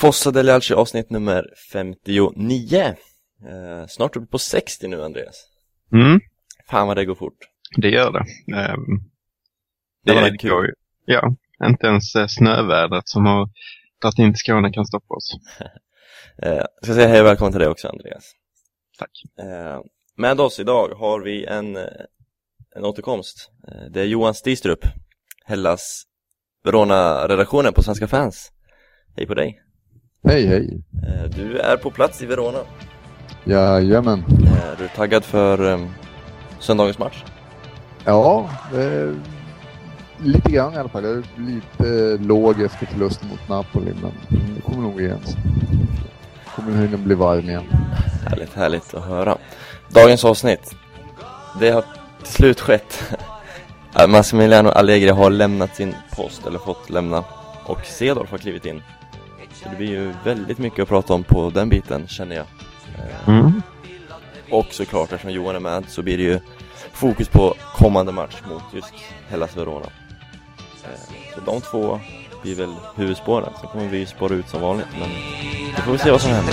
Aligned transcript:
Fossa 0.00 0.30
del 0.30 0.48
Alci 0.48 0.74
avsnitt 0.74 1.10
nummer 1.10 1.44
59 1.72 2.94
eh, 3.48 3.86
Snart 3.88 4.16
uppe 4.16 4.26
på 4.26 4.38
60 4.38 4.88
nu 4.88 5.04
Andreas 5.04 5.46
Mm, 5.92 6.20
Fan 6.70 6.86
vad 6.86 6.96
det 6.96 7.04
går 7.04 7.14
fort 7.14 7.38
det 7.76 7.88
gör 7.88 8.12
det. 8.12 8.18
Ehm, 8.56 8.80
Det 10.04 10.14
var 10.14 10.22
det 10.22 10.30
väl 10.30 10.38
kul. 10.38 10.50
går 10.50 10.66
Ja, 11.04 11.34
inte 11.64 11.86
ens 11.86 12.14
eh, 12.14 12.26
snövädret 12.26 13.08
som 13.08 13.26
har 13.26 13.48
dragit 14.02 14.18
in 14.18 14.32
till 14.32 14.38
Skåne 14.38 14.72
kan 14.72 14.86
stoppa 14.86 15.14
oss. 15.14 15.32
eh, 16.42 16.64
ska 16.82 16.94
säga 16.94 17.08
hej 17.08 17.20
och 17.20 17.26
välkommen 17.26 17.52
till 17.52 17.60
dig 17.60 17.68
också 17.68 17.88
Andreas 17.88 18.24
Tack. 18.98 19.10
eh, 19.38 19.80
Med 20.16 20.40
oss 20.40 20.60
idag 20.60 20.88
har 20.88 21.20
vi 21.20 21.44
en, 21.44 21.76
eh, 21.76 21.82
en 22.76 22.84
återkomst 22.84 23.50
eh, 23.68 23.90
Det 23.90 24.00
är 24.00 24.04
Johan 24.06 24.34
Stistrup 24.34 24.84
Hellas 25.44 26.02
Verona-redaktionen 26.64 27.72
på 27.72 27.82
Svenska 27.82 28.08
fans 28.08 28.52
Hej 29.16 29.26
på 29.26 29.34
dig 29.34 29.62
Hej 30.24 30.46
hej! 30.46 30.80
eh, 31.06 31.30
Du 31.36 31.58
är 31.58 31.76
på 31.76 31.90
plats 31.90 32.22
i 32.22 32.26
Verona 32.26 32.58
Jajamän. 33.44 34.24
eh, 34.28 34.78
Du 34.78 34.84
är 34.84 34.88
taggad 34.96 35.24
för 35.24 35.72
eh, 35.72 35.78
söndagens 36.58 36.98
match? 36.98 37.24
Ja, 38.04 38.48
eh, 38.74 39.14
lite 40.24 40.50
grann 40.50 40.74
i 40.74 40.76
alla 40.76 40.88
fall. 40.88 41.04
Jag 41.04 41.12
är 41.12 41.22
lite 41.36 42.16
låg 42.24 42.60
efter 42.62 42.86
förlusten 42.86 43.28
mot 43.28 43.48
Napoli, 43.48 43.94
men 44.02 44.12
det 44.54 44.60
kommer 44.62 44.82
nog 44.82 45.00
igen. 45.00 45.20
Kommer 46.56 46.86
hinna 46.86 46.96
bli 46.96 47.14
varm 47.14 47.48
igen. 47.50 47.64
Härligt, 48.26 48.54
härligt 48.54 48.94
att 48.94 49.04
höra. 49.04 49.36
Dagens 49.88 50.24
avsnitt. 50.24 50.74
Det 51.60 51.70
har 51.70 51.84
till 52.22 52.32
slut 52.32 52.60
skett. 52.60 53.16
Massimiliano 54.08 54.68
Allegri 54.68 55.08
har 55.08 55.30
lämnat 55.30 55.76
sin 55.76 55.94
post, 56.16 56.46
eller 56.46 56.58
fått 56.58 56.90
lämna. 56.90 57.24
Och 57.66 57.84
Cedorf 57.84 58.30
har 58.30 58.38
klivit 58.38 58.64
in. 58.66 58.82
Så 59.62 59.68
det 59.68 59.76
blir 59.76 59.88
ju 59.88 60.12
väldigt 60.24 60.58
mycket 60.58 60.82
att 60.82 60.88
prata 60.88 61.14
om 61.14 61.22
på 61.24 61.50
den 61.50 61.68
biten, 61.68 62.06
känner 62.08 62.36
jag. 62.36 62.46
Eh, 62.98 63.28
Mm. 63.28 63.62
Och 64.50 64.66
såklart, 64.70 65.12
eftersom 65.12 65.30
Johan 65.32 65.56
är 65.56 65.60
med, 65.60 65.84
så 65.88 66.02
blir 66.02 66.16
det 66.16 66.22
ju 66.22 66.40
fokus 66.92 67.28
på 67.28 67.54
kommande 67.76 68.12
match 68.12 68.36
mot 68.50 68.62
just 68.74 68.92
Hellas 69.28 69.56
Verona. 69.56 69.86
Eh, 70.84 70.90
Så 71.34 71.40
de 71.40 71.60
två 71.60 72.00
blir 72.42 72.54
väl 72.54 72.74
huvudspåren. 72.96 73.52
Sen 73.60 73.68
kommer 73.68 73.88
vi 73.88 74.06
spåra 74.06 74.34
ut 74.34 74.48
som 74.48 74.60
vanligt, 74.60 74.86
men 75.00 75.08
vi 75.76 75.82
får 75.82 75.90
väl 75.90 76.00
se 76.00 76.10
vad 76.10 76.20
som 76.20 76.30
händer. 76.30 76.52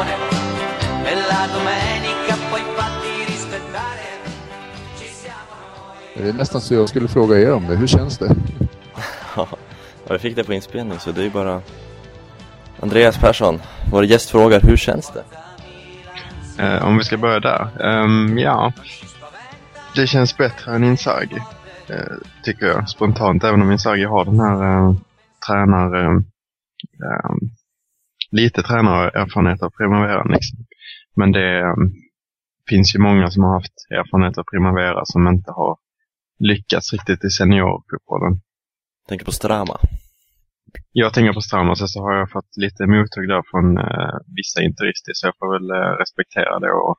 Pallone. 0.00 1.10
E 1.10 1.14
la 1.14 1.46
domenica 1.52 2.34
poi 2.50 2.62
fatti 2.76 3.24
rispettare. 3.26 4.04
Ci 4.98 5.04
siamo 5.04 5.54
noi. 6.14 6.22
Det 6.22 6.28
är 6.28 6.32
nästan 6.32 6.60
så 6.60 6.74
jag 6.74 6.88
skulle 6.88 7.08
fråga 7.08 7.38
er 7.38 7.52
om 7.52 7.66
det. 7.66 7.76
Hur 7.76 7.86
känns 7.86 8.18
det? 8.18 8.36
Ja, 9.36 9.48
jag 10.08 10.20
fick 10.20 10.36
det 10.36 10.44
på 10.44 10.52
inspelning 10.54 10.98
så 10.98 11.12
det 11.12 11.20
är 11.20 11.24
ju 11.24 11.30
bara 11.30 11.62
Andreas 12.82 13.18
Persson, 13.18 13.60
vår 13.92 14.04
gäst 14.04 14.30
frågar 14.30 14.60
hur 14.60 14.76
känns 14.76 15.12
det? 15.12 15.24
Eh, 16.62 16.84
om 16.86 16.98
vi 16.98 17.04
ska 17.04 17.16
börja 17.16 17.40
där. 17.40 17.68
Ehm, 17.84 18.38
ja, 18.38 18.72
det 19.94 20.06
känns 20.06 20.36
bättre 20.36 20.74
än 20.74 20.84
Inzaghi. 20.84 21.38
eh, 21.88 22.16
tycker 22.44 22.66
jag 22.66 22.88
spontant. 22.88 23.44
Även 23.44 23.62
om 23.62 23.72
Inzaghi 23.72 24.04
har 24.04 24.24
den 24.24 24.40
här 24.40 24.86
uh, 24.88 24.94
tränar... 25.46 26.04
eh, 26.04 26.10
ehm, 26.10 27.50
lite 28.30 28.62
tränarerfarenhet 28.62 29.62
av 29.62 29.70
Primavera 29.70 30.24
liksom. 30.24 30.58
Men 31.16 31.32
det 31.32 31.60
ehm, 31.60 31.92
finns 32.68 32.94
ju 32.94 32.98
många 32.98 33.30
som 33.30 33.42
har 33.42 33.54
haft 33.54 33.76
erfarenhet 33.90 34.38
av 34.38 34.44
Primavera 34.44 35.04
som 35.04 35.28
inte 35.28 35.50
har 35.50 35.78
lyckats 36.38 36.92
riktigt 36.92 37.24
i 37.24 37.30
seniorfotbollen. 37.30 38.40
Tänker 39.08 39.24
på 39.24 39.32
Strama. 39.32 39.76
Jag 40.92 41.14
tänker 41.14 41.32
på 41.32 41.70
och 41.70 41.78
sen 41.78 41.88
så 41.88 42.00
har 42.02 42.14
jag 42.14 42.30
fått 42.30 42.56
lite 42.56 42.86
mothugg 42.86 43.28
där 43.28 43.42
från 43.50 43.78
eh, 43.78 44.16
vissa 44.36 44.62
interister 44.62 45.12
så 45.14 45.26
jag 45.26 45.36
får 45.38 45.52
väl 45.52 45.70
eh, 45.70 45.92
respektera 46.02 46.58
det 46.58 46.72
och 46.72 46.96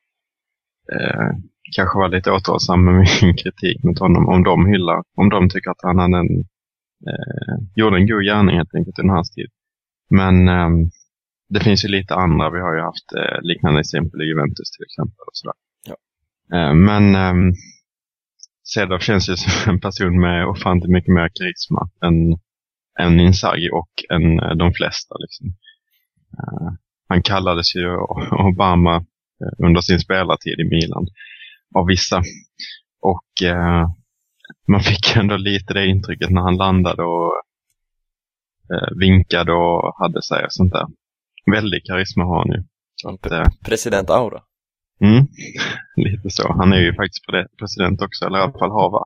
eh, 0.95 1.29
kanske 1.75 1.97
vara 1.97 2.07
lite 2.07 2.31
återhållsam 2.31 2.85
med 2.85 2.93
min 2.93 3.35
kritik 3.43 3.83
mot 3.83 3.99
honom 3.99 4.29
om 4.29 4.43
de 4.43 4.65
hyllar, 4.65 5.03
om 5.15 5.29
de 5.29 5.49
tycker 5.49 5.69
att 5.71 5.83
han 5.83 5.99
hade 5.99 6.17
en, 6.17 6.39
eh, 7.09 7.55
gjorde 7.75 7.97
en 7.97 8.07
god 8.07 8.23
gärning 8.23 8.55
helt 8.57 8.75
enkelt 8.75 8.99
under 8.99 9.13
hans 9.13 9.31
tid. 9.31 9.49
Men 10.09 10.47
ehm, 10.47 10.89
det 11.53 11.59
finns 11.59 11.85
ju 11.85 11.89
lite 11.89 12.15
andra, 12.15 12.49
vi 12.49 12.59
har 12.59 12.73
ju 12.75 12.81
haft 12.81 13.13
eh, 13.17 13.41
liknande 13.41 13.79
exempel 13.79 14.21
i 14.21 14.25
Juventus 14.25 14.71
till 14.71 14.85
exempel. 14.85 15.23
Och 15.27 15.37
sådär. 15.39 15.57
Ja. 15.89 15.95
Eh, 16.57 16.73
men 16.73 17.15
um, 17.15 17.53
Cedorf 18.73 19.03
känns 19.03 19.29
ju 19.29 19.35
som 19.43 19.73
en 19.73 19.79
person 19.79 20.19
med 20.19 20.47
ofantligt 20.47 20.91
mycket 20.91 21.13
mer 21.13 21.29
karisma 21.33 21.89
än 22.05 22.39
än 22.99 23.19
Inzaghi 23.19 23.69
och 23.71 23.91
än 24.09 24.39
eh, 24.39 24.55
de 24.55 24.73
flesta. 24.73 25.15
Liksom. 25.19 25.47
Eh, 26.37 26.71
han 27.07 27.23
kallades 27.23 27.75
ju 27.75 27.97
Obama 28.49 28.95
eh, 29.41 29.65
under 29.65 29.81
sin 29.81 29.99
spelartid 29.99 30.59
i 30.59 30.63
Milan 30.63 31.07
av 31.75 31.85
vissa. 31.87 32.23
Och 33.01 33.43
eh, 33.43 33.89
man 34.67 34.81
fick 34.81 35.15
ändå 35.15 35.37
lite 35.37 35.73
det 35.73 35.87
intrycket 35.87 36.29
när 36.29 36.41
han 36.41 36.57
landade 36.57 37.03
och 37.03 37.33
eh, 38.73 38.97
vinkade 38.99 39.51
och 39.51 39.95
hade 39.97 40.21
sig 40.21 40.45
och 40.45 40.53
sånt 40.53 40.73
där. 40.73 40.87
Väldig 41.51 41.85
karisma 41.85 42.23
har 42.23 42.37
han 42.37 42.51
ju. 42.51 42.63
Att, 43.09 43.31
eh, 43.31 43.53
President 43.65 44.09
Aura. 44.09 44.41
mm, 45.01 45.27
lite 45.95 46.29
så. 46.29 46.53
Han 46.53 46.73
är 46.73 46.77
ju 46.79 46.93
faktiskt 46.95 47.25
pre- 47.29 47.47
president 47.59 48.01
också, 48.01 48.25
eller 48.25 48.37
i 48.39 48.41
alla 48.41 48.51
fall 48.59 48.71
har. 48.71 49.05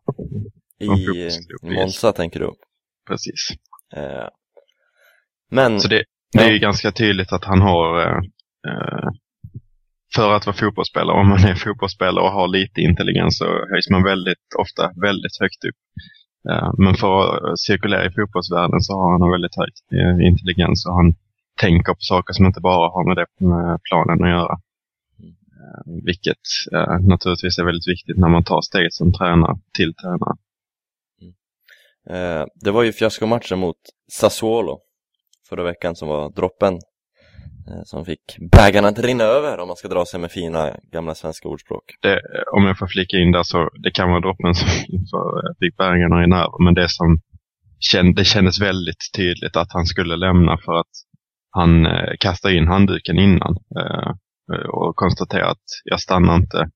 I 0.79 0.87
Monza 1.75 2.11
tänker 2.11 2.39
du. 2.39 2.51
Precis. 3.07 3.49
Eh, 3.95 4.27
men, 5.51 5.79
Så 5.79 5.87
det, 5.87 6.03
det 6.33 6.39
är 6.39 6.47
Ja. 6.47 6.51
ju 6.53 6.59
ganska 6.59 6.91
tydligt 6.91 7.31
att 7.33 7.45
han 7.45 7.61
har, 7.61 7.99
eh, 8.01 8.17
eh, 8.67 9.09
för 10.15 10.35
att 10.35 10.45
vara 10.45 10.55
fotbollsspelare, 10.55 11.19
om 11.19 11.27
man 11.29 11.43
är 11.45 11.55
fotbollsspelare 11.55 12.23
och 12.25 12.31
har 12.31 12.47
lite 12.47 12.81
intelligens 12.81 13.37
så 13.37 13.45
höjs 13.71 13.89
man 13.89 14.03
väldigt 14.03 14.47
ofta 14.59 14.91
väldigt 15.01 15.37
högt 15.39 15.63
upp. 15.69 15.79
Eh, 16.49 16.71
men 16.77 16.95
för 16.95 17.11
att 17.51 17.59
cirkulera 17.59 18.05
i 18.05 18.11
fotbollsvärlden 18.11 18.81
så 18.81 18.93
har 18.93 19.11
han 19.11 19.21
en 19.21 19.31
väldigt 19.31 19.55
hög 19.61 19.71
eh, 20.01 20.27
intelligens 20.27 20.85
och 20.87 20.95
han 20.95 21.15
tänker 21.61 21.93
på 21.93 21.99
saker 21.99 22.33
som 22.33 22.45
inte 22.45 22.61
bara 22.61 22.89
har 22.89 23.07
med 23.07 23.17
det 23.17 23.45
med 23.45 23.79
planen 23.83 24.23
att 24.23 24.29
göra. 24.29 24.53
Eh, 25.59 26.03
vilket 26.05 26.45
eh, 26.73 26.99
naturligtvis 26.99 27.59
är 27.59 27.65
väldigt 27.65 27.87
viktigt 27.87 28.17
när 28.17 28.29
man 28.29 28.43
tar 28.43 28.61
steget 28.61 28.93
som 28.93 29.13
tränare 29.13 29.57
till 29.77 29.93
tränare. 29.93 30.35
eh, 32.09 32.45
det 32.63 32.71
var 32.71 32.83
ju 32.83 32.91
fiaskomatchen 32.91 33.59
mot 33.59 33.77
Sassuolo 34.11 34.79
förra 35.49 35.63
veckan 35.63 35.95
som 35.95 36.07
var 36.07 36.29
droppen 36.29 36.73
eh, 37.69 37.83
som 37.83 38.05
fick 38.05 38.37
bägaren 38.51 38.85
att 38.85 38.99
rinna 38.99 39.23
över 39.23 39.59
om 39.59 39.67
man 39.67 39.77
ska 39.77 39.87
dra 39.87 40.05
sig 40.05 40.19
med 40.19 40.31
fina 40.31 40.77
gamla 40.91 41.15
svenska 41.15 41.47
ordspråk. 41.47 41.83
det, 42.01 42.21
om 42.57 42.65
jag 42.65 42.77
får 42.77 42.87
flika 42.87 43.17
in 43.17 43.31
där 43.31 43.43
så 43.43 43.69
det 43.83 43.91
kan 43.91 44.09
vara 44.09 44.19
droppen 44.19 44.55
som 44.55 44.67
för, 45.11 45.55
fick 45.59 45.77
bäringarna 45.77 46.23
i 46.23 46.27
nerver. 46.27 46.63
Men 46.63 46.73
det 46.73 46.89
som 46.89 47.19
känd, 47.79 48.15
det 48.15 48.23
kändes 48.23 48.61
väldigt 48.61 49.03
tydligt 49.15 49.55
att 49.55 49.73
han 49.73 49.85
skulle 49.85 50.15
lämna 50.15 50.57
för 50.57 50.79
att 50.79 50.95
han 51.55 51.85
eh, 51.85 52.57
in 52.57 52.67
handduken 52.67 53.19
innan 53.19 53.57
eh, 53.79 54.09
eh, 54.53 54.69
och 54.69 54.95
konstaterar 54.95 55.51
att 55.51 55.67
jag 55.83 55.99
stannar 55.99 56.35
inte 56.35 56.69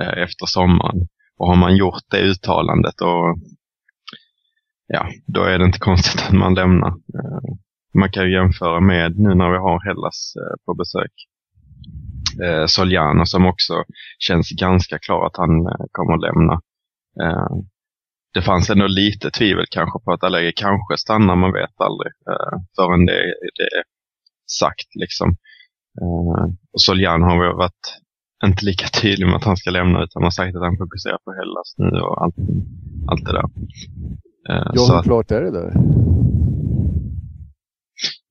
eh, 0.00 0.22
efter 0.22 0.46
sommaren. 0.46 1.08
Och 1.38 1.48
har 1.48 1.56
man 1.56 1.76
gjort 1.76 2.02
det 2.10 2.20
uttalandet 2.20 3.00
och 3.00 3.38
ja, 4.86 5.08
då 5.26 5.42
är 5.42 5.58
det 5.58 5.64
inte 5.64 5.78
konstigt 5.78 6.22
att 6.28 6.34
man 6.34 6.54
lämnar. 6.54 6.88
Eh, 6.88 7.54
man 7.94 8.10
kan 8.10 8.24
ju 8.24 8.32
jämföra 8.32 8.80
med 8.80 9.18
nu 9.18 9.34
när 9.34 9.50
vi 9.50 9.56
har 9.56 9.86
Hellas 9.88 10.34
eh, 10.36 10.56
på 10.64 10.74
besök 10.74 11.12
eh, 12.44 12.66
Soliano 12.66 13.26
som 13.26 13.46
också 13.46 13.84
känns 14.18 14.50
ganska 14.50 14.98
klar 14.98 15.26
att 15.26 15.36
han 15.36 15.66
eh, 15.66 15.86
kommer 15.92 16.14
att 16.14 16.20
lämna. 16.20 16.52
Eh, 17.22 17.56
det 18.34 18.42
fanns 18.42 18.70
ändå 18.70 18.86
lite 18.86 19.30
tvivel 19.30 19.66
kanske 19.70 19.98
på 20.04 20.12
att 20.12 20.24
Allegri 20.24 20.52
kanske 20.56 20.96
stannar, 20.96 21.36
man 21.36 21.52
vet 21.52 21.80
aldrig 21.80 22.12
eh, 22.30 22.58
förrän 22.76 23.06
det, 23.06 23.22
det 23.58 23.82
sagt. 24.50 24.90
Liksom. 24.94 25.28
Eh, 26.00 26.44
och 26.72 26.80
Soliano 26.82 27.24
har 27.24 27.54
varit 27.56 27.86
inte 28.44 28.64
lika 28.64 28.86
tydlig 29.02 29.26
med 29.26 29.36
att 29.36 29.44
han 29.44 29.56
ska 29.56 29.70
lämna 29.70 30.04
utan 30.04 30.22
har 30.22 30.30
sagt 30.30 30.56
att 30.56 30.62
han 30.62 30.76
fokuserar 30.78 31.18
på 31.24 31.32
Hellas 31.32 31.74
nu 31.76 32.00
och 32.00 32.22
allt, 32.22 32.36
allt 33.10 33.24
det 33.24 33.32
där. 33.32 33.44
Eh, 34.50 34.70
Ja, 34.74 34.86
hur 34.88 34.98
att 34.98 35.04
klart 35.04 35.30
är 35.30 35.42
det 35.42 35.50
där? 35.50 35.72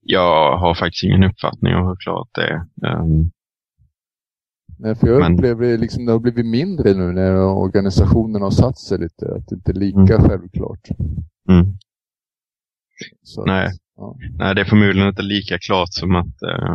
jag 0.07 0.57
har 0.57 0.75
faktiskt 0.75 1.03
ingen 1.03 1.23
uppfattning 1.23 1.75
om 1.75 1.87
hur 1.87 1.95
klart 1.95 2.29
det 2.33 2.41
är. 2.47 2.55
Ehm, 2.87 3.31
Nej, 4.79 4.95
för 4.95 5.07
jag 5.07 5.19
Men- 5.19 5.33
upplever 5.33 5.77
liksom 5.77 6.05
det 6.05 6.11
har 6.11 6.19
blivit 6.19 6.45
mindre 6.45 6.93
nu 6.93 7.11
när 7.11 7.35
organisationen 7.37 8.41
har 8.41 8.51
satt 8.51 8.77
sig 8.79 8.97
lite. 8.99 9.35
Att 9.35 9.47
det 9.47 9.55
inte 9.55 9.71
är 9.71 9.75
lika 9.75 10.21
självklart. 10.21 10.87
Mm. 11.49 11.65
Så 13.23 13.41
att- 13.41 13.47
Nej. 13.47 13.69
Ja. 13.97 14.17
Nej, 14.37 14.55
det 14.55 14.61
är 14.61 14.65
förmodligen 14.65 15.07
inte 15.07 15.21
lika 15.21 15.57
klart 15.59 15.87
som 15.91 16.15
att, 16.15 16.41
eh, 16.41 16.73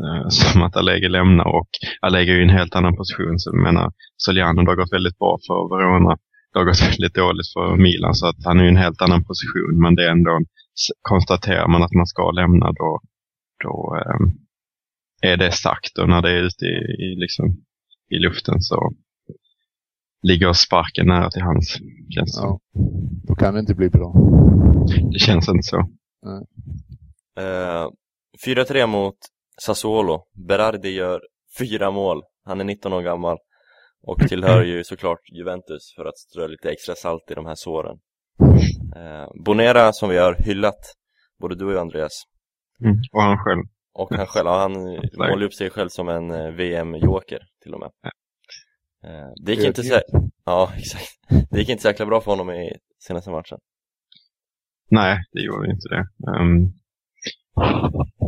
eh, 0.00 0.28
som 0.28 0.62
att 0.62 0.76
Allegri 0.76 1.08
lämnar 1.08 1.44
och 1.44 1.68
Allegri 2.00 2.32
är 2.32 2.36
ju 2.36 2.40
i 2.40 2.48
en 2.48 2.58
helt 2.58 2.74
annan 2.74 2.96
position. 2.96 3.38
Så 3.38 3.50
jag 3.50 3.62
menar, 3.62 3.92
Soliano, 4.16 4.62
det 4.62 4.70
har 4.70 4.76
gått 4.76 4.92
väldigt 4.92 5.18
bra 5.18 5.38
för 5.46 5.76
Verona. 5.76 6.18
Det 6.52 6.58
har 6.58 6.64
gått 6.64 6.82
väldigt 6.92 7.14
dåligt 7.14 7.52
för 7.52 7.76
Milan, 7.76 8.14
så 8.14 8.26
att 8.26 8.44
han 8.44 8.60
är 8.60 8.64
i 8.64 8.68
en 8.68 8.76
helt 8.76 9.02
annan 9.02 9.24
position. 9.24 9.80
Men 9.82 9.94
det 9.94 10.06
är 10.06 10.10
ändå, 10.10 10.40
konstaterar 11.02 11.68
man 11.68 11.82
att 11.82 11.92
man 11.92 12.06
ska 12.06 12.30
lämna, 12.30 12.66
då, 12.72 13.00
då 13.64 13.96
eh, 14.00 15.30
är 15.32 15.36
det 15.36 15.52
sagt. 15.52 15.98
Och 15.98 16.08
när 16.08 16.22
det 16.22 16.30
är 16.30 16.42
ute 16.42 16.64
i, 16.64 16.78
i, 17.04 17.16
liksom, 17.16 17.46
i 18.10 18.18
luften 18.18 18.60
så 18.60 18.92
ligger 20.22 20.52
sparken 20.52 21.06
nära 21.06 21.30
till 21.30 21.42
hands. 21.42 21.78
Känns. 22.14 22.38
Ja. 22.42 22.60
Då 23.28 23.34
kan 23.34 23.54
det 23.54 23.60
inte 23.60 23.74
bli 23.74 23.90
bra. 23.90 24.14
Det 25.12 25.18
känns 25.18 25.48
inte 25.48 25.62
så. 25.62 25.88
Eh, 27.38 27.86
4-3 28.46 28.86
mot 28.86 29.16
Sassuolo. 29.62 30.24
Berardi 30.48 30.88
gör 30.90 31.20
fyra 31.58 31.90
mål. 31.90 32.22
Han 32.44 32.60
är 32.60 32.64
19 32.64 32.92
år 32.92 33.02
gammal 33.02 33.36
och 34.02 34.28
tillhör 34.28 34.62
ju 34.62 34.84
såklart 34.84 35.20
Juventus 35.38 35.92
för 35.96 36.04
att 36.04 36.18
strö 36.18 36.48
lite 36.48 36.70
extra 36.70 36.94
salt 36.94 37.30
i 37.30 37.34
de 37.34 37.46
här 37.46 37.54
såren. 37.54 37.96
Eh, 38.96 39.28
Bonera 39.44 39.92
som 39.92 40.08
vi 40.08 40.18
har 40.18 40.34
hyllat, 40.34 40.94
både 41.40 41.54
du 41.54 41.64
och 41.64 41.72
jag 41.72 41.80
Andreas, 41.80 42.22
Mm. 42.84 42.96
Och 43.12 43.22
han 43.22 43.38
själv. 43.38 43.62
och 43.92 44.16
han 44.16 44.26
själv, 44.26 44.46
ja, 44.46 44.58
han 44.58 44.72
målar 45.30 45.42
upp 45.42 45.54
sig 45.54 45.70
själv 45.70 45.88
som 45.88 46.08
en 46.08 46.30
eh, 46.30 46.50
VM-joker 46.50 47.40
till 47.62 47.74
och 47.74 47.80
med. 47.80 47.90
Eh, 49.04 49.28
det 49.44 49.54
gick 49.54 49.64
inte 49.66 49.82
så, 49.82 50.00
ja 50.44 50.72
exakt. 50.76 51.08
Det 51.50 51.58
gick 51.58 51.68
inte 51.68 51.82
så 51.82 51.88
jäkla 51.88 52.06
bra 52.06 52.20
för 52.20 52.30
honom 52.30 52.50
i 52.50 52.72
senaste 52.98 53.30
matchen. 53.30 53.58
Nej, 54.90 55.24
det 55.32 55.40
gjorde 55.40 55.70
inte 55.70 55.88
det. 55.88 56.04
Um, 56.30 56.72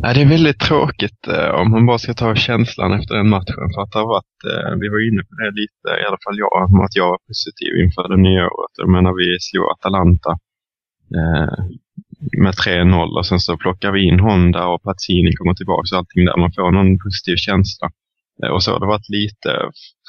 nej, 0.03 0.15
det 0.15 0.23
är 0.23 0.29
väldigt 0.29 0.61
tråkigt 0.61 1.29
uh, 1.29 1.51
om 1.61 1.71
man 1.71 1.87
bara 1.87 1.99
ska 1.99 2.15
ta 2.15 2.35
känslan 2.35 2.93
efter 2.93 3.15
den 3.15 3.29
matchen. 3.29 3.67
För 3.75 3.83
att 3.83 3.93
det 3.93 3.99
har 3.99 4.07
varit, 4.07 4.39
uh, 4.51 4.81
vi 4.81 4.89
var 4.89 5.09
inne 5.09 5.23
på 5.23 5.35
det 5.41 5.51
lite, 5.51 5.89
i 6.03 6.07
alla 6.07 6.21
fall 6.25 6.39
jag, 6.39 6.53
om 6.71 6.81
att 6.81 6.97
jag 6.97 7.09
var 7.09 7.19
positiv 7.29 7.73
inför 7.85 8.09
det 8.09 8.23
nya 8.29 8.45
året. 8.45 8.75
Jag 8.77 8.89
menar, 8.89 9.13
vi 9.23 9.37
slog 9.41 9.65
Atalanta 9.71 10.31
uh, 11.19 11.61
med 12.45 12.55
3-0 12.55 13.19
och 13.19 13.27
sen 13.27 13.41
så 13.41 13.57
plockar 13.57 13.93
vi 13.93 14.01
in 14.09 14.21
Honda 14.21 14.67
och 14.67 14.83
Pazzini 14.83 15.33
kommer 15.33 15.55
tillbaka 15.55 15.95
och 15.95 15.99
allting 15.99 16.25
där. 16.25 16.37
Man 16.37 16.53
får 16.53 16.71
någon 16.71 16.99
positiv 16.99 17.37
känsla. 17.37 17.91
Eh, 18.43 18.51
och 18.55 18.63
så 18.63 18.73
har 18.73 18.81
det 18.81 18.87
varit 18.87 19.09
lite 19.09 19.51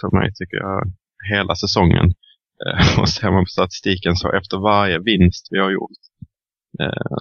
för 0.01 0.17
mig, 0.17 0.33
tycker 0.33 0.57
jag, 0.57 0.93
hela 1.31 1.55
säsongen. 1.55 2.13
Och 2.99 3.09
ser 3.09 3.31
man 3.31 3.45
på 3.45 3.49
statistiken 3.49 4.15
så 4.15 4.31
efter 4.31 4.57
varje 4.57 4.99
vinst 4.99 5.47
vi 5.51 5.59
har 5.59 5.71
gjort 5.71 6.01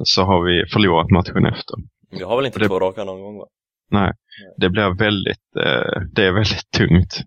så 0.04 0.22
har 0.22 0.42
vi 0.42 0.66
förlorat 0.72 1.10
matchen 1.10 1.46
efter. 1.46 1.76
Vi 2.10 2.22
har 2.22 2.36
väl 2.36 2.46
inte 2.46 2.58
Det- 2.58 2.68
två 2.68 2.80
raka 2.80 3.04
någon 3.04 3.20
gång 3.22 3.38
va? 3.38 3.46
Nej, 3.90 4.12
det 4.56 4.70
blir 4.70 4.98
väldigt, 4.98 5.56
eh, 5.56 6.02
det 6.12 6.24
är 6.26 6.32
väldigt 6.32 6.70
tungt. 6.76 7.20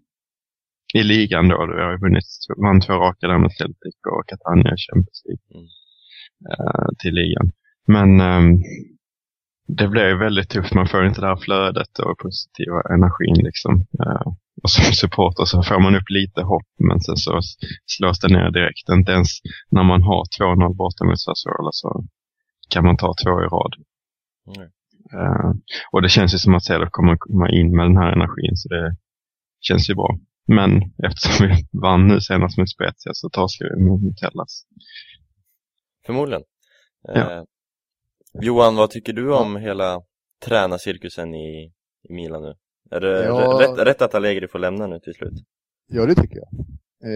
I 0.93 1.03
ligan 1.03 1.47
då, 1.47 1.57
vi 1.75 1.81
har 1.81 1.91
ju 1.91 1.97
vunnit, 1.97 2.23
vann 2.63 2.81
två 2.81 2.93
raka 2.93 3.27
där 3.27 3.37
med 3.37 3.51
Celtic 3.51 3.95
och 4.11 4.23
Catania 4.27 4.73
i 4.73 4.77
Champions 4.85 5.21
League 5.25 5.45
Mm. 5.53 5.67
eh, 6.51 6.87
till 6.99 7.13
ligan. 7.13 7.51
Men 7.87 8.19
ehm, 8.21 8.57
det 9.67 9.87
blir 9.87 10.07
ju 10.07 10.17
väldigt 10.17 10.49
tufft, 10.49 10.73
man 10.73 10.87
får 10.87 11.05
inte 11.05 11.21
det 11.21 11.27
här 11.27 11.35
flödet 11.45 11.99
och 11.99 12.17
positiva 12.17 12.81
energin 12.95 13.35
liksom. 13.45 13.73
Eh, 14.05 14.27
och 14.63 14.69
som 14.69 14.93
supporter 14.93 15.45
så 15.45 15.63
får 15.63 15.79
man 15.79 15.95
upp 15.95 16.09
lite 16.09 16.41
hopp, 16.41 16.69
men 16.87 16.99
sen 16.99 17.17
så 17.17 17.39
slås 17.85 18.19
det 18.19 18.27
ner 18.27 18.51
direkt. 18.51 18.89
Inte 18.89 19.11
ens 19.11 19.29
när 19.69 19.83
man 19.83 20.03
har 20.03 20.21
2-0 20.39 20.75
borta 20.75 21.05
mot 21.05 21.19
Sassuolo 21.19 21.71
så 21.71 22.05
kan 22.69 22.85
man 22.85 22.97
ta 22.97 23.13
två 23.23 23.33
i 23.43 23.47
rad. 23.55 23.73
Mm. 24.55 24.69
Eh, 25.17 25.51
och 25.91 26.01
det 26.01 26.09
känns 26.09 26.33
ju 26.33 26.37
som 26.37 26.55
att 26.55 26.63
Cedar 26.63 26.89
kommer 26.89 27.17
komma 27.17 27.49
in 27.49 27.75
med 27.75 27.85
den 27.85 27.97
här 27.97 28.11
energin, 28.11 28.55
så 28.55 28.69
det 28.69 28.95
känns 29.61 29.89
ju 29.89 29.95
bra. 29.95 30.17
Men 30.47 30.81
eftersom 31.07 31.47
vi 31.47 31.79
vann 31.81 32.07
nu 32.07 32.21
senast 32.21 32.57
med 32.57 32.69
Spezia 32.69 33.11
så 33.13 33.29
torskar 33.29 33.65
vi 33.75 33.83
mot 33.83 34.21
Hellas. 34.21 34.65
Förmodligen. 36.05 36.43
Ja. 37.01 37.31
Eh, 37.31 37.43
Johan, 38.41 38.75
vad 38.75 38.89
tycker 38.89 39.13
du 39.13 39.33
om 39.33 39.55
hela 39.55 40.01
tränarcirkusen 40.45 41.35
i, 41.35 41.71
i 42.09 42.13
Milan 42.13 42.41
nu? 42.41 42.53
Är 42.95 42.99
det 42.99 43.25
Ja. 43.25 43.59
rätt, 43.61 43.87
rätt 43.87 44.01
att 44.01 44.15
Allegri 44.15 44.47
får 44.47 44.59
lämna 44.59 44.87
nu 44.87 44.99
till 44.99 45.13
slut? 45.13 45.33
Ja, 45.91 46.05
det 46.05 46.15
tycker 46.15 46.37
jag. 46.39 46.49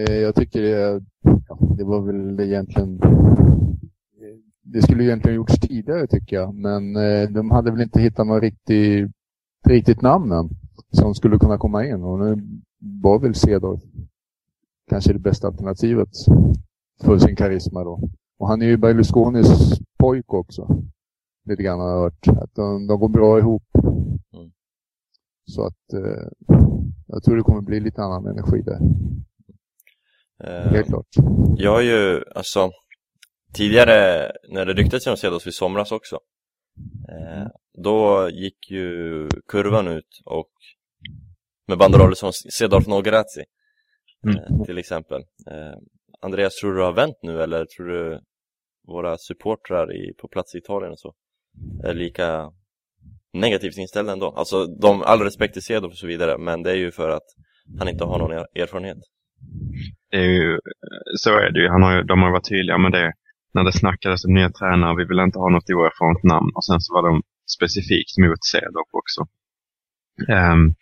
Eh, 0.08 0.14
jag 0.16 0.34
tycker 0.34 0.62
det, 0.62 1.02
ja, 1.48 1.58
det 1.78 1.84
var 1.84 2.00
väl 2.00 2.40
egentligen... 2.40 3.00
Det 4.62 4.82
skulle 4.82 5.04
egentligen 5.04 5.36
gjorts 5.36 5.60
tidigare 5.60 6.06
tycker 6.06 6.36
jag, 6.36 6.54
men 6.54 6.96
eh, 6.96 7.28
de 7.30 7.50
hade 7.50 7.70
väl 7.70 7.80
inte 7.80 8.00
hittat 8.00 8.26
något 8.26 8.42
riktigt, 8.42 9.10
riktigt 9.68 10.02
namn 10.02 10.32
än 10.32 10.48
som 10.92 11.14
skulle 11.14 11.38
kunna 11.38 11.58
komma 11.58 11.86
in. 11.86 12.02
Och 12.02 12.18
nu 12.18 12.42
var 13.02 13.18
väl 13.18 13.34
Cedor 13.34 13.80
kanske 14.90 15.12
det 15.12 15.18
bästa 15.18 15.46
alternativet 15.46 16.08
för 17.04 17.18
sin 17.18 17.36
karisma 17.36 17.84
då. 17.84 18.00
Och 18.38 18.48
han 18.48 18.62
är 18.62 18.66
ju 18.66 18.76
Berlusconis 18.76 19.78
pojk 19.98 20.34
också. 20.34 20.82
Lite 21.48 21.62
grann 21.62 21.80
har 21.80 21.88
jag 21.90 21.98
hört. 22.00 22.28
Att 22.28 22.54
de, 22.54 22.86
de 22.86 23.00
går 23.00 23.08
bra 23.08 23.38
ihop. 23.38 23.62
Mm. 25.48 25.54
Så 25.54 25.66
att 25.66 25.92
eh, 25.92 26.28
jag 27.06 27.22
tror 27.22 27.36
det 27.36 27.42
kommer 27.42 27.60
bli 27.60 27.80
lite 27.80 28.02
annan 28.02 28.26
energi 28.26 28.62
där. 28.62 28.80
Eh, 30.44 30.70
Helt 30.70 30.86
klart. 30.86 31.06
jag 31.56 31.70
har 31.72 31.80
ju, 31.80 32.24
alltså, 32.34 32.70
tidigare 33.54 34.32
när 34.48 34.66
det 34.66 34.72
ryktades 34.72 35.06
om 35.06 35.16
Cedos 35.16 35.46
i 35.46 35.52
somras 35.52 35.92
också, 35.92 36.18
eh, 37.08 37.46
då 37.84 38.30
gick 38.30 38.70
ju 38.70 39.28
kurvan 39.48 39.88
ut 39.88 40.22
och 40.24 40.50
med 41.66 41.78
banderoller 41.78 42.14
som 42.14 42.32
Cedorf 42.58 42.86
no 42.86 43.00
grazie, 43.02 43.44
eh, 44.26 44.64
till 44.64 44.78
exempel. 44.78 45.20
Eh, 45.50 45.78
Andreas, 46.20 46.56
tror 46.56 46.72
du 46.72 46.78
det 46.78 46.84
har 46.84 46.92
vänt 46.92 47.16
nu 47.22 47.42
eller 47.42 47.66
tror 47.76 47.86
du 47.86 48.20
våra 48.86 49.16
supportrar 49.18 49.96
i, 49.96 50.14
på 50.14 50.28
plats 50.28 50.54
i 50.54 50.58
Italien 50.58 50.92
och 50.92 51.00
så 51.00 51.14
är 51.84 51.94
lika 51.94 52.52
negativt 53.40 53.78
inställda 53.78 54.12
ändå? 54.12 54.34
Alltså, 54.36 54.66
de, 54.66 55.02
all 55.02 55.20
respekt 55.20 55.52
till 55.52 55.62
Cedo 55.62 55.86
och 55.86 55.96
så 55.96 56.06
vidare, 56.06 56.38
men 56.38 56.62
det 56.62 56.70
är 56.70 56.76
ju 56.76 56.90
för 56.90 57.10
att 57.10 57.28
han 57.78 57.88
inte 57.88 58.04
har 58.04 58.18
någon 58.18 58.32
er- 58.32 58.62
erfarenhet. 58.62 58.98
Det 60.10 60.16
är 60.16 60.30
ju, 60.40 60.58
så 61.16 61.30
är 61.30 61.50
det 61.50 61.60
ju. 61.60 61.68
Han 61.68 61.82
har 61.82 61.96
ju. 61.96 62.02
De 62.02 62.22
har 62.22 62.30
varit 62.30 62.48
tydliga 62.48 62.78
med 62.78 62.92
det. 62.92 63.12
När 63.54 63.64
det 63.64 63.72
snackades 63.72 64.24
om 64.24 64.34
nya 64.34 64.50
tränare, 64.50 64.96
vi 64.96 65.04
vill 65.04 65.18
inte 65.18 65.38
ha 65.38 65.48
något 65.50 65.70
oerfarent 65.70 66.22
namn. 66.22 66.50
Och 66.54 66.64
sen 66.64 66.80
så 66.80 66.94
var 66.94 67.02
de 67.08 67.22
specifikt 67.56 68.18
mot 68.18 68.44
Cedorf 68.44 68.90
också. 69.00 69.20
Um, 70.28 70.74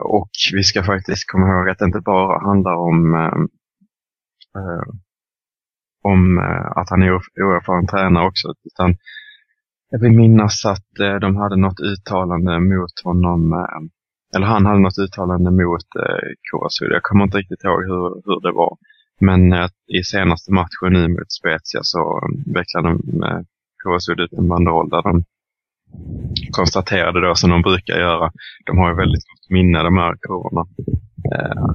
och 0.00 0.30
vi 0.52 0.62
ska 0.62 0.82
faktiskt 0.82 1.30
komma 1.30 1.46
ihåg 1.48 1.68
att 1.68 1.78
det 1.78 1.84
inte 1.84 2.00
bara 2.00 2.38
handlar 2.48 2.74
om, 2.74 3.14
um, 3.14 3.48
um, 4.62 5.00
om 6.02 6.38
att 6.76 6.90
han 6.90 7.02
är 7.02 7.10
oerfaren 7.44 7.86
tränare 7.86 8.26
också. 8.26 8.48
Utan 8.64 8.96
jag 9.94 10.00
vill 10.00 10.12
minnas 10.12 10.64
att 10.66 10.98
eh, 11.00 11.14
de 11.14 11.36
hade 11.36 11.56
något 11.56 11.80
uttalande 11.80 12.60
mot 12.60 12.96
honom 13.04 13.52
eh, 13.52 13.80
eller 14.36 14.46
han 14.46 14.66
hade 14.66 14.80
något 14.80 14.98
uttalande 14.98 15.50
mot 15.50 15.88
eh, 16.02 16.26
Kurasud. 16.46 16.92
Jag 16.92 17.02
kommer 17.02 17.24
inte 17.24 17.38
riktigt 17.38 17.64
ihåg 17.64 17.82
hur, 17.90 18.08
hur 18.26 18.40
det 18.46 18.52
var. 18.52 18.76
Men 19.20 19.52
eh, 19.52 19.68
i 19.98 20.02
senaste 20.02 20.52
matchen 20.52 20.92
nu 20.92 21.08
mot 21.08 21.32
Spezia 21.32 21.80
så 21.82 22.20
vecklade 22.56 22.88
eh, 23.28 23.40
Kurasud 23.82 24.20
ut 24.20 24.32
en 24.32 24.48
banderoll 24.48 24.88
där 24.88 25.02
de 25.02 25.24
konstaterade 26.50 27.20
då 27.26 27.34
som 27.34 27.50
de 27.50 27.62
brukar 27.62 27.96
göra. 28.06 28.30
De 28.66 28.78
har 28.78 28.88
ju 28.90 28.96
väldigt 28.96 29.26
gott 29.30 29.50
minne 29.50 29.78
de 29.82 29.96
här 30.02 30.14
kurvorna. 30.22 30.64
Eh, 31.34 31.66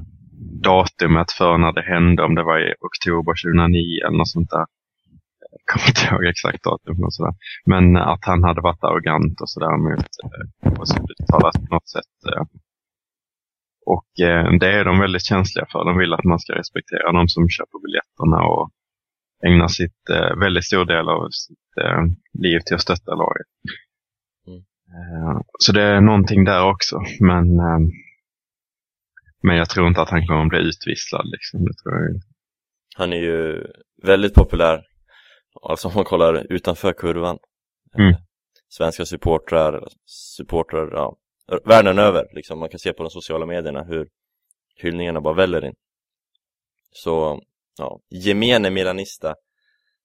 datumet 0.64 1.32
för 1.32 1.58
när 1.58 1.72
det 1.74 1.86
hände, 1.94 2.24
om 2.24 2.36
det 2.36 2.44
var 2.44 2.60
i 2.60 2.74
oktober 2.90 3.34
2009 3.44 4.06
eller 4.06 4.18
något 4.18 4.36
sånt 4.38 4.50
där. 4.50 4.66
Jag 5.52 5.64
kommer 5.72 5.88
inte 5.88 6.04
ihåg 6.08 6.26
exakt 6.26 6.64
datum 6.64 7.04
och 7.04 7.14
sådär. 7.14 7.36
Men 7.66 7.98
att 7.98 8.26
han 8.26 8.44
hade 8.44 8.62
varit 8.62 8.84
arrogant 8.84 9.42
och 9.42 9.50
sådär 9.50 9.78
mot 9.78 10.12
eh, 10.24 10.46
Kurasud 10.62 11.12
uttalat 11.12 11.54
på 11.54 11.76
något 11.76 11.90
sätt. 11.90 12.16
Eh, 12.32 12.44
och 13.94 14.12
eh, 14.28 14.48
det 14.62 14.72
är 14.80 14.86
de 14.86 15.00
väldigt 15.00 15.26
känsliga 15.26 15.66
för. 15.72 15.86
De 15.86 15.98
vill 15.98 16.14
att 16.14 16.24
man 16.24 16.40
ska 16.40 16.54
respektera 16.54 17.12
de 17.12 17.28
som 17.28 17.50
köper 17.50 17.80
biljetterna 17.86 18.40
och 18.54 18.70
ägnar 19.48 19.68
sitt 19.68 20.10
eh, 20.10 20.40
väldigt 20.40 20.66
stor 20.66 20.86
del 20.86 21.10
av 21.10 21.30
sitt 21.30 21.70
eh, 21.84 22.02
liv 22.44 22.60
till 22.60 22.76
att 22.76 22.82
stötta 22.82 23.16
laget. 23.16 23.48
Mm. 24.48 24.60
Eh, 24.96 25.42
så 25.60 25.72
det 25.72 25.84
är 25.84 26.02
någonting 26.02 26.44
där 26.44 26.64
också. 26.64 27.02
Men, 27.20 27.60
eh, 27.60 27.80
men 29.44 29.56
jag 29.58 29.70
tror 29.70 29.88
inte 29.88 30.02
att 30.02 30.10
han 30.10 30.28
kommer 30.28 30.44
att 30.44 30.50
bli 30.50 30.60
utvisslad. 30.60 31.26
Liksom. 31.26 31.66
Det 31.66 31.74
tror 31.74 31.96
jag. 31.96 32.16
inte. 32.16 32.28
Han 32.96 33.14
är 33.14 33.22
ju 33.32 33.66
väldigt 34.04 34.34
populär, 34.34 34.82
alltså 35.62 35.88
om 35.88 35.94
man 35.96 36.06
kollar 36.06 36.54
utanför 36.54 36.94
kurvan. 36.94 37.38
Mm. 37.98 38.10
Eh, 38.10 38.18
Svenska 38.68 39.06
supportrar, 39.06 39.88
supportrar 40.06 40.92
ja, 40.92 41.18
världen 41.66 42.00
över 42.00 42.28
liksom. 42.32 42.60
Man 42.60 42.70
kan 42.70 42.80
se 42.80 42.94
på 42.94 43.04
de 43.04 43.10
sociala 43.10 43.46
medierna 43.46 43.84
hur 43.84 44.10
hyllningarna 44.76 45.22
bara 45.22 45.34
väller 45.34 45.66
in. 45.66 45.76
Så, 46.92 47.42
ja, 47.78 48.00
gemene 48.10 48.70
milanista, 48.70 49.36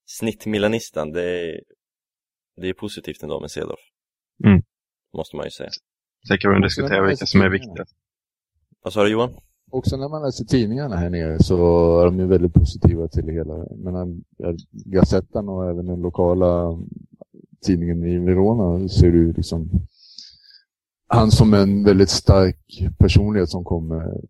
snittmilanistan, 0.07 1.13
det 1.13 1.23
är, 1.23 1.61
det 2.57 2.69
är 2.69 2.75
positivt 2.75 3.23
ändå 3.23 3.41
med 3.41 3.51
Cedorf. 3.51 3.81
Mm. 4.45 4.63
Måste 5.13 5.37
man 5.37 5.45
ju 5.45 5.51
säga. 5.51 5.71
Sen 6.29 6.39
kan 6.39 6.53
man 6.53 6.63
diskutera 6.63 7.07
vilka 7.07 7.27
som 7.27 7.41
är 7.41 7.49
viktiga. 7.49 7.85
Vad 8.83 8.93
sa 8.93 9.05
du 9.05 9.11
Johan? 9.11 9.35
Också 9.75 9.97
när 9.97 10.09
man 10.09 10.23
läser 10.23 10.45
tidningarna 10.45 10.97
här 10.97 11.11
nere 11.11 11.43
så 11.43 11.57
är 12.01 12.05
de 12.05 12.19
ju 12.19 12.27
väldigt 12.27 12.55
positiva 12.55 13.09
till 13.09 13.27
det 13.27 13.33
hela. 13.33 13.67
Men 13.77 14.25
Gazettan 14.71 15.49
och 15.49 15.71
även 15.71 15.87
den 15.87 16.01
lokala 16.01 16.79
tidningen 17.67 18.05
i 18.05 18.19
Verona 18.19 18.89
ser 18.89 19.13
du 19.13 19.33
liksom 19.33 19.71
han 21.07 21.31
som 21.31 21.55
en 21.55 21.85
väldigt 21.85 22.11
stark 22.11 22.89
personlighet 22.99 23.51
som 23.51 23.65
kommer, 23.65 24.21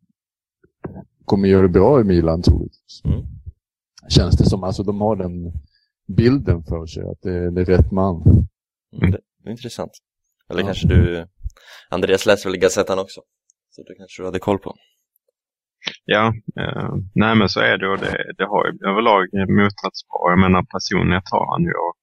kommer 1.24 1.48
göra 1.48 1.62
det 1.62 1.68
bra 1.68 2.00
i 2.00 2.04
Milan 2.04 2.42
troligtvis. 2.42 3.02
Mm. 3.04 3.22
Känns 4.08 4.36
det 4.36 4.44
som. 4.44 4.64
Alltså 4.64 4.82
de 4.82 5.00
har 5.00 5.16
den 5.16 5.52
bilden 6.06 6.62
för 6.62 6.86
sig 6.86 7.02
att 7.02 7.22
det, 7.22 7.50
det 7.50 7.60
är 7.60 7.64
rätt 7.64 7.90
man. 7.90 8.22
Mm. 8.96 9.10
Det, 9.10 9.20
det 9.42 9.48
är 9.48 9.50
intressant. 9.50 9.92
Eller 10.48 10.60
ja. 10.60 10.66
kanske 10.66 10.88
du, 10.88 11.26
Andreas 11.90 12.26
läser 12.26 12.50
väl 12.50 12.58
Gazettan 12.58 12.98
också? 12.98 13.20
Så 13.70 13.82
det 13.82 13.94
kanske 13.94 14.22
du 14.22 14.26
hade 14.26 14.38
koll 14.38 14.58
på. 14.58 14.74
Ja, 16.04 16.34
eh, 16.60 16.94
nej 17.14 17.34
men 17.36 17.48
så 17.48 17.60
är 17.60 17.78
det 17.78 17.88
och 17.88 17.98
det, 17.98 18.32
det 18.38 18.44
har 18.44 18.66
ju 18.66 18.88
överlag 18.90 19.24
motats 19.48 20.08
bra. 20.08 20.30
Jag 20.30 20.38
menar 20.38 20.62
personlighet 20.62 21.30
har 21.30 21.46
han 21.52 21.62
ju 21.62 21.74
och 21.84 21.94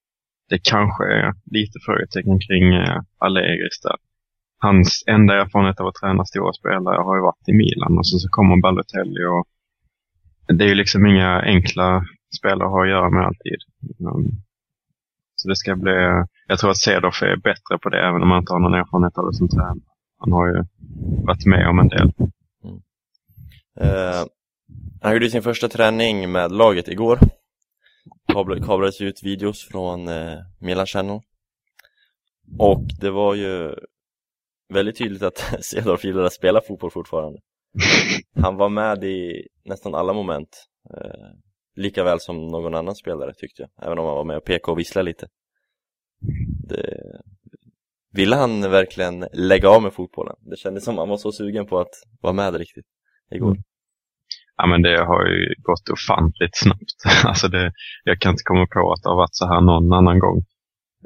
det 0.50 0.60
kanske 0.63 1.03
är 1.03 1.34
lite 1.46 1.79
frågetecken 1.86 2.39
kring 2.39 2.74
eh, 2.74 3.01
Allegris 3.17 3.79
där. 3.84 3.96
Hans 4.58 5.03
enda 5.08 5.41
erfarenhet 5.41 5.79
av 5.79 5.88
att 5.88 5.96
träna 5.96 6.25
stora 6.25 6.53
spelare 6.53 7.01
har 7.08 7.15
ju 7.15 7.22
varit 7.22 7.48
i 7.48 7.53
Milan 7.53 7.98
och 7.98 8.08
så, 8.08 8.20
så 8.20 8.29
kommer 8.29 8.62
Balotelli 8.62 9.25
och 9.25 9.46
det 10.58 10.63
är 10.65 10.70
ju 10.70 10.75
liksom 10.75 11.05
inga 11.05 11.41
enkla 11.41 12.05
spelare 12.38 12.65
att 12.67 12.72
ha 12.72 12.84
att 12.84 12.89
göra 12.89 13.10
med 13.10 13.25
alltid. 13.25 13.60
Um, 14.00 14.27
så 15.36 15.50
det 15.50 15.55
ska 15.55 15.75
bli, 15.75 15.91
jag 16.48 16.60
tror 16.60 16.72
att 16.72 16.77
Cedorf 16.77 17.22
är 17.22 17.36
bättre 17.36 17.77
på 17.81 17.89
det 17.89 18.08
även 18.08 18.22
om 18.24 18.31
han 18.31 18.39
inte 18.39 18.53
har 18.53 18.60
någon 18.60 18.74
erfarenhet 18.74 19.17
av 19.17 19.25
det 19.25 19.34
som 19.34 19.50
tränare. 19.50 19.91
Han 20.17 20.31
har 20.31 20.48
ju 20.48 20.63
varit 21.25 21.46
med 21.46 21.67
om 21.67 21.79
en 21.79 21.88
del. 21.88 22.13
Uh, 23.79 24.25
han 25.01 25.13
gjorde 25.13 25.29
sin 25.29 25.43
första 25.43 25.69
träning 25.69 26.31
med 26.31 26.51
laget 26.51 26.87
igår. 26.87 27.19
kablades 28.65 29.01
ut 29.01 29.23
videos 29.23 29.67
från 29.67 30.07
uh, 30.07 30.39
Milan 30.59 30.85
Channel. 30.85 31.19
Och 32.59 32.83
det 32.99 33.11
var 33.11 33.35
ju 33.35 33.75
väldigt 34.73 34.97
tydligt 34.97 35.23
att 35.23 35.37
Cedorf 35.61 36.03
gillar 36.03 36.23
att 36.23 36.33
spela 36.33 36.61
fotboll 36.61 36.91
fortfarande. 36.91 37.39
Han 38.41 38.55
var 38.55 38.69
med 38.69 39.03
i 39.03 39.47
nästan 39.65 39.95
alla 39.95 40.13
moment. 40.13 40.67
Uh, 40.97 41.29
lika 41.75 42.03
väl 42.03 42.19
som 42.19 42.47
någon 42.47 42.75
annan 42.75 42.95
spelare 42.95 43.33
tyckte 43.33 43.61
jag. 43.61 43.85
Även 43.85 43.99
om 43.99 44.05
han 44.05 44.15
var 44.15 44.23
med 44.23 44.37
och 44.37 44.43
pekade 44.43 44.71
och 44.71 44.79
visslade 44.79 45.05
lite. 45.05 45.27
Det, 46.67 47.21
Ville 48.13 48.35
han 48.35 48.61
verkligen 48.61 49.27
lägga 49.33 49.69
av 49.69 49.81
med 49.81 49.93
fotbollen? 49.93 50.35
Det 50.39 50.57
kändes 50.57 50.83
som 50.83 50.97
han 50.97 51.09
var 51.09 51.17
så 51.17 51.31
sugen 51.31 51.65
på 51.65 51.79
att 51.79 51.93
vara 52.21 52.33
med 52.33 52.55
riktigt 52.55 52.85
igår. 53.31 53.51
Mm. 53.51 53.63
Ja 54.57 54.67
men 54.67 54.81
det 54.81 54.97
har 55.03 55.25
ju 55.25 55.55
gått 55.57 55.89
ofantligt 55.89 56.57
snabbt. 56.57 56.97
Alltså 57.25 57.47
det, 57.47 57.73
jag 58.03 58.19
kan 58.19 58.31
inte 58.31 58.43
komma 58.43 58.67
på 58.67 58.93
att 58.93 59.03
det 59.03 59.09
har 59.09 59.15
varit 59.15 59.35
så 59.35 59.47
här 59.47 59.61
någon 59.61 59.93
annan 59.93 60.19
gång. 60.19 60.45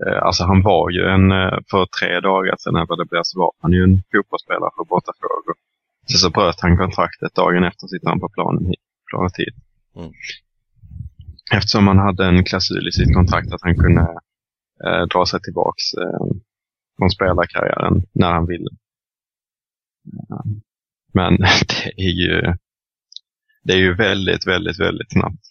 Eh, 0.06 0.22
alltså 0.28 0.44
han 0.44 0.62
var 0.62 0.90
ju 0.90 1.04
en, 1.16 1.32
eh, 1.32 1.58
för 1.72 1.86
tre 2.00 2.20
dagar 2.20 2.56
sedan 2.60 2.74
när 2.74 2.98
det 2.98 3.10
blev 3.12 3.22
så 3.24 3.40
var 3.40 3.52
han 3.62 3.72
ju 3.72 3.84
en 3.84 4.04
fotbollsspelare 4.12 4.72
för 4.78 4.86
Botafogo. 4.92 5.54
Så 6.08 6.18
så 6.18 6.30
bröt 6.30 6.62
han 6.62 6.78
kontraktet 6.78 7.36
dagen 7.36 7.64
efter 7.64 7.88
sitter 7.88 8.10
han 8.10 8.20
på 8.20 8.30
planen 8.30 8.66
hit, 8.66 8.86
planet 9.10 9.38
hit. 9.38 9.56
Mm. 9.96 10.12
Eftersom 11.54 11.88
han 11.88 11.98
hade 11.98 12.26
en 12.26 12.44
klausul 12.44 12.88
i 12.88 12.92
sitt 12.92 13.14
kontrakt 13.14 13.54
att 13.54 13.62
han 13.62 13.76
kunde 13.76 14.02
eh, 14.86 15.04
dra 15.14 15.26
sig 15.26 15.40
tillbaks 15.42 15.84
eh, 15.94 16.26
från 16.98 17.10
spelarkarriären 17.10 18.04
när 18.14 18.32
han 18.32 18.46
ville. 18.46 18.70
Men 21.16 21.38
det 21.68 22.04
är 22.04 22.12
ju 22.12 22.54
det 23.64 23.74
är 23.74 23.78
ju 23.78 23.96
väldigt, 23.96 24.48
väldigt, 24.48 24.80
väldigt 24.80 25.12
snabbt. 25.12 25.42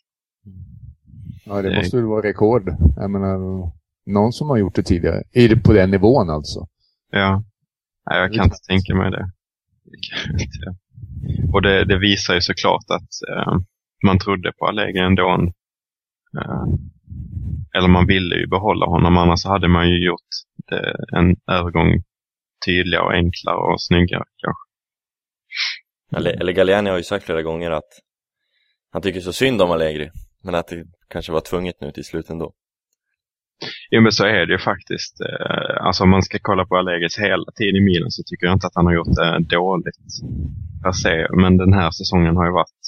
Ja, 1.44 1.62
det 1.62 1.76
måste 1.76 1.96
väl 1.96 2.06
vara 2.06 2.28
rekord. 2.28 2.76
Jag 2.96 3.10
menar, 3.10 3.38
någon 4.06 4.32
som 4.32 4.48
har 4.48 4.56
gjort 4.56 4.74
det 4.74 4.82
tidigare. 4.82 5.22
Är 5.32 5.48
det 5.48 5.56
på 5.56 5.72
den 5.72 5.90
nivån 5.90 6.30
alltså? 6.30 6.66
Ja. 7.10 7.42
Nej, 8.10 8.20
jag 8.20 8.32
kan 8.32 8.44
inte 8.44 8.56
tänka 8.68 8.94
mig 8.94 9.10
det. 9.10 9.30
Och 11.52 11.62
det, 11.62 11.84
det, 11.84 11.98
visar 11.98 12.34
ju 12.34 12.40
såklart 12.40 12.84
att 12.88 13.10
eh, 13.30 13.58
man 14.06 14.18
trodde 14.18 14.52
på 14.58 14.66
Allegri 14.66 15.00
ändå. 15.00 15.52
Eh, 16.38 16.64
eller 17.76 17.88
man 17.88 18.06
ville 18.06 18.36
ju 18.36 18.46
behålla 18.46 18.86
honom, 18.86 19.16
annars 19.16 19.44
hade 19.44 19.68
man 19.68 19.90
ju 19.90 20.06
gjort 20.06 20.30
en 21.12 21.36
övergång 21.46 22.02
tydligare 22.66 23.04
och 23.04 23.12
enklare 23.12 23.72
och 23.72 23.82
snyggare 23.82 24.24
kanske. 24.36 24.73
Eller, 26.16 26.30
eller 26.40 26.52
Galliani 26.52 26.90
har 26.90 26.96
ju 26.96 27.02
sagt 27.02 27.26
flera 27.26 27.42
gånger 27.42 27.70
att 27.70 27.92
han 28.92 29.02
tycker 29.02 29.20
så 29.20 29.32
synd 29.32 29.62
om 29.62 29.70
Allegri, 29.70 30.10
men 30.44 30.54
att 30.54 30.68
det 30.68 30.84
kanske 31.08 31.32
var 31.32 31.40
tvunget 31.40 31.80
nu 31.80 31.92
till 31.92 32.04
slut 32.04 32.30
ändå. 32.30 32.52
Jo 33.90 34.00
men 34.00 34.12
så 34.12 34.24
är 34.24 34.46
det 34.46 34.52
ju 34.52 34.58
faktiskt. 34.58 35.20
Eh, 35.20 35.86
alltså 35.86 36.02
om 36.02 36.10
man 36.10 36.22
ska 36.22 36.38
kolla 36.42 36.66
på 36.66 36.76
Allegris 36.76 37.18
hela 37.18 37.44
tiden 37.58 37.76
i 37.76 37.80
Milan 37.80 38.10
så 38.10 38.22
tycker 38.26 38.46
jag 38.46 38.56
inte 38.56 38.66
att 38.66 38.74
han 38.74 38.86
har 38.86 38.94
gjort 38.94 39.14
det 39.16 39.56
dåligt 39.56 40.02
per 40.82 40.92
se. 40.92 41.26
Men 41.42 41.56
den 41.56 41.72
här 41.72 41.90
säsongen 41.90 42.36
har 42.36 42.46
ju 42.46 42.52
varit 42.52 42.80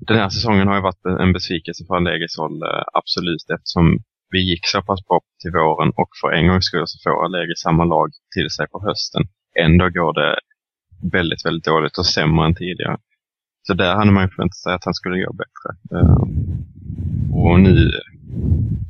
den 0.00 0.16
här 0.16 0.28
säsongen 0.28 0.68
har 0.68 0.74
ju 0.74 0.82
varit 0.82 1.04
en 1.24 1.32
besvikelse 1.32 1.84
för 1.86 1.94
Allegris 1.94 2.36
håll, 2.38 2.62
eh, 2.62 2.84
absolut, 2.92 3.46
eftersom 3.54 3.86
vi 4.30 4.40
gick 4.50 4.66
så 4.66 4.82
pass 4.82 5.00
bra 5.08 5.20
till 5.40 5.52
våren 5.52 5.90
och 6.00 6.10
för 6.20 6.32
en 6.32 6.48
gångs 6.48 6.64
skull 6.64 6.86
så 6.86 6.98
får 7.04 7.24
Allegri 7.24 7.56
samma 7.56 7.84
lag 7.84 8.08
till 8.34 8.50
sig 8.56 8.66
på 8.72 8.78
hösten. 8.88 9.22
Ändå 9.66 9.84
går 9.88 10.12
det 10.20 10.30
väldigt, 11.02 11.46
väldigt 11.46 11.64
dåligt 11.64 11.98
och 11.98 12.06
sämre 12.06 12.46
än 12.46 12.54
tidigare. 12.54 12.98
Så 13.62 13.74
där 13.74 13.94
hade 13.94 14.10
man 14.10 14.24
ju 14.24 14.28
förväntat 14.28 14.56
sig 14.56 14.74
att 14.74 14.84
han 14.84 14.94
skulle 14.94 15.18
göra 15.18 15.32
bättre. 15.32 15.98
Uh, 15.98 16.22
och 17.32 17.60
nu, 17.60 17.90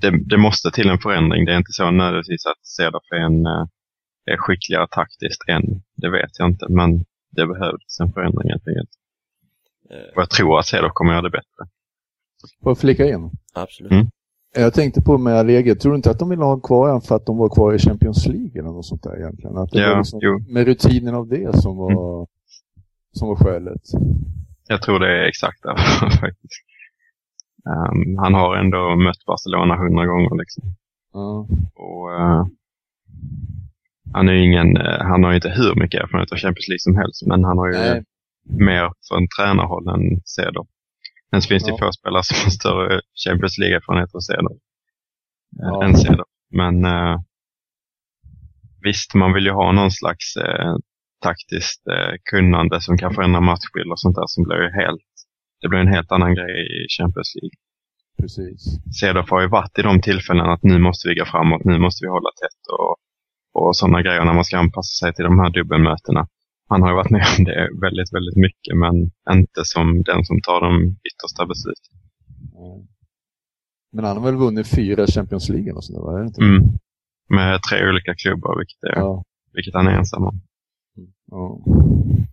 det, 0.00 0.10
det, 0.24 0.38
måste 0.38 0.70
till 0.70 0.88
en 0.88 0.98
förändring. 0.98 1.44
Det 1.44 1.52
är 1.52 1.56
inte 1.56 1.72
så 1.72 1.90
nödvändigtvis 1.90 2.46
att 2.46 2.66
Cedorf 2.66 3.12
är, 3.12 3.16
en, 3.16 3.46
uh, 3.46 3.66
är 4.24 4.36
skickligare 4.36 4.86
taktiskt 4.90 5.48
än. 5.48 5.82
Det 5.96 6.10
vet 6.10 6.38
jag 6.38 6.48
inte, 6.48 6.66
men 6.68 7.04
det 7.30 7.46
behövs 7.46 8.00
en 8.00 8.12
förändring 8.12 8.50
helt 8.50 8.68
enkelt. 8.68 8.90
Uh, 9.90 10.14
och 10.14 10.22
jag 10.22 10.30
tror 10.30 10.58
att 10.58 10.66
Cedorf 10.66 10.92
kommer 10.94 11.12
göra 11.12 11.22
det 11.22 11.30
bättre. 11.30 11.62
Får 12.62 12.70
jag 12.70 12.78
flika 12.78 13.04
in? 13.08 13.30
Absolut. 13.54 13.92
Mm. 13.92 14.06
Jag 14.54 14.74
tänkte 14.74 15.00
på 15.00 15.18
med 15.18 15.34
Allegri, 15.34 15.76
tror 15.76 15.92
du 15.92 15.96
inte 15.96 16.10
att 16.10 16.18
de 16.18 16.28
vill 16.28 16.38
ha 16.38 16.60
kvar 16.60 16.86
honom 16.86 17.00
för 17.00 17.16
att 17.16 17.26
de 17.26 17.36
var 17.38 17.48
kvar 17.48 17.74
i 17.74 17.78
Champions 17.78 18.26
League 18.26 18.60
eller 18.60 18.70
något 18.70 18.86
sånt 18.86 19.02
där 19.02 19.16
egentligen? 19.16 19.56
Att 19.56 19.70
det 19.70 19.80
ja, 19.80 19.88
var 19.88 19.96
liksom 19.96 20.20
med 20.48 20.66
rutinen 20.66 21.14
av 21.14 21.28
det 21.28 21.60
som 21.60 21.76
var, 21.76 21.90
mm. 21.90 22.26
som 23.12 23.28
var 23.28 23.36
skälet. 23.36 23.82
Jag 24.68 24.82
tror 24.82 24.98
det 24.98 25.08
är 25.08 25.28
exakt 25.28 25.62
det 25.62 25.76
faktiskt. 26.20 26.64
Um, 27.66 28.18
han 28.18 28.34
har 28.34 28.56
ändå 28.56 28.96
mött 28.96 29.24
Barcelona 29.26 29.76
hundra 29.76 30.06
gånger 30.06 30.38
liksom. 30.38 30.62
Mm. 31.14 31.40
Och 31.74 32.08
uh, 32.10 32.46
han 34.12 34.28
är 34.28 34.32
ingen, 34.32 34.76
uh, 34.76 35.00
han 35.00 35.24
har 35.24 35.32
inte 35.32 35.48
hur 35.48 35.74
mycket 35.74 36.02
erfarenhet 36.02 36.32
av 36.32 36.38
Champions 36.38 36.68
League 36.68 36.86
som 36.88 36.96
helst, 36.96 37.26
men 37.26 37.44
han 37.44 37.58
har 37.58 37.68
ju 37.68 37.78
Nej. 37.78 38.04
mer 38.44 38.92
från 39.08 39.28
tränarhåll 39.38 39.88
än 39.88 40.20
Ceder. 40.24 40.64
Sen 41.30 41.40
finns 41.40 41.64
det 41.64 41.70
ja. 41.70 41.78
få 41.78 41.92
spelare 41.92 42.22
som 42.24 42.36
har 42.44 42.50
större 42.50 43.00
Champions 43.24 43.58
League-erfarenhet 43.58 44.14
än 44.14 44.20
Ceder. 44.20 44.56
Ja. 45.56 45.84
Än 45.84 45.96
Ceder. 45.96 46.24
Men 46.50 46.84
uh, 46.84 47.16
visst, 48.82 49.14
man 49.14 49.32
vill 49.34 49.46
ju 49.46 49.52
ha 49.52 49.72
någon 49.72 49.90
slags 49.90 50.36
taktiskt 51.20 51.86
eh, 51.88 52.14
kunnande 52.30 52.80
som 52.80 52.98
kan 52.98 53.14
förändra 53.14 53.40
matchbild 53.40 53.90
och 53.92 54.00
sånt 54.00 54.16
där 54.16 54.26
som 54.26 54.44
blir 54.44 54.62
helt, 54.80 55.10
det 55.60 55.68
blir 55.68 55.80
en 55.80 55.94
helt 55.96 56.12
annan 56.12 56.34
grej 56.34 56.54
i 56.78 56.88
Champions 56.98 57.32
League. 57.38 57.56
Precis. 58.20 58.60
Cedorf 59.00 59.30
har 59.30 59.40
ju 59.40 59.48
varit 59.48 59.78
i 59.78 59.82
de 59.82 60.00
tillfällen 60.00 60.50
att 60.50 60.62
nu 60.62 60.78
måste 60.78 61.08
vi 61.08 61.14
gå 61.14 61.24
framåt, 61.24 61.64
nu 61.64 61.78
måste 61.78 62.04
vi 62.04 62.08
hålla 62.10 62.30
tätt 62.42 62.62
och, 62.78 62.96
och 63.60 63.76
sådana 63.76 64.02
grejer 64.02 64.24
när 64.24 64.34
man 64.34 64.44
ska 64.44 64.58
anpassa 64.58 65.06
sig 65.06 65.14
till 65.14 65.24
de 65.24 65.38
här 65.38 65.50
dubbelmötena. 65.50 66.26
Han 66.70 66.82
har 66.82 66.88
ju 66.90 66.94
varit 66.94 67.10
med 67.10 67.26
om 67.38 67.44
det 67.44 67.68
väldigt, 67.80 68.12
väldigt 68.16 68.36
mycket 68.36 68.74
men 68.76 68.94
inte 69.38 69.60
som 69.64 70.02
den 70.02 70.24
som 70.24 70.40
tar 70.40 70.60
de 70.60 70.72
yttersta 71.08 71.46
besluten. 71.46 71.94
Men 73.92 74.04
han 74.04 74.16
har 74.16 74.24
väl 74.24 74.36
vunnit 74.36 74.68
fyra 74.68 75.06
Champions 75.06 75.48
League 75.48 75.72
och 75.72 75.84
sådär, 75.84 76.00
var 76.00 76.18
det 76.18 76.26
inte? 76.26 76.42
Mm. 76.42 76.62
Med 77.28 77.60
tre 77.70 77.88
olika 77.88 78.14
klubbar, 78.14 78.58
vilket, 78.58 78.82
är, 78.82 79.00
ja. 79.00 79.24
vilket 79.52 79.74
han 79.74 79.86
är 79.86 79.92
ensam 79.98 80.24
om. 80.24 80.40
Ja, 81.30 81.60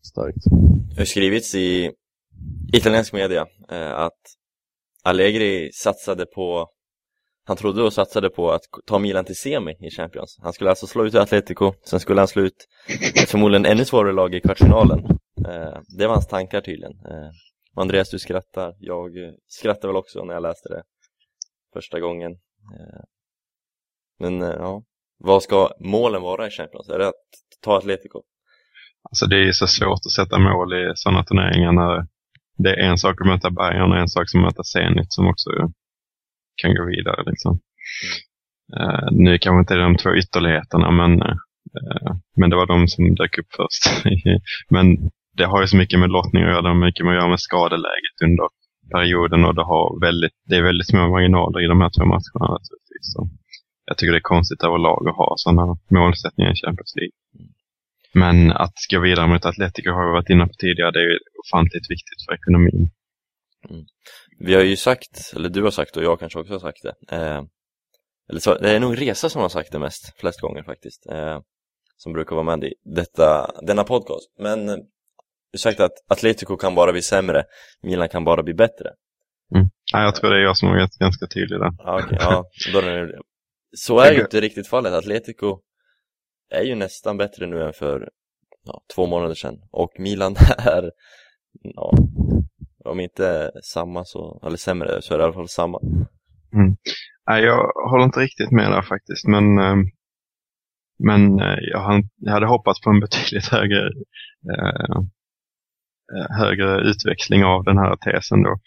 starkt. 0.01 0.43
Det 0.95 1.01
har 1.01 1.05
skrivits 1.05 1.55
i 1.55 1.91
italiensk 2.73 3.13
media 3.13 3.45
eh, 3.71 3.93
att 3.93 4.21
Allegri 5.03 5.69
satsade 5.73 6.25
på 6.25 6.67
han 7.47 7.57
trodde 7.57 7.83
och 7.83 7.93
satsade 7.93 8.29
på 8.29 8.51
att 8.51 8.61
ta 8.87 8.99
Milan 8.99 9.25
till 9.25 9.35
semi 9.35 9.71
i 9.79 9.89
Champions. 9.89 10.39
Han 10.41 10.53
skulle 10.53 10.69
alltså 10.69 10.87
slå 10.87 11.05
ut 11.05 11.15
Atletico, 11.15 11.73
sen 11.83 11.99
skulle 11.99 12.21
han 12.21 12.27
slå 12.27 12.41
ut 12.41 12.67
ett 13.15 13.29
förmodligen 13.29 13.65
ännu 13.65 13.85
svårare 13.85 14.13
lag 14.13 14.35
i 14.35 14.41
kvartsfinalen. 14.41 14.99
Eh, 15.47 15.79
det 15.97 16.07
var 16.07 16.13
hans 16.13 16.27
tankar 16.27 16.61
tydligen. 16.61 16.91
Eh, 16.91 17.29
Andreas, 17.75 18.09
du 18.09 18.19
skrattar. 18.19 18.75
Jag 18.79 19.17
eh, 19.17 19.31
skrattade 19.47 19.87
väl 19.87 19.95
också 19.95 20.23
när 20.23 20.33
jag 20.33 20.43
läste 20.43 20.69
det 20.69 20.83
första 21.73 21.99
gången. 21.99 22.31
Eh, 22.79 23.03
men 24.19 24.41
eh, 24.41 24.55
ja, 24.59 24.83
vad 25.17 25.43
ska 25.43 25.69
målen 25.79 26.21
vara 26.21 26.47
i 26.47 26.49
Champions? 26.49 26.89
Är 26.89 26.99
det 26.99 27.07
att 27.07 27.13
ta 27.63 27.77
Atletico? 27.77 28.21
Alltså 29.09 29.25
det 29.25 29.47
är 29.47 29.51
så 29.51 29.67
svårt 29.67 30.05
att 30.05 30.11
sätta 30.11 30.39
mål 30.39 30.73
i 30.73 30.91
sådana 30.95 31.23
turneringar 31.23 31.71
när 31.71 32.07
det 32.57 32.69
är 32.69 32.89
en 32.89 32.97
sak 32.97 33.21
att 33.21 33.27
möta 33.27 33.49
Bayern 33.49 33.91
och 33.91 33.97
en 33.97 34.09
sak 34.09 34.29
som 34.29 34.39
att 34.39 34.45
möta 34.45 34.63
Zenit 34.63 35.13
som 35.13 35.27
också 35.27 35.49
kan 36.61 36.75
gå 36.75 36.85
vidare. 36.85 37.23
Liksom. 37.25 37.59
Uh, 38.79 39.07
nu 39.11 39.37
kanske 39.37 39.59
inte 39.59 39.73
är 39.73 39.77
de 39.77 39.97
två 39.97 40.15
ytterligheterna, 40.15 40.91
men, 40.91 41.11
uh, 41.21 42.15
men 42.35 42.49
det 42.49 42.55
var 42.55 42.67
de 42.67 42.87
som 42.87 43.15
dök 43.15 43.37
upp 43.37 43.51
först. 43.55 43.83
men 44.69 44.85
det 45.37 45.45
har 45.45 45.61
ju 45.61 45.67
så 45.67 45.77
mycket 45.77 45.99
med 45.99 46.09
lottning 46.09 46.43
att 46.43 46.49
göra, 46.49 46.61
det 46.61 46.67
har 46.67 46.85
mycket 46.85 47.05
med 47.05 47.13
att 47.13 47.21
göra 47.21 47.29
med 47.29 47.39
skadeläget 47.39 48.17
under 48.23 48.47
perioden 48.95 49.45
och 49.45 49.55
det, 49.55 49.63
har 49.63 50.01
väldigt, 50.07 50.35
det 50.49 50.55
är 50.55 50.63
väldigt 50.63 50.87
små 50.87 51.09
marginaler 51.09 51.63
i 51.65 51.67
de 51.67 51.81
här 51.81 51.91
två 51.97 52.05
matcherna 52.05 52.45
naturligtvis. 52.55 53.07
Så 53.13 53.29
jag 53.85 53.97
tycker 53.97 54.11
det 54.11 54.17
är 54.17 54.33
konstigt 54.35 54.63
överlag 54.63 55.09
att 55.09 55.15
ha 55.15 55.33
sådana 55.37 55.77
målsättningar 55.91 56.51
i 56.51 56.61
Champions 56.63 56.93
League. 56.99 57.17
Men 58.13 58.51
att 58.51 58.77
gå 58.91 58.99
vidare 58.99 59.27
mot 59.27 59.45
Atletico 59.45 59.89
har 59.91 60.05
vi 60.05 60.11
varit 60.11 60.29
inne 60.29 60.47
på 60.47 60.53
tidigare, 60.53 60.91
det 60.91 60.99
är 60.99 61.09
ju 61.11 61.19
ofantligt 61.43 61.91
viktigt 61.93 62.21
för 62.25 62.33
ekonomin. 62.33 62.89
Mm. 63.69 63.85
Vi 64.39 64.55
har 64.55 64.61
ju 64.61 64.75
sagt, 64.75 65.33
eller 65.35 65.49
du 65.49 65.63
har 65.63 65.71
sagt 65.71 65.97
och 65.97 66.03
jag 66.03 66.19
kanske 66.19 66.39
också 66.39 66.53
har 66.53 66.59
sagt 66.59 66.83
det, 66.83 67.15
eh, 67.15 67.43
eller 68.29 68.39
så, 68.39 68.57
det 68.57 68.71
är 68.71 68.79
nog 68.79 69.01
Resa 69.01 69.29
som 69.29 69.41
har 69.41 69.49
sagt 69.49 69.71
det 69.71 69.79
mest, 69.79 70.19
flest 70.19 70.41
gånger 70.41 70.63
faktiskt, 70.63 71.05
eh, 71.11 71.39
som 71.97 72.13
brukar 72.13 72.35
vara 72.35 72.57
med 72.57 72.63
i 72.63 72.73
detta, 72.95 73.51
denna 73.61 73.83
podcast. 73.83 74.33
Men 74.39 74.69
eh, 74.69 74.75
du 75.51 75.57
sagt 75.57 75.79
att 75.79 75.93
Atletico 76.07 76.57
kan 76.57 76.75
bara 76.75 76.91
bli 76.91 77.01
sämre, 77.01 77.43
Milan 77.83 78.09
kan 78.09 78.23
bara 78.23 78.43
bli 78.43 78.53
bättre. 78.53 78.89
Mm. 79.55 79.67
Ja, 79.93 80.03
jag 80.03 80.15
tror 80.15 80.29
det 80.29 80.35
är 80.35 80.43
jag 80.43 80.57
som 80.57 80.67
har 80.67 80.75
varit 80.75 80.97
ganska 80.97 81.27
tydlig 81.27 81.59
där. 81.59 81.95
Okay, 81.95 82.17
ja, 82.21 82.45
då 82.73 82.79
är 82.79 83.05
det, 83.05 83.21
så 83.77 83.99
är 83.99 84.11
ju 84.11 84.21
inte 84.21 84.41
riktigt 84.41 84.67
fallet, 84.67 84.93
Atletico 84.93 85.59
är 86.49 86.63
ju 86.63 86.75
nästan 86.75 87.17
bättre 87.17 87.47
nu 87.47 87.63
än 87.63 87.73
för 87.73 88.09
ja, 88.63 88.81
två 88.95 89.05
månader 89.05 89.35
sedan 89.35 89.55
och 89.71 89.91
Milan 89.99 90.35
är 90.57 90.91
ja, 91.61 91.91
om 92.87 92.99
inte 92.99 93.51
samma 93.63 94.05
så, 94.05 94.41
eller 94.45 94.57
sämre 94.57 95.01
så 95.01 95.13
är 95.13 95.17
det 95.17 95.21
i 95.21 95.25
alla 95.25 95.33
fall 95.33 95.47
samma. 95.47 95.79
Mm. 96.53 96.75
Nej, 97.29 97.43
jag 97.43 97.71
håller 97.89 98.03
inte 98.03 98.19
riktigt 98.19 98.51
med 98.51 98.71
där 98.71 98.81
faktiskt 98.81 99.27
men, 99.27 99.57
eh, 99.57 99.75
men 100.99 101.39
eh, 101.39 101.57
jag, 101.71 102.03
hade 102.31 102.47
hoppats 102.47 102.81
på 102.81 102.89
en 102.89 102.99
betydligt 102.99 103.47
högre, 103.47 103.83
eh, 104.53 104.99
högre 106.29 106.81
utväxling 106.89 107.43
av 107.43 107.63
den 107.63 107.77
här 107.77 107.95
tesen 107.95 108.43
då. 108.43 108.59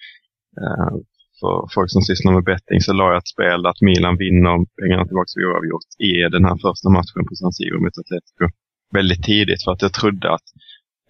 För 1.41 1.69
folk 1.75 1.91
som 1.91 2.03
sysslar 2.03 2.33
med 2.33 2.45
betting 2.45 2.81
så 2.81 2.93
la 2.93 3.09
jag 3.09 3.19
ett 3.19 3.29
spel 3.29 3.67
att 3.67 3.81
Milan 3.81 4.17
vinner 4.17 4.57
pengarna 4.81 5.05
tillbaka 5.07 5.33
vid 5.37 5.47
oavgjort 5.47 5.91
i 5.99 6.13
den 6.35 6.45
här 6.45 6.57
första 6.67 6.89
matchen 6.97 7.23
på 7.29 7.35
San 7.35 7.53
Siro 7.53 7.79
mot 7.83 7.99
Atletico 7.99 8.47
väldigt 8.95 9.23
tidigt 9.23 9.65
för 9.65 9.73
att 9.73 9.83
jag 9.83 9.93
trodde 9.93 10.35
att 10.35 10.49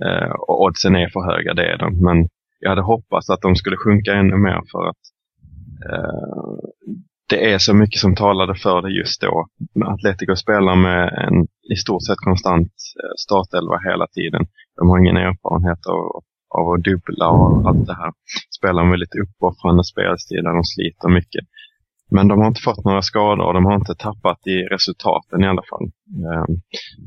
eh, 0.05 0.35
oddsen 0.49 0.97
är 0.97 1.09
för 1.09 1.33
höga, 1.33 1.55
det 1.55 1.73
är 1.73 1.79
de. 1.79 2.05
Men 2.05 2.29
jag 2.61 2.71
hade 2.71 2.83
hoppats 2.83 3.31
att 3.31 3.40
de 3.40 3.57
skulle 3.57 3.76
sjunka 3.76 4.12
ännu 4.12 4.37
mer 4.37 4.61
för 4.73 4.83
att 4.90 5.02
eh, 5.90 6.71
det 7.31 7.52
är 7.52 7.59
så 7.59 7.75
mycket 7.75 8.00
som 8.00 8.14
talade 8.14 8.55
för 8.55 8.83
det 8.83 8.90
just 9.00 9.21
då. 9.21 9.47
Atletico 9.85 10.37
spelar 10.37 10.76
med 10.76 11.05
en 11.25 11.37
i 11.75 11.76
stort 11.76 12.07
sett 12.07 12.26
konstant 12.29 12.73
eh, 13.02 13.14
startelva 13.25 13.76
hela 13.88 14.07
tiden. 14.07 14.43
De 14.76 14.88
har 14.88 14.99
ingen 14.99 15.17
erfarenhet 15.17 15.83
av, 15.95 16.02
av 16.59 16.64
att 16.73 16.85
dubbla 16.85 17.29
och 17.29 17.69
allt 17.69 17.87
det 17.87 17.99
här. 18.02 18.12
Spelar 18.59 18.83
en 18.83 18.90
väldigt 18.90 19.16
uppoffrande 19.23 19.85
spelstil 19.85 20.42
där 20.44 20.55
de 20.59 20.64
sliter 20.64 21.09
mycket. 21.18 21.44
Men 22.11 22.29
de 22.29 22.40
har 22.40 22.49
inte 22.49 22.66
fått 22.68 22.85
några 22.85 23.03
skador 23.03 23.46
och 23.46 23.55
de 23.55 23.64
har 23.64 23.75
inte 23.75 23.94
tappat 23.94 24.46
i 24.46 24.57
resultaten 24.75 25.44
i 25.44 25.49
alla 25.53 25.64
fall. 25.70 25.87
Eh, 26.27 26.46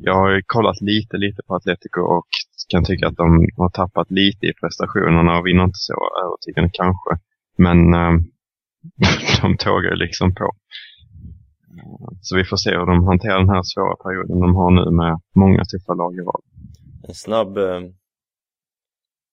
jag 0.08 0.16
har 0.16 0.42
kollat 0.46 0.82
lite, 0.82 1.18
lite 1.18 1.42
på 1.48 1.56
Atletico 1.56 2.02
och 2.18 2.30
kan 2.74 2.84
tycka 2.86 3.08
att 3.08 3.22
de 3.24 3.28
har 3.62 3.70
tappat 3.70 4.10
lite 4.12 4.44
i 4.46 4.54
prestationerna 4.62 5.32
och 5.38 5.46
vinner 5.48 5.64
inte 5.70 5.84
så 5.90 5.96
övertygande 6.24 6.70
kanske. 6.82 7.12
Men 7.66 7.80
eh, 7.94 8.14
de 9.42 9.58
tågar 9.58 9.90
ju 9.94 9.98
liksom 10.06 10.36
på. 10.36 10.48
Så 12.22 12.32
vi 12.38 12.44
får 12.44 12.58
se 12.58 12.70
hur 12.70 12.86
de 12.86 13.08
hanterar 13.08 13.40
den 13.40 13.56
här 13.56 13.64
svåra 13.64 13.96
perioden 13.96 14.40
de 14.40 14.56
har 14.56 14.72
nu 14.72 14.86
med 15.02 15.14
många 15.36 15.64
tuffa 15.66 15.94
lag 15.94 16.14
i 16.16 16.22
rad. 16.30 16.44
En 17.08 17.14
snabb, 17.14 17.58
ehm, 17.58 17.86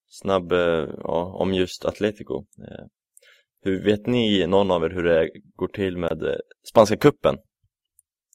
snabb 0.09 0.53
eh, 0.53 0.89
ja, 1.11 1.21
om 1.43 1.55
just 1.55 1.85
Atletico. 1.85 2.37
Eh, 2.37 2.85
hur 3.63 3.85
vet 3.85 4.07
ni, 4.07 4.47
någon 4.47 4.71
av 4.71 4.85
er, 4.85 4.91
hur 4.91 5.05
det 5.05 5.31
går 5.57 5.69
till 5.69 5.99
med 5.99 6.23
eh, 6.23 6.41
spanska 6.71 6.97
kuppen? 6.97 7.37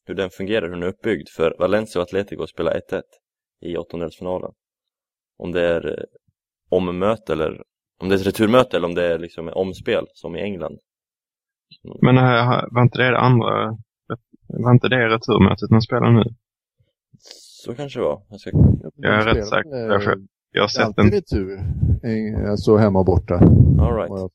Hur 0.06 0.16
den 0.16 0.30
fungerar, 0.30 0.62
hur 0.62 0.74
den 0.74 0.84
är 0.84 0.88
uppbyggd? 0.88 1.30
För 1.30 1.56
Valencia 1.60 2.02
och 2.02 2.08
Atletico 2.08 2.48
spelar 2.48 2.72
1-1 2.72 3.02
i 3.62 3.78
åttondelsfinalen. 3.78 4.52
Om 5.38 5.52
det 5.52 5.62
är 5.62 6.00
eh, 6.00 6.06
ommöte 6.70 7.34
eller 7.34 7.64
om 8.02 8.10
det 8.10 8.16
är 8.16 8.20
ett 8.20 8.28
returmöte 8.28 8.78
eller 8.78 8.88
om 8.88 8.96
det 8.96 9.14
är 9.14 9.20
liksom 9.20 9.50
omspel 9.50 10.06
som 10.14 10.36
i 10.36 10.42
England. 10.42 10.80
Men 12.02 12.18
äh, 12.18 12.64
var 12.72 12.82
inte 12.82 12.98
det 12.98 13.12
det 13.12 13.20
andra, 13.20 13.78
var 14.48 14.72
inte 14.72 14.88
det 14.88 15.10
returmötet 15.10 15.70
man 15.70 15.82
spelar 15.82 16.12
nu? 16.12 16.24
Så 17.66 17.76
kanske 17.76 18.00
det 18.00 18.04
var. 18.04 18.22
Jag, 18.30 18.40
ska... 18.40 18.52
jag 18.96 19.14
är 19.14 19.34
rätt 19.34 19.48
säker. 19.48 19.76
Jag, 19.76 20.28
jag 20.52 20.64
har 20.64 20.68
sett 20.68 20.98
en... 20.98 21.12
retur, 21.12 21.60
alltså 22.50 22.78
hemma 22.78 23.00
och 23.00 23.06
borta. 23.06 23.36
All 23.80 23.96
right. 23.96 24.32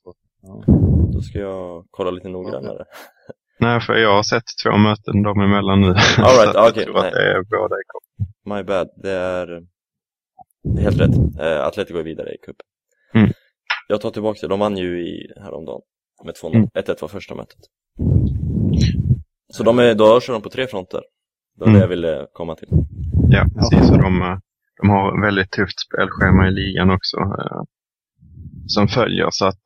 Då 1.12 1.20
ska 1.20 1.38
jag 1.38 1.86
kolla 1.90 2.10
lite 2.10 2.28
noggrannare. 2.28 2.84
Nej, 3.60 3.80
för 3.80 3.94
jag 3.94 4.14
har 4.14 4.22
sett 4.22 4.44
två 4.64 4.76
möten 4.76 5.22
dem 5.22 5.40
emellan 5.40 5.80
nu. 5.80 5.88
All 5.88 5.94
right, 5.96 6.54
jag 6.54 6.68
okay, 6.70 6.84
tror 6.84 6.98
att 6.98 7.12
det 7.12 7.32
är 7.32 7.42
båda 7.42 7.74
i. 7.74 7.82
My 8.44 8.62
bad, 8.62 8.88
det 8.96 9.10
är, 9.10 9.62
det 10.62 10.80
är 10.80 10.82
helt 10.82 11.00
rätt. 11.00 11.16
Uh, 11.40 11.66
Atletico 11.66 11.98
är 11.98 12.02
vidare 12.02 12.34
i 12.34 12.38
cupen. 12.38 12.66
Mm. 13.14 13.30
Jag 13.88 14.00
tar 14.00 14.10
tillbaka 14.10 14.38
det, 14.42 14.48
de 14.48 14.60
vann 14.60 14.76
ju 14.76 15.06
i 15.06 15.32
häromdagen 15.36 15.80
med 16.24 16.34
2-0. 16.34 16.54
Mm. 16.54 16.66
1-1 16.66 17.00
var 17.00 17.08
första 17.08 17.34
mötet. 17.34 17.58
Så 19.52 19.62
de 19.62 19.78
är, 19.78 19.94
då 19.94 20.20
kör 20.20 20.32
de 20.32 20.42
på 20.42 20.50
tre 20.50 20.66
fronter. 20.66 21.00
Det 21.56 21.64
var 21.64 21.66
mm. 21.66 21.78
det 21.78 21.84
jag 21.84 21.88
ville 21.88 22.26
komma 22.32 22.54
till. 22.54 22.68
Ja, 23.30 23.46
precis. 23.54 23.90
Och 23.90 23.98
de, 23.98 24.40
de 24.80 24.90
har 24.90 25.22
väldigt 25.26 25.50
tufft 25.50 25.80
spelschema 25.80 26.48
i 26.48 26.50
ligan 26.50 26.90
också. 26.90 27.16
Eh, 27.16 27.62
som 28.66 28.88
följer, 28.88 29.28
så 29.30 29.46
att 29.46 29.62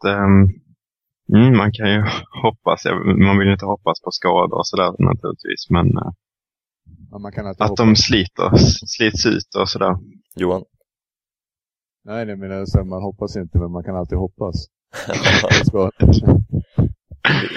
Mm, 1.32 1.56
man 1.56 1.72
kan 1.72 1.92
ju 1.92 2.00
hoppas, 2.42 2.84
man 3.26 3.38
vill 3.38 3.46
ju 3.46 3.52
inte 3.52 3.66
hoppas 3.66 4.00
på 4.00 4.10
skador 4.10 4.58
och 4.58 4.66
sådär 4.66 4.90
naturligtvis, 4.98 5.70
men 5.70 5.86
uh, 5.86 6.12
ja, 7.10 7.28
att 7.50 7.58
hoppas. 7.58 7.74
de 7.76 7.96
sliter, 7.96 8.56
slits 8.96 9.26
ut 9.26 9.54
och 9.60 9.68
sådär. 9.68 9.96
Johan? 10.36 10.64
Nej, 12.04 12.26
det 12.26 12.36
menar 12.36 12.64
så 12.66 12.84
man 12.84 13.02
hoppas 13.02 13.36
inte, 13.36 13.58
men 13.58 13.70
man 13.70 13.84
kan 13.84 13.96
alltid 13.96 14.18
hoppas. 14.18 14.54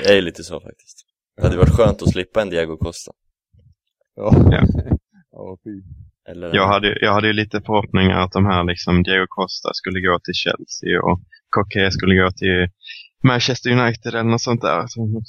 det 0.03 0.17
är 0.17 0.21
lite 0.21 0.43
så 0.43 0.59
faktiskt. 0.59 1.05
Det 1.35 1.43
hade 1.43 1.57
varit 1.57 1.75
skönt 1.77 2.01
att 2.01 2.11
slippa 2.11 2.41
en 2.41 2.49
Diego 2.49 2.77
Costa. 2.77 3.11
Ja, 4.15 4.31
ja. 4.51 4.67
ja. 5.31 5.57
Eller, 6.29 6.55
jag, 6.55 6.67
hade, 6.67 6.97
jag 7.01 7.13
hade 7.13 7.27
ju 7.27 7.33
lite 7.33 7.61
förhoppningar 7.61 8.19
att 8.19 8.31
de 8.31 8.45
här 8.45 8.63
liksom 8.63 9.03
Diego 9.03 9.25
Costa 9.29 9.69
skulle 9.73 9.99
gå 9.99 10.19
till 10.19 10.33
Chelsea 10.33 11.01
och 11.01 11.19
Coquet 11.49 11.93
skulle 11.93 12.15
gå 12.15 12.31
till 12.31 12.69
Manchester 13.23 13.71
United 13.71 14.13
eller 14.15 14.31
något 14.31 14.41
sånt 14.41 14.61
där. 14.61 14.87
Så 14.87 14.99
de 14.99 15.23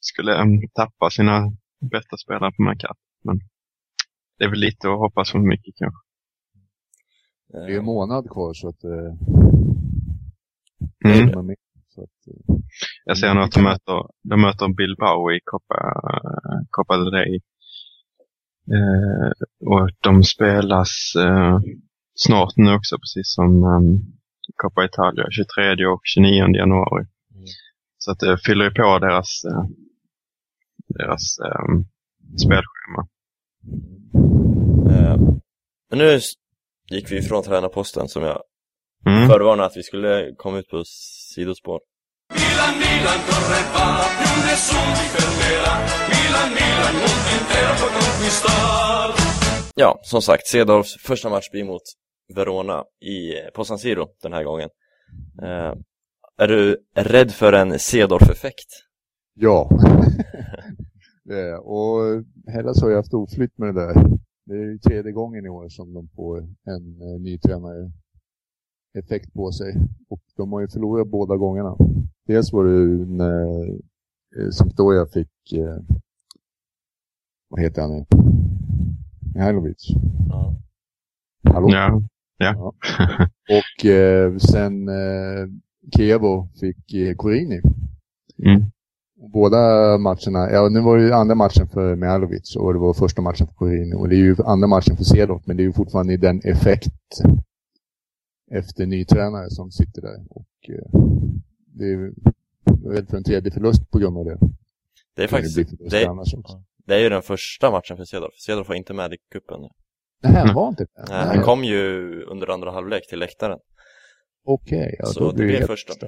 skulle 0.00 0.42
um, 0.42 0.60
tappa 0.74 1.10
sina 1.10 1.52
bästa 1.90 2.16
spelare 2.16 2.52
på 2.52 2.62
markat. 2.62 2.98
Men 3.24 3.40
det 4.38 4.44
är 4.44 4.50
väl 4.50 4.58
lite 4.58 4.88
att 4.88 4.98
hoppas 4.98 5.30
för 5.30 5.38
mycket 5.38 5.74
kanske. 5.76 6.05
Det 7.56 7.72
är 7.74 7.78
en 7.78 7.84
månad 7.84 8.30
kvar 8.30 8.54
så 8.54 8.68
att... 8.68 8.84
Uh, 8.84 9.14
mm. 11.04 11.56
så 11.88 12.02
att 12.02 12.28
uh, 12.28 12.56
Jag 13.04 13.18
ser 13.18 13.34
nu 13.34 13.40
att 13.40 13.52
de 13.52 13.62
möter, 13.62 14.06
de 14.22 14.40
möter 14.40 14.68
Bilbao 14.68 15.32
i 15.32 15.40
Copa, 15.44 16.00
Copa 16.70 16.96
del 16.96 17.10
Rey. 17.10 17.40
Uh, 18.72 19.30
och 19.66 19.90
de 20.00 20.22
spelas 20.24 20.88
snart 22.14 22.56
nu 22.56 22.74
också, 22.74 22.98
precis 22.98 23.34
som 23.34 23.64
um, 23.64 24.16
Coppa 24.56 24.84
Italia, 24.84 25.26
23 25.30 25.86
och 25.86 26.00
29 26.04 26.56
januari. 26.56 27.06
Så 27.98 28.10
att 28.12 28.18
det 28.18 28.38
fyller 28.38 28.70
på 28.70 28.98
deras, 28.98 29.44
eh, 29.44 29.64
deras 30.88 31.38
um, 31.38 31.84
spelschema. 32.36 33.08
Uh, 34.90 35.36
men 35.90 35.98
nu 35.98 36.20
gick 36.90 37.12
vi 37.12 37.16
ifrån 37.16 37.42
tränarposten 37.42 38.08
som 38.08 38.22
jag 38.22 38.42
mm. 39.06 39.28
förvarnade 39.28 39.66
att 39.66 39.76
vi 39.76 39.82
skulle 39.82 40.34
komma 40.36 40.58
ut 40.58 40.68
på 40.68 40.82
sidospår. 41.34 41.80
Milan, 42.34 42.74
Milan 42.78 43.18
correva, 43.28 43.86
più 44.18 44.34
nessuno 44.48 44.92
ti 44.98 45.06
fermerà. 45.14 45.74
Milan, 46.12 46.48
Milan, 46.58 46.94
mondo 47.02 47.30
intero 47.38 47.72
può 47.80 47.88
conquistar. 47.98 49.08
Ja, 49.74 49.98
som 50.02 50.22
sagt, 50.22 50.46
Cedorfs 50.46 50.96
första 51.02 51.30
match 51.30 51.50
blir 51.50 51.64
mot 51.64 51.82
Verona 52.34 52.84
i, 53.00 53.32
på 53.54 53.64
San 53.64 53.78
Siro 53.78 54.06
den 54.22 54.32
här 54.32 54.44
gången. 54.44 54.68
Eh, 55.42 55.72
är 56.38 56.48
du 56.48 56.76
rädd 56.96 57.30
för 57.30 57.52
en 57.52 57.78
Cedorf-effekt? 57.78 58.70
Ja. 59.34 59.70
det 61.24 61.40
är, 61.40 61.66
och 61.66 62.24
Hellas 62.54 62.82
har 62.82 62.90
ju 62.90 62.96
haft 62.96 63.14
oflytt 63.14 63.58
med 63.58 63.74
det 63.74 63.86
där. 63.86 63.94
Det 64.46 64.54
är 64.54 64.58
ju 64.64 64.78
tredje 64.78 65.12
gången 65.12 65.46
i 65.46 65.48
år 65.48 65.68
som 65.68 65.94
de 65.94 66.08
får 66.08 66.38
en 66.64 67.02
eh, 67.02 67.20
ny 67.20 67.38
tränare 67.38 67.90
effekt 68.98 69.32
på 69.34 69.52
sig. 69.52 69.74
Och 70.08 70.20
de 70.36 70.52
har 70.52 70.60
ju 70.60 70.68
förlorat 70.68 71.08
båda 71.08 71.36
gångerna. 71.36 71.76
Dels 72.26 72.52
var 72.52 72.64
det 72.64 73.06
när 73.06 73.68
eh, 74.38 74.50
Sampdoria 74.52 75.06
fick, 75.06 75.52
eh, 75.52 75.78
vad 77.48 77.60
heter 77.60 77.82
han 77.82 77.90
nu? 77.90 78.04
Mihailovic. 79.34 79.86
Ja. 80.28 80.56
Hallå? 81.44 81.68
Ja, 81.70 82.02
Och 83.50 83.86
eh, 83.86 84.36
sen 84.36 84.88
eh, 84.88 85.46
Kievo 85.96 86.48
fick 86.60 86.94
eh, 86.94 87.14
Corini. 87.14 87.60
mm. 88.38 88.70
Båda 89.36 89.98
matcherna, 89.98 90.50
ja 90.50 90.68
nu 90.68 90.80
var 90.80 90.96
det 90.96 91.04
ju 91.04 91.12
andra 91.12 91.34
matchen 91.34 91.68
för 91.68 91.96
Mihailovic 91.96 92.56
och 92.56 92.72
det 92.72 92.78
var 92.78 92.94
första 92.94 93.22
matchen 93.22 93.46
för 93.46 93.54
Corini. 93.54 93.94
Och 93.94 94.08
det 94.08 94.14
är 94.14 94.18
ju 94.18 94.36
andra 94.44 94.68
matchen 94.68 94.96
för 94.96 95.04
Cedorf, 95.04 95.42
men 95.46 95.56
det 95.56 95.62
är 95.62 95.64
ju 95.64 95.72
fortfarande 95.72 96.16
den 96.16 96.40
effekt 96.44 96.92
efter 98.50 98.86
ny 98.86 99.04
tränare 99.04 99.50
som 99.50 99.70
sitter 99.70 100.02
där. 100.02 100.24
Och 100.30 100.54
eh, 100.68 101.00
det 101.66 101.84
är 101.84 102.12
rädd 102.94 103.08
för 103.08 103.16
en 103.16 103.24
tredje 103.24 103.52
förlust 103.52 103.90
på 103.90 103.98
grund 103.98 104.18
av 104.18 104.24
det. 104.24 104.38
Det 105.16 105.22
är 105.22 105.28
faktiskt, 105.28 105.56
det 105.56 105.64
det, 105.90 106.16
det 106.86 106.94
är 106.94 107.00
ju 107.00 107.08
den 107.08 107.22
första 107.22 107.70
matchen 107.70 107.96
för 107.96 108.04
Cedorf. 108.04 108.34
Cedorf 108.34 108.68
var 108.68 108.74
inte 108.74 108.94
med 108.94 109.12
i 109.12 109.16
cupen. 109.32 109.60
Nej, 110.22 110.32
han 110.32 110.54
var 110.54 110.68
inte 110.68 110.84
det? 110.84 111.04
Nej, 111.08 111.26
han 111.26 111.42
kom 111.42 111.64
ju 111.64 112.22
under 112.22 112.50
andra 112.50 112.70
halvlek 112.70 113.08
till 113.08 113.18
läktaren. 113.18 113.58
Okej, 114.44 114.96
ja, 114.98 115.06
Så 115.06 115.20
då 115.20 115.30
det 115.30 115.36
blir 115.36 115.46
blir 115.46 115.56
helt 115.56 115.66
första. 115.66 116.06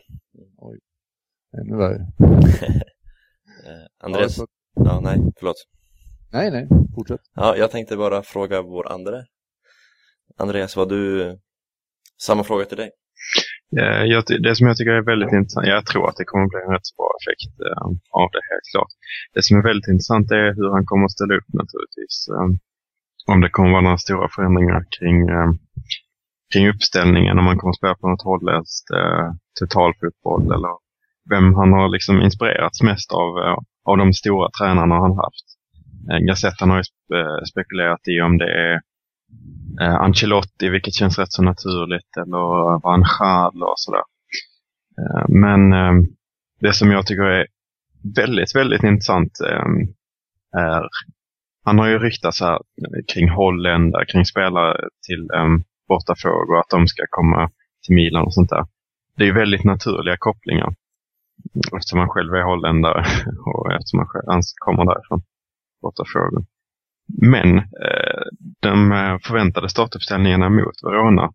Oj. 0.56 0.78
Ännu 1.60 1.76
värre. 1.76 2.06
Eh, 3.66 4.06
Andreas? 4.06 4.38
Ja, 4.38 4.46
Ja, 4.84 5.00
nej, 5.00 5.18
förlåt. 5.38 5.56
Nej, 6.32 6.50
nej. 6.50 6.68
Fortsätt. 6.94 7.20
Ja, 7.34 7.56
jag 7.56 7.70
tänkte 7.70 7.96
bara 7.96 8.22
fråga 8.22 8.62
vår 8.62 8.92
andre. 8.92 9.24
Andreas, 10.38 10.76
var 10.76 10.86
du... 10.86 11.38
Samma 12.22 12.44
fråga 12.44 12.64
till 12.64 12.76
dig. 12.76 12.90
Eh, 13.80 14.04
jag, 14.12 14.24
det 14.42 14.56
som 14.56 14.66
jag 14.66 14.76
tycker 14.76 14.90
är 14.90 15.02
väldigt 15.12 15.32
intressant, 15.32 15.66
jag 15.66 15.86
tror 15.86 16.08
att 16.08 16.16
det 16.16 16.24
kommer 16.24 16.46
bli 16.48 16.58
en 16.66 16.72
rätt 16.76 16.96
bra 16.96 17.10
effekt 17.20 17.60
eh, 17.68 17.86
av 18.22 18.28
det 18.34 18.42
helt 18.50 18.68
klart. 18.72 18.92
Det 19.34 19.42
som 19.42 19.56
är 19.58 19.62
väldigt 19.62 19.88
intressant 19.88 20.30
är 20.30 20.54
hur 20.56 20.70
han 20.76 20.86
kommer 20.86 21.04
att 21.04 21.16
ställa 21.18 21.34
upp 21.38 21.50
naturligtvis. 21.60 22.16
Eh, 22.34 22.48
om 23.32 23.40
det 23.40 23.50
kommer 23.50 23.70
vara 23.70 23.86
några 23.88 23.98
stora 24.06 24.28
förändringar 24.36 24.80
kring, 24.98 25.18
eh, 25.36 25.50
kring 26.52 26.68
uppställningen, 26.68 27.38
om 27.38 27.44
man 27.44 27.58
kommer 27.58 27.72
att 27.72 27.82
spela 27.82 27.94
på 27.94 28.08
något 28.08 28.28
holländskt 28.30 28.90
eh, 29.00 29.26
totalfotboll 29.60 30.44
eller 30.56 30.74
vem 31.30 31.54
han 31.54 31.72
har 31.72 31.88
liksom 31.88 32.22
inspirerats 32.22 32.82
mest 32.82 33.12
av, 33.12 33.38
eh, 33.38 33.56
av 33.84 33.96
de 33.96 34.12
stora 34.12 34.50
tränarna 34.50 34.94
han 34.94 35.16
haft. 35.16 35.46
Eh, 36.10 36.18
Gazetten 36.18 36.70
har 36.70 36.76
ju 36.76 37.16
eh, 37.18 37.44
spekulerat 37.50 38.08
i 38.08 38.20
om 38.20 38.38
det 38.38 38.50
är 38.68 38.80
Ancelotti, 39.80 40.68
vilket 40.68 40.94
känns 40.94 41.18
rätt 41.18 41.32
så 41.32 41.42
naturligt, 41.42 42.16
eller 42.16 42.80
Van 42.82 43.04
Gaal 43.18 43.62
och 43.62 43.74
sådär. 43.76 44.02
Men 45.28 45.60
det 46.60 46.72
som 46.72 46.90
jag 46.90 47.06
tycker 47.06 47.22
är 47.22 47.46
väldigt, 48.16 48.56
väldigt 48.56 48.82
intressant 48.82 49.32
är, 49.40 50.88
han 51.64 51.78
har 51.78 51.88
ju 51.88 51.98
ryktats 51.98 52.40
här 52.40 52.58
kring 53.12 53.28
holländare, 53.28 54.06
kring 54.06 54.24
spelare 54.24 54.88
till 55.06 55.28
eh, 55.34 55.48
bortafrågor, 55.88 56.54
och 56.54 56.60
att 56.60 56.70
de 56.70 56.86
ska 56.86 57.02
komma 57.10 57.50
till 57.86 57.94
Milan 57.94 58.24
och 58.24 58.34
sånt 58.34 58.50
där. 58.50 58.66
Det 59.16 59.22
är 59.22 59.26
ju 59.26 59.34
väldigt 59.34 59.64
naturliga 59.64 60.16
kopplingar. 60.18 60.74
Eftersom 61.76 61.98
han 61.98 62.08
själv 62.08 62.34
är 62.34 62.42
holländare 62.42 63.04
och 63.46 63.72
eftersom 63.72 63.98
han 63.98 64.08
själv 64.08 64.42
kommer 64.54 64.84
därifrån. 64.84 65.22
Bortafrågor. 65.82 66.44
Men 67.20 67.58
eh, 67.58 68.24
de 68.60 68.92
eh, 68.92 69.18
förväntade 69.18 69.68
startuppställningarna 69.68 70.48
mot 70.48 70.82
Verona 70.82 71.32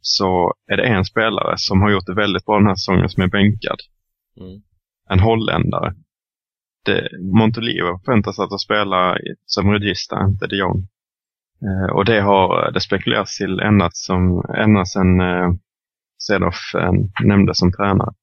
så 0.00 0.54
är 0.66 0.76
det 0.76 0.86
en 0.86 1.04
spelare 1.04 1.54
som 1.56 1.80
har 1.80 1.90
gjort 1.90 2.06
det 2.06 2.14
väldigt 2.14 2.46
bra 2.46 2.58
den 2.58 2.66
här 2.66 2.74
säsongen 2.74 3.08
som 3.08 3.22
är 3.22 3.28
bänkad. 3.28 3.78
Mm. 4.40 4.62
En 5.10 5.20
holländare. 5.20 5.94
Det, 6.84 7.08
Montolivo 7.20 8.00
förväntas 8.04 8.38
att 8.38 8.60
spela 8.60 9.16
som 9.46 9.70
regista, 9.70 10.24
inte 10.24 10.46
de 10.46 10.56
Jong. 10.56 10.88
Eh, 11.62 11.94
och 11.96 12.04
det 12.04 12.20
har 12.20 12.72
det 12.72 12.80
spekulerats 12.80 13.38
till 13.38 13.60
ända, 13.60 13.90
som, 13.92 14.44
ända 14.56 14.84
sedan 14.84 15.20
eh, 15.20 15.52
Cedorf 16.18 16.74
eh, 16.74 16.92
nämndes 17.24 17.58
som 17.58 17.72
tränare. 17.72 18.14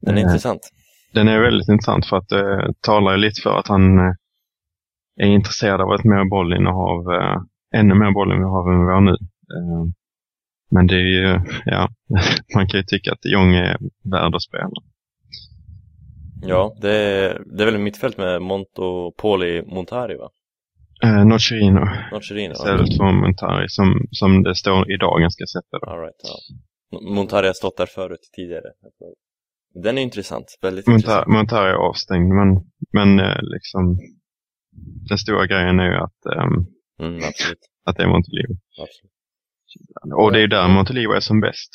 Den 0.00 0.14
är 0.14 0.18
Eh, 0.18 0.22
intressant. 0.22 0.60
den 1.14 1.28
är 1.28 1.40
väldigt 1.40 1.68
intressant 1.68 2.06
för 2.06 2.16
att 2.16 2.28
det 2.28 2.74
talar 2.80 3.12
ju 3.12 3.18
lite 3.18 3.40
för 3.42 3.58
att 3.58 3.68
han 3.68 3.98
eh, 3.98 4.14
är 5.20 5.26
intresserad 5.26 5.80
av 5.80 5.94
ett 5.94 6.04
mer 6.04 6.24
bollinnehav, 6.30 7.12
eh, 7.14 7.36
ännu 7.80 7.94
mer 7.94 8.10
bollinnehav 8.12 8.68
än 8.68 8.86
vi 8.86 8.92
har 8.92 9.00
nu. 9.00 9.12
Eh, 9.56 9.84
Men 10.70 10.86
det 10.86 10.94
är 10.94 10.98
ju, 11.20 11.40
ja, 11.64 11.88
man 12.54 12.66
kan 12.68 12.80
ju 12.80 12.84
tycka 12.84 13.12
att 13.12 13.24
Jong 13.24 13.54
är 13.54 13.76
värd 14.12 14.34
att 14.34 14.42
spela. 14.42 14.70
Ja, 16.44 16.76
det 16.80 16.92
är, 16.96 17.42
det 17.56 17.62
är 17.62 17.66
väl 17.70 17.78
mittfält 17.78 18.18
med 18.18 18.42
Monto, 18.42 19.12
Poli, 19.12 19.62
Montari 19.66 20.16
va? 20.16 20.28
Eh, 21.04 21.24
Nocerino 21.24 21.80
Nocerino? 22.12 22.52
istället 22.52 22.96
för 22.96 23.12
Montari 23.12 23.68
som, 23.68 24.06
som 24.10 24.42
det 24.42 24.54
står 24.54 24.92
i 24.92 24.96
då. 24.96 25.06
All 25.06 25.20
right, 25.20 26.14
ja. 26.22 26.56
Montari 27.00 27.46
har 27.46 27.54
stått 27.54 27.76
där 27.76 27.86
förut 27.86 28.30
tidigare. 28.36 28.72
Den 29.74 29.98
är 29.98 30.02
intressant, 30.02 30.58
väldigt 30.62 30.86
Montari, 30.86 31.00
intressant. 31.00 31.26
Montari 31.28 31.70
är 31.70 31.74
avstängd 31.74 32.28
men, 32.28 32.48
men 32.92 33.20
eh, 33.26 33.42
liksom 33.42 33.98
den 35.08 35.18
stora 35.18 35.46
grejen 35.46 35.80
är 35.80 35.90
ju 35.90 35.96
att, 35.96 36.26
ehm, 36.26 36.66
Mm, 37.00 37.16
absolut, 37.28 37.58
att 37.84 37.96
det 37.96 38.02
är 38.02 38.08
Montolivo. 38.08 38.54
absolut. 38.82 39.12
Och 40.14 40.32
det 40.32 40.38
är 40.38 40.40
ju 40.42 40.46
där 40.46 40.68
Montolivo 40.68 41.12
är 41.12 41.20
som 41.20 41.40
bäst. 41.40 41.70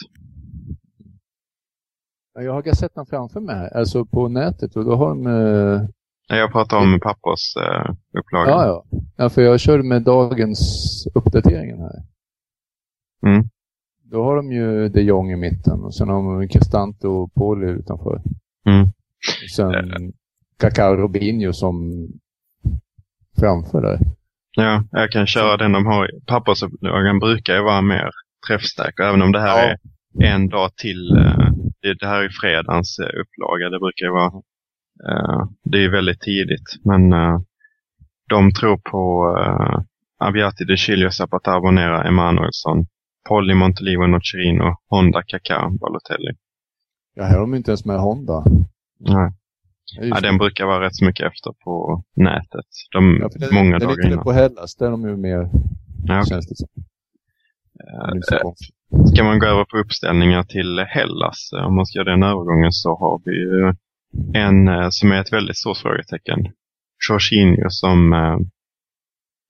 Ja, 2.34 2.42
Jag 2.42 2.54
har 2.54 2.62
Gazettan 2.62 3.06
framför 3.06 3.40
mig 3.40 3.72
alltså 3.76 4.06
på 4.06 4.28
nätet 4.28 4.76
och 4.76 4.86
då 4.86 4.96
har 4.96 5.10
de... 5.10 5.28
Eh, 5.28 6.38
Jag 6.38 6.52
pratar 6.52 6.78
om 6.78 7.00
pappers 7.00 7.56
eh, 7.58 7.94
upplaga. 8.20 8.50
ja, 8.52 8.66
ja. 8.66 8.86
ja, 9.18 9.30
för 9.30 9.42
jag 9.42 9.60
kör 9.60 9.82
med 9.84 10.04
dagens 10.04 10.60
uppdateringen 11.16 11.80
här. 11.80 12.04
Mm. 13.26 13.50
Då 14.12 14.24
har 14.24 14.36
de 14.36 14.52
ju 14.52 14.90
de 14.90 15.02
Jong 15.02 15.32
i 15.32 15.36
mitten 15.36 15.80
och 15.84 15.96
sen 15.96 16.10
har 16.10 16.40
de 16.40 16.48
Cristante 16.48 17.08
och 17.08 17.34
Poli 17.34 17.68
utanför. 17.68 18.22
Mm. 18.68 18.84
Och 19.44 19.50
sen 19.56 20.14
Kaká 20.60 20.90
och 20.90 20.98
Robinho 20.98 21.54
som 21.54 22.08
framför 23.40 23.82
där. 23.82 24.00
Ja, 24.56 24.84
jag 24.92 25.12
kan 25.12 25.28
köra 25.28 25.58
den 25.58 25.72
de 25.72 25.86
har. 25.86 26.10
Pappersupplagan 26.28 27.20
brukar 27.20 27.56
ju 27.56 27.62
vara 27.64 27.82
mer 27.82 28.10
träffsäker, 28.48 29.04
även 29.04 29.22
om 29.22 29.32
det 29.32 29.40
här 29.42 29.68
Ja. 29.70 30.26
är 30.28 30.34
en 30.36 30.50
dag 30.50 30.76
till. 30.76 31.18
eh, 31.18 31.50
Det, 31.82 32.06
här 32.08 32.24
är 32.24 32.30
fredagens 32.42 33.00
eh, 33.00 33.06
upplaga. 33.22 33.70
Det 33.70 33.80
brukar 33.80 34.06
ju 34.06 34.12
vara, 34.12 34.32
det 35.64 35.84
är 35.84 35.90
väldigt 35.92 36.22
tidigt. 36.22 36.70
Men 36.86 37.10
de 38.30 38.52
tror 38.52 38.78
på 38.78 39.02
Aviati 40.20 40.64
de 40.66 40.78
Chilio, 40.78 41.10
Zapata, 41.12 41.60
Bonera, 41.62 42.04
Emanuelsson, 42.04 42.86
Polly, 43.28 43.54
Montolivo, 43.54 44.08
Nocerino, 44.08 44.76
Honda, 44.90 45.24
Kaká, 45.24 45.70
Balotelli. 45.80 46.32
Ja, 47.16 47.24
här 47.24 47.34
har 47.34 47.42
de 47.42 47.56
inte 47.56 47.72
ens 47.72 47.86
med 47.86 48.00
Honda. 48.00 48.44
Nej. 49.00 49.32
Ja, 50.00 50.20
den 50.22 50.38
brukar 50.38 50.66
vara 50.66 50.86
rätt 50.86 50.96
så 50.96 51.06
mycket 51.06 51.26
efter 51.26 51.52
på 51.64 52.04
nätet. 52.16 52.66
De, 52.92 53.18
Ja, 53.22 53.30
det, 53.36 53.54
många 53.54 53.80
det 53.80 53.86
dagar 53.86 54.08
innan. 54.08 54.24
på 54.24 54.32
Hellas, 54.32 54.76
där 54.76 54.86
är 54.86 54.92
de 54.92 55.02
ju 55.10 55.18
mer, 55.18 55.50
Ja, 56.06 56.20
okej. 56.20 56.30
känns 56.30 56.48
det 56.48 56.56
som. 56.56 56.68
Konstigt. 58.42 58.76
Ska 59.14 59.24
man 59.24 59.40
gå 59.40 59.46
över 59.46 59.66
på 59.66 59.78
uppställningar 59.78 60.44
till 60.44 60.80
Hellas, 60.80 61.52
eh, 61.58 61.66
om 61.68 61.76
man 61.76 61.86
ska 61.86 62.00
göra 62.00 62.10
den 62.12 62.24
övergången, 62.24 62.72
så 62.72 62.90
har 62.90 63.22
vi 63.26 63.32
ju 63.32 63.74
en 64.34 64.68
eh, 64.68 64.88
som 64.90 65.12
är 65.12 65.22
ett 65.22 65.34
väldigt 65.34 65.58
stort 65.58 65.78
frågetecken. 65.78 66.40
Jorginho 67.10 67.70
som 67.70 68.14
eh, 68.14 68.38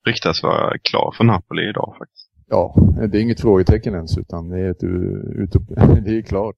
ryktas 0.08 0.44
vara 0.44 0.78
klar 0.78 1.13
för 1.18 1.24
Napoli 1.24 1.70
idag 1.70 1.96
faktiskt. 2.00 2.27
Ja, 2.49 2.75
det 3.12 3.17
är 3.17 3.21
inget 3.21 3.41
frågetecken 3.41 3.93
ens, 3.93 4.17
utan 4.17 4.49
det 4.49 4.60
är, 4.60 4.71
ett, 4.71 4.79
det 6.05 6.17
är 6.17 6.21
klart. 6.21 6.55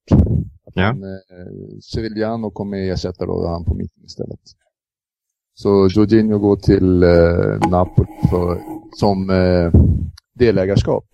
Att 0.66 0.72
Ja. 0.76 0.82
han, 0.82 1.02
eh, 1.02 1.78
Sevillano 1.82 2.50
kommer 2.50 2.78
ersätta 2.78 3.26
då 3.26 3.46
han 3.46 3.64
på 3.64 3.74
mitten 3.74 4.04
istället. 4.04 4.40
Så 5.54 5.88
Jorginho 5.90 6.38
går 6.38 6.56
till 6.56 7.02
eh, 7.02 7.70
Napoli 7.70 8.06
för, 8.30 8.60
som 8.96 9.30
eh, 9.30 9.72
delägarskap. 10.34 11.04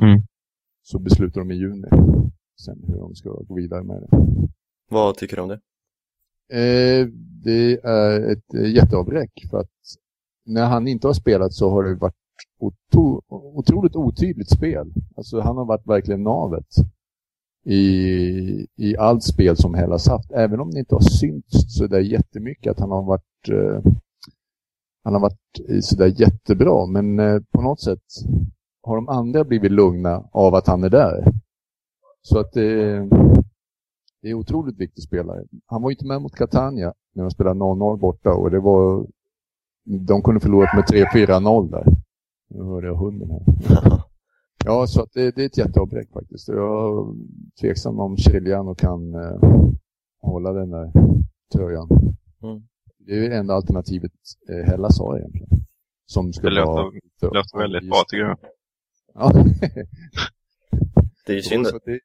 Mm. 0.00 0.20
Så 0.82 0.98
beslutar 0.98 1.40
de 1.40 1.50
i 1.50 1.54
juni. 1.54 1.88
sen 2.60 2.84
hur 2.86 2.96
de 2.96 3.14
ska 3.14 3.30
gå 3.30 3.54
vidare 3.54 3.82
med 3.82 3.96
det. 4.02 4.08
Vad 4.90 5.16
tycker 5.16 5.36
du 5.36 5.42
om 5.42 5.48
det? 5.48 5.60
Eh, 6.52 7.06
det 7.44 7.80
är 7.82 8.32
ett 8.32 8.74
jätteavbräck 8.74 9.46
för 9.50 9.58
att 9.58 9.70
när 10.44 10.66
han 10.66 10.88
inte 10.88 11.06
har 11.06 11.14
spelat 11.14 11.52
så 11.52 11.70
har 11.70 11.84
det 11.84 11.94
varit 11.94 12.14
otroligt 13.54 13.96
otydligt 13.96 14.50
spel. 14.50 14.92
Alltså 15.16 15.40
han 15.40 15.56
har 15.56 15.64
varit 15.64 15.86
verkligen 15.86 16.22
navet 16.22 16.66
i, 17.64 18.66
i 18.76 18.96
allt 18.98 19.22
spel 19.22 19.56
som 19.56 19.74
Hellas 19.74 20.08
haft. 20.08 20.30
Även 20.30 20.60
om 20.60 20.70
det 20.70 20.78
inte 20.78 20.94
har 20.94 21.00
synts 21.00 21.76
så 21.76 21.86
där 21.86 22.00
jättemycket 22.00 22.70
att 22.70 22.80
han 22.80 22.90
har 22.90 23.02
varit 23.02 23.48
eh, 23.48 23.92
han 25.06 25.14
har 25.14 25.20
varit 25.20 25.84
sådär 25.84 26.20
jättebra. 26.20 26.86
Men 26.86 27.18
eh, 27.18 27.40
på 27.52 27.62
något 27.62 27.80
sätt 27.80 28.02
har 28.82 28.96
de 28.96 29.08
andra 29.08 29.44
blivit 29.44 29.72
lugna 29.72 30.28
av 30.32 30.54
att 30.54 30.66
han 30.66 30.84
är 30.84 30.90
där. 30.90 31.32
Så 32.22 32.38
att 32.38 32.52
det, 32.52 32.98
det 34.22 34.28
är 34.30 34.34
otroligt 34.34 34.80
viktig 34.80 35.02
spelare. 35.02 35.44
Han 35.66 35.82
var 35.82 35.90
ju 35.90 35.94
inte 35.94 36.06
med 36.06 36.22
mot 36.22 36.34
Catania 36.34 36.94
när 37.14 37.22
de 37.22 37.30
spelade 37.30 37.60
0-0 37.60 37.98
borta 37.98 38.30
och 38.34 38.50
det 38.50 38.60
var 38.60 39.06
de 39.84 40.22
kunde 40.22 40.40
förlora 40.40 40.68
med 40.74 40.84
3-4-0 40.84 41.70
där. 41.70 42.05
Nu 42.56 42.64
hörde 42.64 42.86
jag 42.86 42.96
hunden 42.96 43.30
här. 43.30 43.42
Ja, 44.64 44.86
så 44.86 45.02
att 45.02 45.12
det, 45.12 45.30
det 45.36 45.42
är 45.42 45.46
ett 45.46 45.58
jätteavbräck 45.58 46.12
faktiskt. 46.12 46.48
Jag 46.48 46.56
är 46.56 47.14
tveksam 47.60 48.00
om 48.00 48.16
Chiriliano 48.16 48.74
kan 48.74 49.14
eh, 49.14 49.38
hålla 50.20 50.52
den 50.52 50.70
där 50.70 50.92
tröjan. 51.52 51.88
Mm. 52.42 52.62
Det 52.98 53.12
är 53.12 53.16
ju 53.16 53.28
det 53.28 53.36
enda 53.36 53.54
alternativet 53.54 54.12
eh, 54.48 54.70
Hellas 54.70 54.98
har 54.98 55.18
egentligen. 55.18 55.48
Som 56.06 56.26
Det 56.26 56.32
skulle 56.32 56.60
låter, 56.60 56.72
vara... 56.72 56.90
det 57.20 57.26
låter 57.26 57.58
väldigt 57.58 57.90
bra 57.90 58.04
tycker 58.08 58.24
jag. 58.24 58.38
Ja. 59.14 59.32
Det 61.26 61.32
är 61.32 61.36
ju 61.36 61.42
synd, 61.42 61.66
att 61.74 61.84
det, 61.84 62.00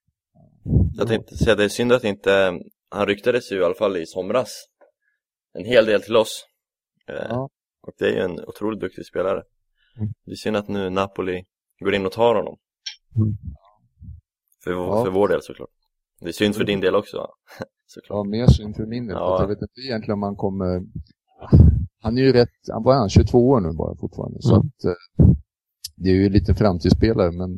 jag 0.94 1.08
tänkte 1.08 1.38
säga 1.38 1.56
det 1.56 1.64
är 1.64 1.70
synd 1.70 1.92
att 1.92 2.04
inte, 2.04 2.60
han 2.90 3.06
ryktades 3.08 3.52
ju 3.52 3.60
i 3.60 3.64
alla 3.64 3.76
fall 3.76 3.98
i 3.98 4.06
somras 4.06 4.68
en 5.54 5.66
hel 5.66 5.86
del 5.86 6.02
till 6.02 6.16
oss. 6.16 6.46
Eh, 7.08 7.26
Ja. 7.30 7.50
Och 7.82 7.94
det 7.98 8.06
är 8.06 8.12
ju 8.12 8.20
en 8.20 8.40
otroligt 8.46 8.80
duktig 8.80 9.06
spelare. 9.06 9.44
Mm. 10.02 10.14
Det 10.26 10.32
är 10.32 10.36
synd 10.36 10.56
att 10.58 10.68
nu 10.68 10.90
Napoli 10.90 11.44
går 11.80 11.94
in 11.96 12.06
och 12.06 12.12
tar 12.12 12.36
honom. 12.36 12.58
Mm. 13.16 13.38
För, 14.64 14.72
Ja. 14.72 15.04
för 15.06 15.12
vår 15.12 15.28
del 15.28 15.42
såklart. 15.42 15.70
Det 16.20 16.28
är 16.28 16.32
synd 16.32 16.56
för 16.56 16.64
din 16.64 16.80
del 16.82 16.96
också. 16.96 17.18
såklart. 17.86 18.18
Ja, 18.18 18.24
mer 18.24 18.48
synd 18.48 18.76
för 18.76 18.86
min 18.86 19.08
del. 19.08 19.18
Ja. 19.20 19.42
Jag 19.42 19.48
vet 19.48 19.62
inte 19.62 19.82
egentligen 19.88 20.14
om 20.14 20.24
han 20.24 20.36
kommer... 20.36 20.82
Han 22.02 22.18
är 22.18 22.22
ju 22.22 22.32
rätt... 22.34 22.50
Han 22.72 22.84
var 22.84 22.94
han 22.94 23.10
22 23.10 23.50
år 23.50 23.60
nu 23.62 23.72
bara 23.74 23.96
fortfarande. 23.96 24.42
Så 24.42 24.56
Mm. 24.56 24.68
att, 24.68 24.86
eh, 24.86 25.28
det 25.96 26.10
är 26.10 26.14
ju 26.14 26.30
lite 26.30 26.54
framtidsspelare, 26.56 27.32
men 27.32 27.54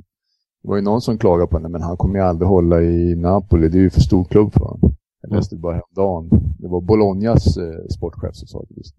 det 0.61 0.67
var 0.69 0.75
ju 0.75 0.81
någon 0.81 1.01
som 1.01 1.17
klagade 1.17 1.47
på 1.47 1.57
henne, 1.57 1.69
men 1.69 1.81
han 1.81 1.97
kommer 1.97 2.15
ju 2.19 2.25
aldrig 2.25 2.47
hålla 2.49 2.81
i 2.81 3.15
Napoli. 3.15 3.69
Det 3.69 3.77
är 3.77 3.81
ju 3.81 3.89
för 3.89 4.01
stor 4.01 4.25
klubb 4.25 4.53
för 4.53 4.59
honom. 4.59 4.79
Jag 5.21 5.29
Mm. 5.29 5.37
läste 5.37 5.55
det 5.55 5.59
bara 5.61 5.73
häromdagen. 5.75 6.29
Det 6.59 6.67
var 6.67 6.81
Bolognas 6.81 7.57
eh, 7.57 7.85
sportchef 7.97 8.35
som 8.35 8.47
sa 8.47 8.65
det 8.69 8.75
just. 8.77 8.95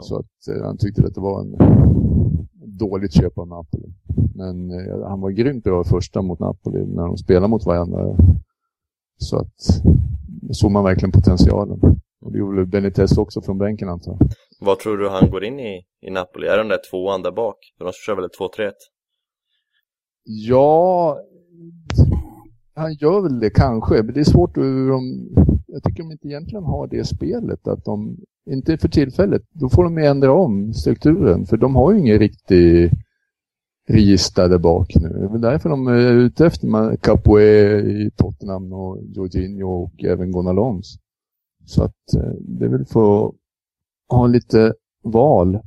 Ja. 0.00 0.02
Så 0.02 0.18
att 0.18 0.56
eh, 0.56 0.64
han 0.64 0.78
tyckte 0.78 1.06
att 1.06 1.14
det 1.14 1.20
var 1.20 1.40
en 1.40 1.56
dåligt 2.78 3.12
köp 3.12 3.38
av 3.38 3.48
Napoli. 3.48 3.88
Men 4.34 4.70
eh, 4.70 5.08
han 5.08 5.20
var 5.20 5.30
grymt 5.30 5.64
bra 5.64 5.84
första 5.84 6.22
mot 6.22 6.38
Napoli 6.38 6.86
när 6.86 7.02
de 7.02 7.16
spelade 7.16 7.48
mot 7.48 7.66
varandra. 7.66 8.16
Så 9.18 9.36
att 9.36 9.82
såg 10.52 10.70
man 10.70 10.84
verkligen 10.84 11.12
potentialen. 11.12 11.80
Och 12.20 12.32
det 12.32 12.38
gjorde 12.38 12.66
Benitez 12.66 13.18
också 13.18 13.42
från 13.42 13.58
bänken 13.58 13.88
antar 13.88 14.12
jag. 14.12 14.28
Vad 14.60 14.78
tror 14.78 14.98
du 14.98 15.08
han 15.08 15.30
går 15.30 15.44
in 15.44 15.60
i, 15.60 15.82
i 16.00 16.10
Napoli? 16.10 16.46
Är 16.46 16.56
den 16.56 16.68
där 16.68 16.90
tvåan 16.90 17.22
där 17.22 17.32
bak? 17.32 17.56
De 17.78 17.92
kör 17.92 18.16
väl 18.16 18.24
ett 18.24 18.38
2-3-1? 18.38 18.72
Ja, 20.24 21.18
han 22.74 22.94
gör 22.94 23.20
väl 23.20 23.40
det 23.40 23.50
kanske. 23.50 24.02
Men 24.02 24.14
det 24.14 24.20
är 24.20 24.24
svårt 24.24 24.56
hur 24.56 24.90
de... 24.90 25.28
Jag 25.66 25.82
tycker 25.82 26.02
de 26.02 26.12
inte 26.12 26.28
egentligen 26.28 26.64
har 26.64 26.86
det 26.86 27.04
spelet. 27.04 27.66
Att 27.66 27.84
de, 27.84 28.16
inte 28.50 28.78
för 28.78 28.88
tillfället, 28.88 29.42
då 29.50 29.68
får 29.68 29.84
de 29.84 29.98
ju 29.98 30.04
ändra 30.04 30.32
om 30.32 30.74
strukturen. 30.74 31.46
För 31.46 31.56
de 31.56 31.76
har 31.76 31.92
ju 31.92 31.98
ingen 31.98 32.18
riktig 32.18 32.90
register 33.88 34.48
där 34.48 34.58
bak 34.58 34.94
nu. 34.94 35.08
Det 35.08 35.24
är 35.24 35.28
väl 35.28 35.40
därför 35.40 35.68
de 35.68 35.86
är 35.86 36.12
ute 36.12 36.46
efter 36.46 36.96
Capoe 36.96 37.80
i 37.80 38.10
Tottenham 38.16 38.72
och 38.72 38.98
Jorginho 39.02 39.84
och 39.84 40.04
även 40.04 40.32
Gonalons. 40.32 40.98
Så 41.64 41.82
att 41.82 42.14
eh, 42.16 42.32
det 42.40 42.64
är 42.64 42.68
väl 42.68 42.84
för 42.84 43.26
att 43.26 43.34
ha 44.08 44.26
lite 44.26 44.74
val 45.02 45.60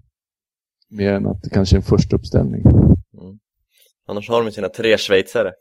mer 0.89 1.13
än 1.13 1.27
att 1.27 1.43
det 1.43 1.49
kanske 1.49 1.75
är 1.75 1.77
en 1.77 1.83
första 1.83 2.15
uppställning. 2.15 2.61
Mm. 2.61 3.39
Annars 4.07 4.29
har 4.29 4.43
de 4.43 4.51
sina 4.51 4.69
tre 4.69 4.97
schweizare. 4.97 5.51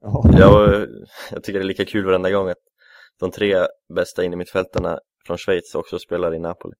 Ja. 0.00 0.24
Jag, 0.32 0.86
jag 1.30 1.44
tycker 1.44 1.58
det 1.58 1.64
är 1.64 1.68
lika 1.68 1.84
kul 1.84 2.04
varenda 2.04 2.30
gång 2.30 2.48
att 2.48 2.58
de 3.20 3.30
tre 3.30 3.66
bästa 3.94 4.24
in 4.24 4.32
i 4.32 4.36
mittfältarna 4.36 4.98
från 5.26 5.38
Schweiz 5.38 5.74
också 5.74 5.98
spelar 5.98 6.34
i 6.34 6.38
Napoli. 6.38 6.74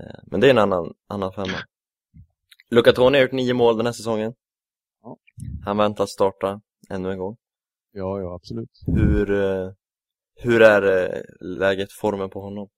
Eh, 0.00 0.20
Men 0.26 0.40
det 0.40 0.46
är 0.46 0.50
en 0.50 0.58
annan, 0.58 0.94
annan 1.08 1.32
femma. 1.32 1.58
Luca 2.70 2.92
Toni 2.92 3.18
har 3.18 3.22
gjort 3.22 3.32
nio 3.32 3.54
mål 3.54 3.76
den 3.76 3.86
här 3.86 3.92
säsongen. 3.92 4.34
Ja. 5.02 5.16
Han 5.64 5.76
väntas 5.76 6.10
starta 6.10 6.60
ännu 6.90 7.12
en 7.12 7.18
gång. 7.18 7.36
Ja, 7.92 8.20
ja, 8.20 8.34
absolut. 8.34 8.70
Hur, 8.86 9.30
eh, 9.30 9.72
hur 10.34 10.62
är 10.62 11.12
eh, 11.16 11.22
läget, 11.40 11.92
formen 11.92 12.30
på 12.30 12.40
honom? 12.40 12.68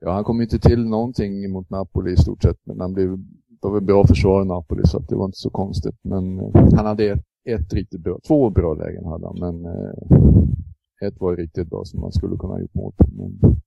Ja, 0.00 0.12
han 0.12 0.24
kom 0.24 0.40
inte 0.40 0.58
till 0.58 0.84
någonting 0.84 1.52
mot 1.52 1.70
Napoli 1.70 2.12
i 2.12 2.16
stort 2.16 2.42
sett, 2.42 2.66
men 2.66 2.80
han 2.80 2.92
blev, 2.92 3.08
det 3.48 3.58
var 3.60 3.74
väl 3.74 3.82
bra 3.82 4.06
försvar 4.06 4.42
i 4.42 4.44
Napoli 4.44 4.82
så 4.86 4.98
att 4.98 5.08
det 5.08 5.16
var 5.16 5.24
inte 5.24 5.38
så 5.38 5.50
konstigt. 5.50 5.94
Men 6.02 6.38
han 6.76 6.86
hade 6.86 7.04
ett, 7.04 7.24
ett 7.44 7.72
riktigt 7.72 8.00
bra, 8.00 8.18
två 8.26 8.50
bra 8.50 8.74
lägen 8.74 9.04
hade 9.04 9.26
han, 9.26 9.38
men 9.38 9.64
eh, 9.64 11.08
ett 11.08 11.20
var 11.20 11.36
riktigt 11.36 11.68
bra 11.70 11.84
som 11.84 12.00
man 12.00 12.12
skulle 12.12 12.36
kunna 12.36 12.52
ha 12.52 12.60
gjort 12.60 12.74
mål 12.74 12.92
på. 12.96 13.06
Men 13.12 13.60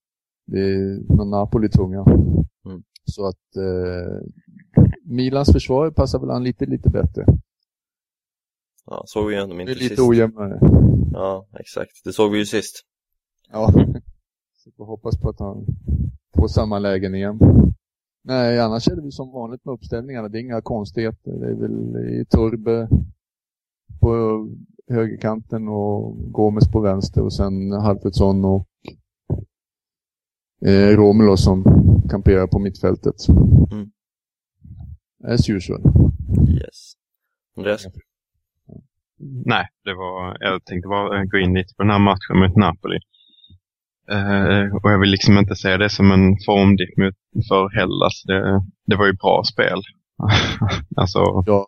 det 0.45 0.59
är 0.59 1.15
någon 1.15 1.29
Napoli-tunga. 1.29 2.05
Mm. 2.65 2.83
Så 3.05 3.25
att 3.27 3.55
eh, 3.55 4.27
Milans 5.03 5.51
försvar 5.51 5.91
passar 5.91 6.19
väl 6.19 6.29
han 6.29 6.43
lite, 6.43 6.65
lite 6.65 6.89
bättre. 6.89 7.25
Ja, 8.85 9.03
såg 9.05 9.27
vi 9.27 9.35
ju 9.35 9.41
ändå 9.41 9.55
Det 9.55 9.61
inte 9.61 9.73
är 9.73 9.89
lite 9.89 10.01
ojämnare. 10.01 10.59
Ja, 11.13 11.47
exakt. 11.59 11.91
Det 12.03 12.13
såg 12.13 12.31
vi 12.31 12.37
ju 12.37 12.45
sist. 12.45 12.75
Ja, 13.51 13.71
så 14.53 14.69
vi 14.77 14.83
hoppas 14.83 15.21
på 15.21 15.29
att 15.29 15.39
han 15.39 15.65
får 16.37 16.47
samma 16.47 16.79
lägen 16.79 17.15
igen. 17.15 17.39
Nej, 18.23 18.59
annars 18.59 18.87
är 18.87 18.95
det 18.95 19.01
väl 19.01 19.11
som 19.11 19.31
vanligt 19.31 19.65
med 19.65 19.73
uppställningarna. 19.73 20.29
Det 20.29 20.37
är 20.37 20.41
inga 20.41 20.61
konstigheter. 20.61 21.31
Det 21.31 21.47
är 21.47 21.55
väl 21.55 21.97
i 22.09 22.25
Turbe 22.25 22.89
på 24.03 24.47
högerkanten 24.87 25.67
och 25.67 26.15
Gomes 26.31 26.71
på 26.71 26.79
vänster 26.79 27.21
och 27.21 27.33
sen 27.33 27.71
Halfredsson 27.71 28.45
och 28.45 28.67
eh, 30.65 30.97
Romulo 30.97 31.37
som 31.37 31.63
kamperar 32.09 32.47
på 32.47 32.59
mittfältet. 32.59 33.15
Mm. 33.71 33.91
As 35.27 35.49
usual. 35.49 35.81
Yes. 36.49 36.93
Andreas? 37.57 37.85
Nej, 39.45 39.67
det 39.83 39.93
var, 39.93 40.37
jag 40.39 40.65
tänkte 40.65 40.87
bara 40.87 41.25
gå 41.25 41.37
in 41.37 41.53
lite 41.53 41.75
på 41.75 41.83
den 41.83 41.91
här 41.91 41.99
matchen 41.99 42.39
mot 42.39 42.55
Napoli. 42.55 42.99
Eh, 44.09 44.75
och 44.75 44.91
jag 44.91 44.99
vill 44.99 45.09
liksom 45.09 45.37
inte 45.37 45.55
säga 45.55 45.77
det 45.77 45.89
som 45.89 46.11
en 46.11 46.37
formdipp 46.45 46.97
mot, 46.97 47.15
för 47.47 47.69
Hellas. 47.75 48.23
Det, 48.23 48.61
det 48.85 48.95
var 48.95 49.05
ju 49.05 49.13
bra 49.13 49.43
spel. 49.43 49.81
alltså, 50.95 51.19
Ja, 51.45 51.67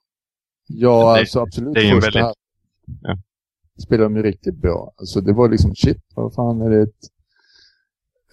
Det- 0.67 1.19
alltså 1.19 1.39
absolut. 1.39 1.73
det 1.73 1.79
är 1.79 1.95
ju 1.95 2.01
första 2.01 2.19
väldigt- 2.19 2.35
ja. 3.01 3.17
Spelade 3.83 4.03
de 4.09 4.15
ju 4.15 4.23
riktigt 4.23 4.55
bra. 4.61 4.91
Alltså 4.97 5.21
det 5.21 5.33
var 5.33 5.49
liksom 5.49 5.75
shit, 5.75 5.97
vad 6.15 6.33
fan 6.33 6.61
är 6.61 6.69
det 6.69 6.81
ett... 6.81 6.99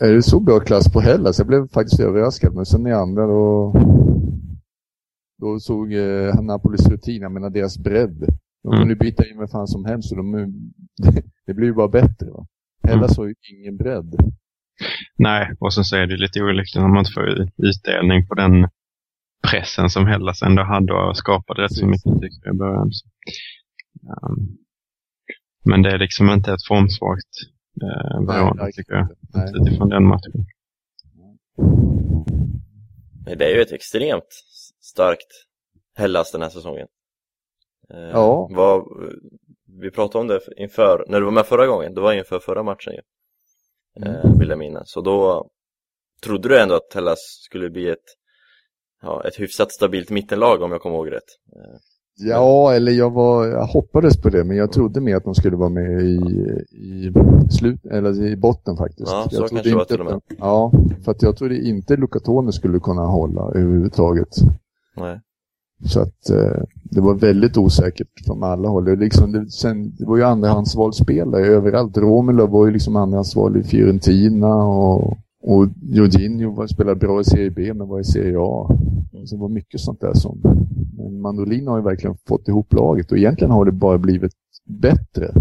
Är 0.00 0.12
det 0.12 0.22
så 0.22 0.40
bra 0.40 0.60
klass 0.60 0.92
på 0.92 1.00
Hellas? 1.00 1.38
Jag 1.38 1.46
blev 1.46 1.68
faktiskt 1.68 2.00
överraskad. 2.00 2.54
Men 2.54 2.66
sen 2.66 2.86
i 2.86 2.92
andra 2.92 3.26
då... 3.26 3.72
Då 5.40 5.60
såg 5.60 5.92
eh, 5.92 6.40
Napolis 6.42 6.86
rutin, 6.88 7.22
jag 7.22 7.32
menar 7.32 7.50
deras 7.50 7.78
bredd. 7.78 8.24
De 8.62 8.68
Mm. 8.68 8.78
kunde 8.80 8.96
byta 8.96 9.26
in 9.26 9.36
med 9.38 9.50
fan 9.50 9.66
som 9.66 9.84
helst 9.84 10.08
så 10.08 10.14
de, 10.14 10.32
det 11.46 11.54
blir 11.54 11.66
ju 11.66 11.74
bara 11.74 11.88
bättre. 11.88 12.30
Va? 12.30 12.46
Hellas 12.88 13.16
har 13.16 13.26
ju 13.26 13.34
ingen 13.58 13.76
bredd. 13.76 14.14
nej, 15.16 15.56
och 15.60 15.74
sen 15.74 15.84
så 15.84 15.96
är 15.96 16.06
det 16.06 16.16
lite 16.16 16.42
olyckligt 16.42 16.82
när 16.82 16.88
man 16.88 16.98
inte 16.98 17.12
får 17.12 17.48
utdelning 17.56 18.26
på 18.26 18.34
den 18.34 18.68
pressen 19.50 19.90
som 19.90 20.06
Hellas 20.06 20.42
ändå 20.42 20.62
hade 20.62 20.92
och 20.92 21.16
skapade 21.16 21.62
rätt 21.62 21.72
så 21.72 21.86
mycket 21.86 22.20
tycker 22.20 22.40
jag 22.44 22.54
i 22.54 22.58
början. 22.58 22.92
Så, 22.92 23.08
um, 24.26 24.58
men 25.64 25.82
det 25.82 25.90
är 25.90 25.98
liksom 25.98 26.30
inte 26.30 26.52
ett 26.52 26.66
formsvagt 26.68 27.34
uh, 27.82 28.26
Verona 28.26 28.66
tycker 28.66 28.92
jag. 28.94 29.08
Nej. 29.34 29.52
Utifrån 29.60 29.88
den 29.88 30.04
matchen. 30.06 30.46
Nej, 33.26 33.36
det 33.36 33.44
är 33.44 33.54
ju 33.54 33.62
ett 33.62 33.72
extremt 33.72 34.28
starkt 34.80 35.28
Hellas 35.96 36.32
den 36.32 36.42
här 36.42 36.48
säsongen. 36.48 36.86
Eh, 37.90 37.98
Ja. 38.00 38.48
Vad, 38.50 38.84
vi 39.80 39.90
pratade 39.90 40.22
om 40.22 40.28
det 40.28 40.40
inför, 40.56 41.04
när 41.08 41.18
du 41.18 41.24
var 41.24 41.32
med 41.32 41.46
förra 41.46 41.66
gången, 41.66 41.94
det 41.94 42.00
var 42.00 42.12
inför 42.12 42.38
förra 42.38 42.62
matchen 42.62 42.92
ju. 42.92 43.00
Eh, 44.06 44.38
vill 44.38 44.48
jag 44.48 44.58
minnas. 44.58 44.90
Så 44.90 45.00
då 45.00 45.50
trodde 46.22 46.48
du 46.48 46.60
ändå 46.60 46.74
att 46.74 46.94
Hellas 46.94 47.18
skulle 47.18 47.70
bli 47.70 47.88
ett, 47.88 48.16
ja, 49.02 49.22
ett 49.24 49.40
hyfsat 49.40 49.72
stabilt 49.72 50.10
mittenlag 50.10 50.62
om 50.62 50.72
jag 50.72 50.80
kommer 50.80 50.96
ihåg 50.96 51.12
rätt. 51.12 51.22
Eh, 51.56 51.78
Ja, 52.16 52.72
eller 52.74 52.92
jag, 52.92 53.10
var, 53.10 53.46
jag 53.46 53.66
hoppades 53.66 54.16
på 54.22 54.28
det, 54.28 54.44
men 54.44 54.56
jag 54.56 54.72
trodde 54.72 55.00
mer 55.00 55.16
att 55.16 55.24
de 55.24 55.34
skulle 55.34 55.56
vara 55.56 55.68
med 55.68 56.02
i, 56.02 56.14
i, 56.70 57.12
slut, 57.50 57.86
eller 57.86 58.26
i 58.26 58.36
botten 58.36 58.76
faktiskt. 58.76 59.12
Ja, 59.12 59.26
så 59.30 59.36
jag 59.36 59.48
kanske 59.50 59.68
det 59.70 59.74
var 59.76 59.84
till 59.84 60.00
och 60.00 60.06
med. 60.06 60.14
att- 60.14 60.22
Ja, 60.38 60.72
för 61.04 61.12
att 61.12 61.22
jag 61.22 61.36
trodde 61.36 61.58
inte 61.68 61.96
Lucatone 61.96 62.52
skulle 62.52 62.78
kunna 62.80 63.02
hålla 63.02 63.40
överhuvudtaget. 63.42 64.28
Nej. 64.96 65.20
Så 65.86 66.00
att 66.00 66.30
eh, 66.30 66.62
det 66.84 67.00
var 67.00 67.14
väldigt 67.14 67.56
osäkert 67.56 68.08
från 68.26 68.42
alla 68.42 68.68
håll. 68.68 68.84
Det, 68.84 68.96
liksom, 68.96 69.32
det, 69.32 69.50
sen, 69.50 69.94
det 69.98 70.04
var 70.06 70.16
ju 70.16 70.22
andrahandsvalsspelare 70.22 71.46
överallt. 71.46 71.96
Romelu 71.98 72.46
var 72.46 72.66
ju 72.66 72.72
liksom 72.72 72.96
andrahandsval 72.96 73.56
i 73.56 73.62
Fiorentina 73.62 74.56
och, 74.56 75.16
och 75.42 75.68
Jorginho 75.82 76.68
spelade 76.68 76.96
bra 76.96 77.20
i 77.20 77.24
Serie 77.24 77.50
B 77.50 77.74
men 77.74 77.88
var 77.88 78.00
i 78.00 78.04
Serie 78.04 78.38
A. 78.38 78.68
Så 79.24 79.34
det 79.34 79.40
var 79.40 79.48
mycket 79.48 79.80
sånt 79.80 80.00
där 80.00 80.14
som... 80.14 80.40
Men 80.96 81.20
Mandolin 81.20 81.66
har 81.66 81.76
ju 81.76 81.84
verkligen 81.84 82.16
fått 82.28 82.48
ihop 82.48 82.72
laget 82.72 83.12
och 83.12 83.18
egentligen 83.18 83.50
har 83.50 83.64
det 83.64 83.72
bara 83.72 83.98
blivit 83.98 84.32
bättre. 84.64 85.34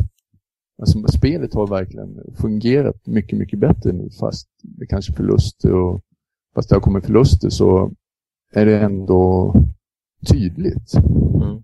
Alltså 0.81 1.07
spelet 1.07 1.53
har 1.53 1.67
verkligen 1.67 2.19
fungerat 2.35 3.07
mycket, 3.07 3.39
mycket 3.39 3.59
bättre 3.59 3.91
nu 3.91 4.09
fast 4.19 4.49
det 4.61 4.85
kanske 4.85 5.13
förluster 5.13 5.73
och 5.73 6.01
fast 6.55 6.69
det 6.69 6.75
har 6.75 6.81
kommit 6.81 7.05
förluster 7.05 7.49
så 7.49 7.91
är 8.53 8.65
det 8.65 8.79
ändå 8.79 9.53
tydligt. 10.31 10.93
Mm. 11.41 11.63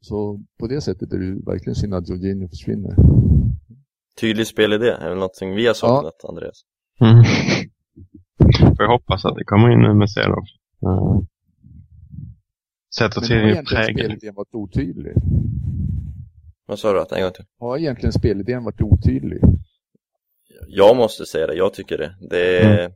Så 0.00 0.40
på 0.58 0.66
det 0.66 0.80
sättet 0.80 1.12
är 1.12 1.18
det 1.18 1.50
verkligen 1.50 1.74
synd 1.74 1.94
att 1.94 2.08
Jorginho 2.08 2.48
försvinner. 2.48 2.96
Tydlig 4.20 4.46
spelidé, 4.46 4.88
är 4.88 5.08
det 5.08 5.14
någonting 5.14 5.54
vi 5.54 5.66
har 5.66 5.74
saknat, 5.74 6.24
Andreas? 6.28 6.64
Mm. 7.00 7.24
Får 8.76 8.82
jag 8.84 8.88
hoppas 8.88 9.24
att 9.24 9.34
det 9.36 9.44
kommer 9.44 9.70
in 9.70 9.80
nu 9.80 9.94
med. 9.94 10.08
Uh, 10.86 11.20
sätter 12.98 13.20
till 13.20 13.36
har 13.56 13.62
prägel. 13.62 13.94
spelidén 13.94 14.34
varit 14.34 14.54
otydlig? 14.54 15.12
Vad 16.66 16.78
sa 16.78 16.92
du? 16.92 17.00
Att 17.00 17.12
en 17.12 17.22
gång 17.22 17.32
till? 17.32 17.44
Har 17.58 17.78
egentligen 17.78 18.12
spelidén 18.12 18.64
varit 18.64 18.80
otydlig? 18.80 19.40
Jag 20.68 20.96
måste 20.96 21.26
säga 21.26 21.46
det, 21.46 21.54
jag 21.54 21.74
tycker 21.74 21.98
det. 21.98 22.14
Det 22.30 22.58
är... 22.58 22.92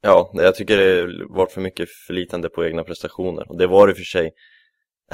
Ja, 0.00 0.30
det- 0.34 0.42
jag 0.42 0.54
tycker 0.54 0.76
det 0.78 1.00
har 1.00 1.34
varit 1.36 1.52
för 1.52 1.60
mycket 1.60 1.88
förlitande 2.06 2.48
på 2.48 2.64
egna 2.64 2.84
prestationer. 2.84 3.50
Och 3.50 3.58
det 3.58 3.66
var 3.66 3.86
det 3.88 3.94
för 3.94 4.02
sig 4.02 4.32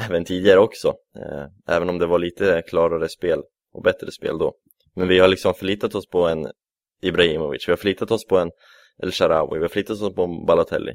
även 0.08 0.24
tidigare 0.24 0.58
också. 0.58 0.88
Eh, 1.16 1.74
även 1.76 1.88
om 1.88 1.98
det 1.98 2.06
var 2.06 2.18
lite 2.18 2.62
klarare 2.68 3.08
spel 3.08 3.42
och 3.72 3.82
bättre 3.82 4.10
spel 4.12 4.38
då. 4.38 4.54
Men 4.94 5.08
vi 5.08 5.18
har 5.18 5.28
liksom 5.28 5.54
förlitat 5.54 5.94
oss 5.94 6.08
på 6.08 6.28
en 6.28 6.46
Ibrahimovic, 7.00 7.68
vi 7.68 7.72
har 7.72 7.76
förlitat 7.76 8.10
oss 8.10 8.26
på 8.26 8.38
en 8.38 8.50
El 9.02 9.12
Sharawi, 9.12 9.58
vi 9.58 9.64
har 9.64 9.68
förlitat 9.68 10.00
oss 10.00 10.14
på 10.14 10.22
en 10.22 10.46
Balotelli. 10.46 10.90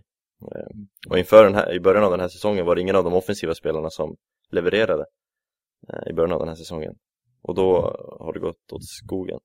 Eh, 0.55 1.09
och 1.09 1.17
inför 1.17 1.43
den 1.43 1.55
här, 1.55 1.73
i 1.73 1.79
början 1.79 2.03
av 2.03 2.11
den 2.11 2.19
här 2.19 2.27
säsongen 2.27 2.65
var 2.65 2.75
det 2.75 2.81
ingen 2.81 2.95
av 2.95 3.03
de 3.03 3.13
offensiva 3.13 3.53
spelarna 3.53 3.89
som 3.89 4.15
levererade 4.51 5.05
eh, 5.89 6.11
i 6.11 6.13
början 6.13 6.31
av 6.31 6.39
den 6.39 6.47
här 6.47 6.55
säsongen. 6.55 6.95
Och 7.41 7.55
då 7.55 7.81
har 8.19 8.33
det 8.33 8.39
gått 8.39 8.71
åt 8.71 8.85
skogen. 8.85 9.39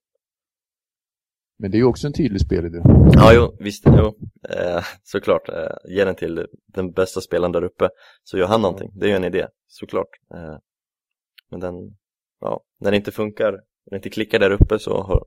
Men 1.58 1.70
det 1.70 1.76
är 1.76 1.78
ju 1.78 1.84
också 1.84 2.06
en 2.06 2.12
tydlig 2.12 2.40
spelidé. 2.40 2.78
Ja, 3.12 3.32
jo, 3.34 3.56
visst, 3.58 3.84
jo, 3.86 4.14
eh, 4.48 4.84
såklart. 5.02 5.48
Eh, 5.48 5.92
ge 5.94 6.04
den 6.04 6.14
till 6.14 6.46
den 6.66 6.92
bästa 6.92 7.20
spelaren 7.20 7.52
där 7.52 7.64
uppe, 7.64 7.88
så 8.22 8.38
gör 8.38 8.46
han 8.46 8.62
någonting. 8.62 8.90
Det 8.94 9.06
är 9.06 9.10
ju 9.10 9.16
en 9.16 9.24
idé, 9.24 9.46
såklart. 9.66 10.08
Eh, 10.34 10.56
men 11.50 11.60
den, 11.60 11.74
ja, 12.40 12.60
när 12.80 12.90
det 12.90 12.96
inte 12.96 13.12
funkar, 13.12 13.52
när 13.52 13.90
det 13.90 13.96
inte 13.96 14.10
klickar 14.10 14.38
där 14.38 14.50
uppe 14.50 14.78
så 14.78 15.02
har, 15.02 15.24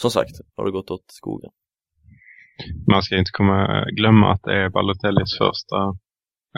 som 0.00 0.10
sagt, 0.10 0.36
har 0.56 0.64
det 0.64 0.70
gått 0.70 0.90
åt 0.90 1.04
skogen. 1.06 1.50
Man 2.90 3.02
ska 3.02 3.18
inte 3.18 3.30
komma, 3.32 3.84
glömma 3.84 4.32
att 4.32 4.42
det 4.42 4.54
är 4.54 4.68
Balotellis 4.68 5.38
första 5.38 5.78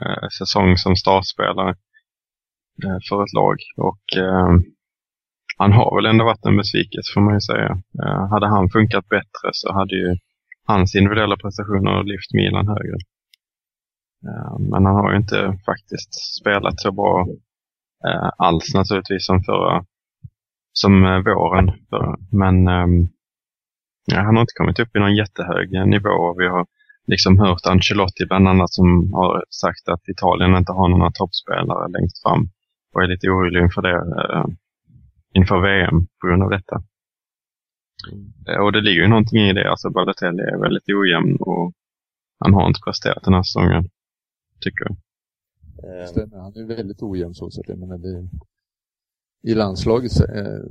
eh, 0.03 0.29
säsong 0.39 0.77
som 0.77 0.97
startspelare 0.97 1.71
eh, 2.85 2.99
för 3.09 3.23
ett 3.23 3.33
lag. 3.33 3.57
Och 3.77 4.05
eh, 4.17 4.51
han 5.57 5.73
har 5.73 5.97
väl 5.97 6.07
ändå 6.07 6.25
varit 6.25 6.45
en 6.47 6.57
besvikelse 6.57 7.13
får 7.15 7.21
man 7.21 7.35
ju 7.35 7.41
säga. 7.41 7.83
Eh, 8.03 8.29
hade 8.31 8.47
han 8.47 8.71
funkat 8.71 9.09
bättre 9.09 9.49
så 9.53 9.73
hade 9.73 9.95
ju 9.95 10.17
hans 10.67 10.95
individuella 10.95 11.37
prestationer 11.37 12.05
lyft 12.05 12.33
Milan 12.33 12.69
högre. 12.69 12.99
Eh, 14.27 14.59
men 14.59 14.85
han 14.85 14.97
har 14.97 15.11
ju 15.11 15.17
inte 15.17 15.59
faktiskt 15.67 16.15
spelat 16.41 16.81
så 16.81 16.93
bra 16.93 17.27
eh, 18.09 18.31
alls 18.39 18.75
naturligtvis 18.75 19.27
som 19.27 19.45
förra, 19.45 19.85
som 20.73 21.05
eh, 21.05 21.19
våren. 21.19 21.73
Förra. 21.91 22.17
Men 22.33 22.69
ehm, 22.69 23.09
Ja, 24.07 24.21
han 24.21 24.35
har 24.37 24.41
inte 24.41 24.55
kommit 24.55 24.81
upp 24.81 24.97
i 24.97 24.99
någon 24.99 25.17
jättehög 25.17 25.89
nivå. 25.89 26.35
Vi 26.39 26.47
har 26.49 26.67
liksom 27.07 27.39
hört 27.39 27.67
Ancelotti 27.67 28.27
bland 28.27 28.49
annat 28.49 28.73
som 28.73 29.13
har 29.13 29.45
sagt 29.51 29.89
att 29.89 30.09
Italien 30.09 30.57
inte 30.57 30.73
har 30.73 30.89
några 30.89 31.11
toppspelare 31.11 31.89
längst 31.89 32.23
fram 32.23 32.49
och 32.93 33.03
är 33.03 33.09
lite 33.09 33.29
orolig 33.29 33.61
inför 33.63 33.83
det 33.83 33.97
eh, 33.97 34.47
inför 35.35 35.61
VM 35.61 36.07
på 36.21 36.27
grund 36.27 36.43
av 36.43 36.51
detta. 36.51 36.83
Eh, 38.49 38.61
och 38.65 38.73
det 38.73 38.81
ligger 38.81 39.03
ju 39.03 39.09
någonting 39.09 39.41
i 39.41 39.53
det. 39.53 39.71
Alltså 39.71 39.91
Balotelli 39.91 40.43
är 40.43 40.61
väldigt 40.61 40.89
ojämn 40.89 41.37
och 41.41 41.73
han 42.39 42.55
har 42.55 42.67
inte 42.67 42.81
presterat 42.85 43.25
den 43.25 43.35
här 43.35 43.43
säsongen, 43.43 43.89
tycker 44.61 44.85
jag. 44.85 44.97
Stämmer, 46.09 46.39
han 46.39 46.57
är 46.57 46.65
väldigt 46.77 47.03
ojämn 47.03 47.35
så 47.35 47.51
sätt. 47.51 47.65
Jag 47.69 47.79
menar, 47.79 47.99
det, 47.99 48.29
I 49.43 49.55
landslaget 49.55 50.21
eh, 50.21 50.65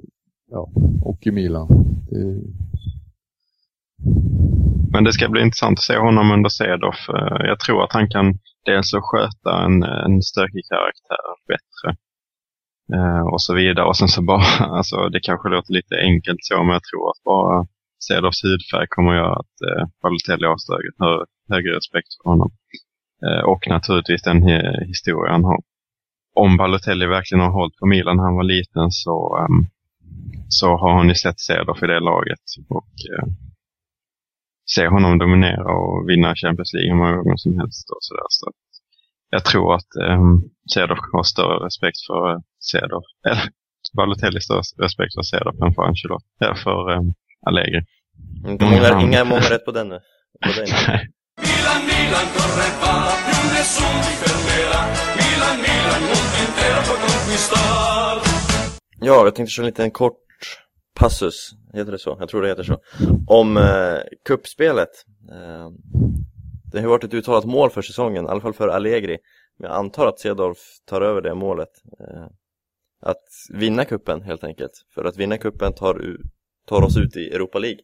ja, 0.51 0.69
och 1.01 1.27
i 1.27 1.31
Milan. 1.31 1.67
Det, 2.09 2.41
men 4.93 5.03
det 5.03 5.13
ska 5.13 5.29
bli 5.29 5.41
intressant 5.41 5.79
att 5.79 5.83
se 5.83 5.97
honom 5.97 6.31
under 6.31 6.49
Cedorf. 6.49 7.09
Eh, 7.09 7.45
jag 7.49 7.59
tror 7.59 7.83
att 7.83 7.93
han 7.93 8.09
kan 8.09 8.27
dels 8.65 8.93
att 8.93 9.03
sköta 9.03 9.63
en, 9.65 9.83
en 9.83 10.21
stökig 10.21 10.63
karaktär 10.71 11.25
bättre. 11.47 11.87
Eh, 12.95 13.25
och 13.33 13.41
så 13.41 13.53
vidare. 13.53 13.85
Och 13.85 13.97
sen 13.97 14.07
så 14.07 14.21
bara, 14.21 14.45
alltså 14.77 15.09
det 15.09 15.19
kanske 15.19 15.49
låter 15.49 15.73
lite 15.73 15.95
enkelt 16.09 16.39
så, 16.41 16.63
men 16.63 16.73
jag 16.73 16.83
tror 16.83 17.09
att 17.09 17.23
bara 17.23 17.65
Cedorfs 18.07 18.43
hudfärg 18.43 18.87
kommer 18.89 19.11
att 19.11 19.21
göra 19.21 19.35
att 19.43 19.57
eh, 19.67 19.83
Balotelli 20.01 20.45
har 20.47 20.57
större, 20.57 20.89
hö- 20.99 21.25
högre 21.53 21.75
respekt 21.77 22.11
för 22.17 22.29
honom. 22.29 22.51
Eh, 23.25 23.43
och 23.51 23.63
naturligtvis 23.67 24.21
den 24.21 24.39
historia 24.91 25.31
han 25.31 25.43
har. 25.43 25.59
Om 26.35 26.57
Balotelli 26.57 27.05
verkligen 27.05 27.43
har 27.45 27.51
hållit 27.51 27.77
på 27.79 27.85
Milan 27.85 28.17
när 28.17 28.23
han 28.23 28.35
var 28.35 28.43
liten 28.43 28.91
så, 28.91 29.37
ehm, 29.39 29.65
så 30.49 30.67
har 30.77 30.93
han 30.97 31.09
ju 31.09 31.15
sett 31.15 31.39
Cedorf 31.39 31.83
i 31.83 31.87
det 31.87 31.99
laget. 31.99 32.45
Och 32.69 32.93
eh, 33.13 33.27
se 34.65 34.87
honom 34.87 35.17
dominera 35.17 35.71
och 35.81 36.09
vinna 36.09 36.35
Champions 36.35 36.73
League 36.73 36.89
hur 36.91 36.99
många 37.01 37.15
gånger 37.17 37.37
som 37.37 37.59
helst. 37.59 37.89
Och 37.89 38.01
så 38.01 38.13
där. 38.13 38.29
Så 38.29 38.51
jag 39.29 39.45
tror 39.45 39.75
att 39.75 39.91
um, 40.09 40.43
Cedorf 40.73 40.99
har 41.13 41.23
större 41.23 41.65
respekt 41.65 41.99
för 42.07 42.31
uh, 42.31 42.39
Cedorf, 42.59 43.05
eller 43.29 43.49
Balotelli 43.97 44.41
större 44.41 44.61
respekt 44.85 45.13
för 45.13 45.21
Cedorf 45.21 45.61
än 45.61 45.73
för 45.73 45.83
Ancelotti, 45.83 46.25
eller 46.43 46.55
för 46.55 46.91
um, 46.91 47.13
Allegri. 47.47 47.81
inte 48.47 48.65
många, 48.65 49.01
inga 49.01 49.23
många 49.23 49.41
rätt 49.41 49.65
på 49.65 49.71
den 49.71 49.89
nu. 49.89 49.99
På 50.45 50.51
den. 50.57 50.67
Ja, 59.05 59.23
jag 59.25 59.35
tänkte 59.35 59.51
köra 59.51 59.63
en 59.63 59.69
liten 59.69 59.91
kort 59.91 60.22
passus, 60.93 61.51
heter 61.73 61.91
det 61.91 61.99
så? 61.99 62.17
Jag 62.19 62.29
tror 62.29 62.41
det 62.41 62.47
heter 62.47 62.63
så. 62.63 62.81
Om 63.27 63.57
eh, 63.57 63.99
kuppspelet. 64.25 64.89
Eh, 65.31 65.69
det 66.71 66.81
har 66.81 66.87
varit 66.87 67.03
ett 67.03 67.13
uttalat 67.13 67.45
mål 67.45 67.69
för 67.69 67.81
säsongen, 67.81 68.25
i 68.25 68.27
alla 68.27 68.41
fall 68.41 68.53
för 68.53 68.67
Allegri. 68.67 69.17
Men 69.59 69.69
jag 69.69 69.77
antar 69.77 70.07
att 70.07 70.19
Cedorf 70.19 70.57
tar 70.85 71.01
över 71.01 71.21
det 71.21 71.35
målet. 71.35 71.69
Eh, 71.99 72.27
att 73.01 73.23
vinna 73.49 73.85
kuppen 73.85 74.21
helt 74.21 74.43
enkelt. 74.43 74.71
För 74.95 75.05
att 75.05 75.17
vinna 75.17 75.37
kuppen 75.37 75.73
tar, 75.73 76.17
tar 76.67 76.81
oss 76.81 76.97
ut 76.97 77.17
i 77.17 77.29
Europa 77.29 77.59
League. 77.59 77.79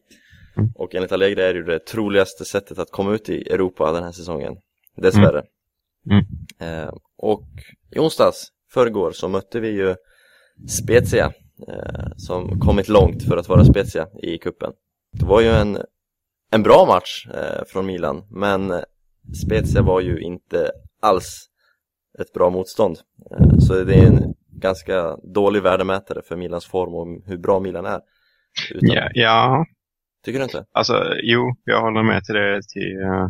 Mm. 0.56 0.70
Och 0.74 0.94
enligt 0.94 1.12
Allegri 1.12 1.42
är 1.42 1.52
det 1.52 1.58
ju 1.58 1.64
det 1.64 1.78
troligaste 1.78 2.44
sättet 2.44 2.78
att 2.78 2.90
komma 2.90 3.14
ut 3.14 3.28
i 3.28 3.42
Europa 3.42 3.92
den 3.92 4.04
här 4.04 4.12
säsongen. 4.12 4.56
Dessvärre. 4.96 5.42
Mm. 6.10 6.24
Eh, 6.60 6.94
och 7.16 7.48
i 7.90 7.98
onsdags, 7.98 8.48
förrgår, 8.72 9.12
så 9.12 9.28
mötte 9.28 9.60
vi 9.60 9.68
ju 9.68 9.94
Spezia 10.68 11.32
som 12.16 12.60
kommit 12.60 12.88
långt 12.88 13.22
för 13.22 13.36
att 13.36 13.48
vara 13.48 13.64
Spezia 13.64 14.06
i 14.22 14.38
kuppen. 14.38 14.72
Det 15.12 15.24
var 15.24 15.40
ju 15.40 15.48
en, 15.48 15.78
en 16.50 16.62
bra 16.62 16.86
match 16.86 17.26
eh, 17.34 17.64
från 17.66 17.86
Milan, 17.86 18.22
men 18.30 18.72
Spezia 19.46 19.82
var 19.82 20.00
ju 20.00 20.20
inte 20.20 20.70
alls 21.02 21.46
ett 22.18 22.32
bra 22.32 22.50
motstånd. 22.50 22.98
Eh, 23.30 23.58
så 23.58 23.84
det 23.84 23.94
är 23.94 24.06
en 24.06 24.34
ganska 24.52 25.16
dålig 25.34 25.62
värdemätare 25.62 26.22
för 26.22 26.36
Milans 26.36 26.66
form 26.66 26.94
och 26.94 27.22
hur 27.26 27.38
bra 27.38 27.60
Milan 27.60 27.86
är. 27.86 28.00
Utan, 28.70 28.88
Ja, 28.88 29.10
ja, 29.14 29.66
Tycker 30.24 30.38
du 30.38 30.44
inte? 30.44 30.64
alltså 30.72 30.94
jo, 31.22 31.54
jag 31.64 31.80
håller 31.80 32.02
med 32.02 32.24
till 32.24 32.34
det 32.34 32.60
till, 32.68 33.00
eh, 33.02 33.28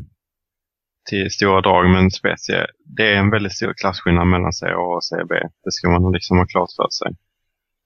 till 1.09 1.31
stora 1.31 1.61
drag, 1.61 1.91
men 1.91 2.11
Spezia, 2.11 2.67
det 2.97 3.13
är 3.13 3.17
en 3.17 3.31
väldigt 3.31 3.53
stor 3.53 3.75
klasskillnad 3.77 4.27
mellan 4.27 4.53
A 4.63 4.77
och 4.77 5.05
Serie 5.05 5.25
B. 5.25 5.35
Det 5.65 5.73
ska 5.73 5.91
man 5.91 6.13
liksom 6.13 6.39
ha 6.39 6.47
klart 6.47 6.71
för 6.77 6.89
sig. 6.91 7.17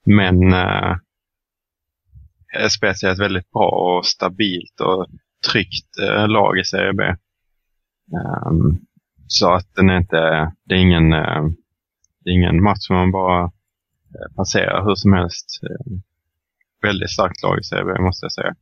Men 0.04 0.52
eh, 0.52 0.96
Spezia 2.68 3.08
är 3.08 3.12
ett 3.12 3.20
väldigt 3.20 3.50
bra 3.50 3.68
och 3.68 4.06
stabilt 4.06 4.80
och 4.80 5.06
tryggt 5.52 5.98
eh, 6.02 6.28
lag 6.28 6.58
i 6.58 6.64
Serie 6.64 6.92
B. 6.92 7.04
Ehm, 7.04 8.78
så 9.26 9.52
att 9.52 9.74
den 9.74 9.90
är 9.90 9.96
inte, 9.96 10.52
det 10.64 10.74
är 10.74 10.78
ingen, 10.78 11.12
eh, 11.12 11.42
det 12.24 12.30
är 12.30 12.34
ingen 12.34 12.62
match 12.62 12.80
som 12.80 12.96
man 12.96 13.12
bara 13.12 13.42
eh, 13.44 14.34
passerar 14.36 14.84
hur 14.84 14.94
som 14.94 15.12
helst. 15.12 15.60
Eh, 15.62 15.92
väldigt 16.82 17.10
starkt 17.10 17.42
lag 17.42 17.58
i 17.58 17.62
Serie 17.62 17.84
B 17.84 18.02
måste 18.02 18.24
jag 18.24 18.32
säga. 18.32 18.54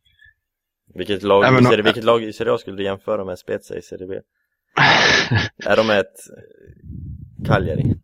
Vilket 0.95 1.22
lag, 1.22 1.61
i 1.61 1.64
serie, 1.64 1.82
vilket 1.82 2.05
lag 2.05 2.22
i 2.22 2.32
Serie 2.32 2.53
A 2.53 2.59
skulle 2.59 2.76
du 2.76 2.84
jämföra 2.84 3.24
med 3.24 3.38
Spezia 3.38 3.76
i 3.76 3.82
Serie 3.82 4.07
B? 4.07 4.14
Är 5.66 5.76
de 5.76 5.90
ett 5.90 6.07
eh, 6.07 7.47
Cagliari? 7.47 7.95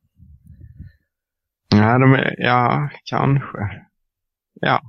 Ja, 1.75 1.99
de 1.99 2.13
är, 2.13 2.35
ja, 2.39 2.91
kanske. 3.05 3.59
Ja, 4.61 4.81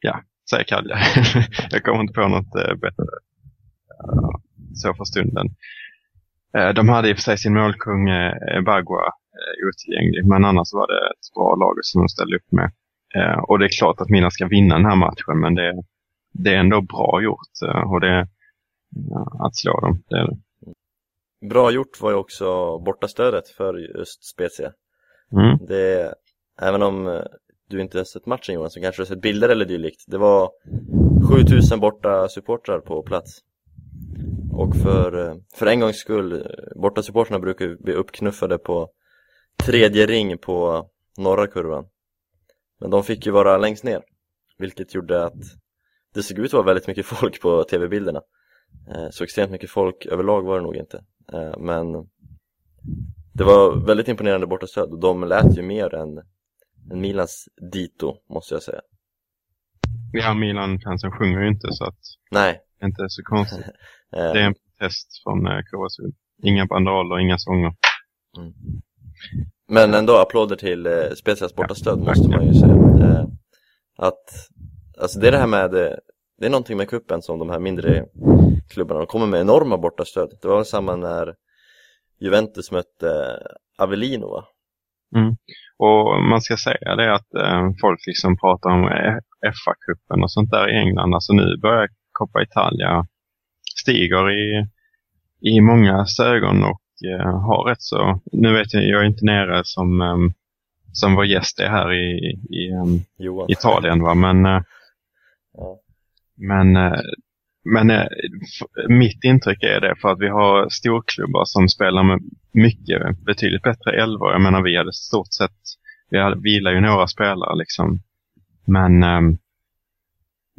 ja, 0.00 0.22
säger 0.50 0.64
Kalle. 0.64 0.98
jag 1.70 1.82
kommer 1.82 2.00
inte 2.00 2.12
på 2.14 2.28
något 2.28 2.54
eh, 2.54 2.74
bättre 2.74 3.04
så 4.74 4.94
för 4.94 5.04
stunden. 5.04 5.46
Eh, 6.56 6.68
de 6.68 6.88
hade 6.88 7.10
i 7.10 7.12
och 7.12 7.16
för 7.16 7.22
sig 7.22 7.38
sin 7.38 7.54
målkung 7.54 8.08
eh, 8.08 8.62
Bagua 8.62 9.06
eh, 9.38 9.68
otillgänglig, 9.68 10.26
men 10.26 10.44
annars 10.44 10.68
var 10.72 10.86
det 10.86 11.06
ett 11.10 11.34
bra 11.34 11.54
lag 11.54 11.74
som 11.82 12.02
de 12.02 12.08
ställde 12.08 12.36
upp 12.36 12.52
med. 12.52 12.70
Eh, 13.14 13.38
och 13.38 13.58
det 13.58 13.64
är 13.64 13.78
klart 13.78 14.00
att 14.00 14.08
Milan 14.08 14.30
ska 14.30 14.46
vinna 14.46 14.74
den 14.74 14.84
här 14.84 14.96
matchen, 14.96 15.40
men 15.40 15.54
det, 15.54 15.82
det 16.32 16.54
är 16.54 16.58
ändå 16.58 16.80
bra 16.80 17.20
gjort 17.22 17.54
eh, 17.66 17.92
och 17.92 18.00
det, 18.00 18.28
ja, 19.10 19.46
att 19.46 19.56
slå 19.56 19.80
dem. 19.80 20.02
Det 20.08 20.18
är 20.18 20.26
det. 20.26 20.38
Bra 21.48 21.70
gjort 21.70 22.00
var 22.00 22.10
ju 22.10 22.16
också 22.16 22.78
bortastödet 22.78 23.48
för 23.48 23.98
just 23.98 24.24
Spezia. 24.24 24.72
Mm. 25.32 25.66
Det, 25.66 26.14
även 26.62 26.82
om 26.82 27.06
eh, 27.06 27.22
du 27.68 27.80
inte 27.80 27.98
har 27.98 28.04
sett 28.04 28.26
matchen 28.26 28.54
Jonas, 28.54 28.72
så 28.72 28.80
kanske 28.80 29.02
du 29.02 29.04
har 29.04 29.14
sett 29.14 29.22
bilder 29.22 29.48
eller 29.48 29.64
dylikt. 29.64 30.04
Det 30.06 30.18
var 30.18 30.50
7000 31.30 31.80
borta 31.80 32.28
supportrar 32.28 32.80
på 32.80 33.02
plats. 33.02 33.38
Och 34.52 34.76
för, 34.76 35.28
eh, 35.28 35.36
för 35.54 35.66
en 35.66 35.80
gångs 35.80 35.96
skull, 35.96 36.32
eh, 36.32 36.80
borta 36.80 37.02
supportrarna 37.02 37.40
brukar 37.40 37.64
ju 37.64 37.76
bli 37.76 37.92
uppknuffade 37.92 38.58
på 38.58 38.90
tredje 39.64 40.06
ring 40.06 40.38
på 40.38 40.88
norra 41.18 41.46
kurvan. 41.46 41.86
Men 42.80 42.90
de 42.90 43.04
fick 43.04 43.26
ju 43.26 43.32
vara 43.32 43.58
längst 43.58 43.84
ner, 43.84 44.02
vilket 44.58 44.94
gjorde 44.94 45.24
att 45.24 45.42
det 46.14 46.22
såg 46.22 46.38
ut 46.38 46.46
att 46.46 46.52
vara 46.52 46.66
väldigt 46.66 46.86
mycket 46.86 47.06
folk 47.06 47.40
på 47.40 47.64
tv-bilderna. 47.64 48.20
Så 49.10 49.24
extremt 49.24 49.50
mycket 49.50 49.70
folk 49.70 50.06
överlag 50.06 50.42
var 50.42 50.56
det 50.56 50.62
nog 50.62 50.76
inte. 50.76 51.04
Men 51.58 52.08
det 53.38 53.44
var 53.44 53.86
väldigt 53.86 54.08
imponerande 54.08 54.46
bortastöd 54.46 54.90
och 54.92 54.98
de 54.98 55.24
lät 55.24 55.58
ju 55.58 55.62
mer 55.62 55.94
än, 55.94 56.18
än 56.92 57.00
Milans 57.00 57.48
dito, 57.72 58.14
måste 58.30 58.54
jag 58.54 58.62
säga. 58.62 58.80
Ja, 60.12 60.34
Milan-fansen 60.34 61.12
sjunger 61.12 61.40
ju 61.40 61.48
inte 61.48 61.68
så 61.70 61.84
att 61.84 61.98
Nej, 62.30 62.60
det 62.80 62.86
inte 62.86 63.02
är 63.02 63.08
så 63.08 63.22
konstigt. 63.22 63.66
eh, 64.16 64.32
Det 64.32 64.40
är 64.40 64.46
en 64.46 64.54
protest 64.54 65.22
från 65.22 65.46
eh, 65.46 65.58
KSU. 65.58 66.02
Inga 66.42 66.66
banderoller, 66.66 67.18
inga 67.18 67.38
sånger. 67.38 67.72
men 69.68 69.94
ändå 69.94 70.16
applåder 70.16 70.56
till 70.56 70.86
eh, 70.86 70.92
Spezias 71.16 71.54
bortastöd 71.54 71.98
måste 71.98 72.28
man 72.28 72.46
ju 72.46 72.54
säga. 72.54 72.74
Eh, 72.74 73.24
att, 73.96 74.24
alltså 74.98 75.20
det 75.20 75.28
är 75.28 75.32
det 75.32 75.38
här 75.38 75.46
med, 75.46 75.74
eh, 75.74 75.96
det 76.38 76.46
är 76.46 76.50
någonting 76.50 76.76
med 76.76 76.88
kuppen 76.88 77.22
som 77.22 77.38
de 77.38 77.50
här 77.50 77.58
mindre 77.58 78.04
klubbarna, 78.68 79.00
de 79.00 79.06
kommer 79.06 79.26
med 79.26 79.40
enorma 79.40 79.78
bortastöd. 79.78 80.38
Det 80.42 80.48
var 80.48 80.56
väl 80.56 80.64
samma 80.64 80.96
när 80.96 81.34
Juventus 82.20 82.70
mötte 82.70 83.38
Avellino 83.78 84.28
va? 84.30 84.44
Och 85.78 86.22
man 86.22 86.40
ska 86.40 86.56
säga 86.56 86.96
det 86.96 87.14
att 87.14 87.34
eh, 87.34 87.70
folk 87.80 88.06
liksom 88.06 88.36
pratar 88.36 88.70
om 88.70 88.84
eh, 88.84 89.16
FA-cupen 89.52 90.22
och 90.22 90.32
sånt 90.32 90.50
där 90.50 90.68
i 90.68 90.78
England. 90.78 91.14
Alltså 91.14 91.32
nu 91.32 91.56
börjar 91.62 91.88
Coppa 92.12 92.42
Italia 92.42 93.06
stiger 93.80 94.30
i, 94.30 94.66
i 95.40 95.60
många 95.60 96.06
ögon 96.22 96.64
och 96.64 96.82
eh, 97.06 97.40
har 97.40 97.64
rätt 97.64 97.82
så... 97.82 98.20
Nu 98.32 98.52
vet 98.52 98.74
jag, 98.74 98.84
jag 98.84 99.00
är 99.02 99.06
inte 99.06 99.24
nere 99.24 99.60
som, 99.64 100.00
ehm, 100.00 100.32
som 100.92 101.14
vår 101.14 101.26
gäst 101.26 101.60
är 101.60 101.68
här 101.68 101.92
i, 101.92 102.18
i 102.50 102.70
Johan. 103.18 103.50
Italien 103.50 104.02
va, 104.02 104.14
men 104.14 104.46
eh, 104.46 104.62
Ja. 105.58 105.80
Men, 106.36 106.76
eh, 106.76 107.00
men 107.72 107.90
eh, 107.90 108.06
mitt 108.88 109.24
intryck 109.24 109.62
är 109.62 109.80
det 109.80 109.94
för 110.00 110.08
att 110.08 110.20
vi 110.20 110.28
har 110.28 110.68
storklubbar 110.68 111.44
som 111.44 111.68
spelar 111.68 112.02
med 112.02 112.20
mycket 112.52 113.24
betydligt 113.26 113.62
bättre 113.62 114.02
elvor. 114.02 114.32
Jag 114.32 114.40
menar 114.40 114.62
vi 114.62 114.76
hade 114.76 114.92
stort 114.92 115.32
sett, 115.32 115.60
vi 116.10 116.18
hade, 116.18 116.40
vilar 116.40 116.72
ju 116.72 116.80
några 116.80 117.06
spelare 117.06 117.56
liksom. 117.56 118.00
Men 118.66 119.02
eh, 119.02 119.20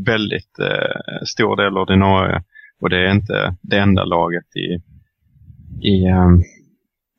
väldigt 0.06 0.60
eh, 0.60 1.24
stor 1.26 1.56
del 1.56 1.78
ordinarie. 1.78 2.44
Och 2.82 2.90
det 2.90 2.98
är 2.98 3.12
inte 3.12 3.56
det 3.62 3.78
enda 3.78 4.06
laget 4.06 4.56
i, 4.56 4.68
i, 5.88 6.06
eh, 6.06 6.30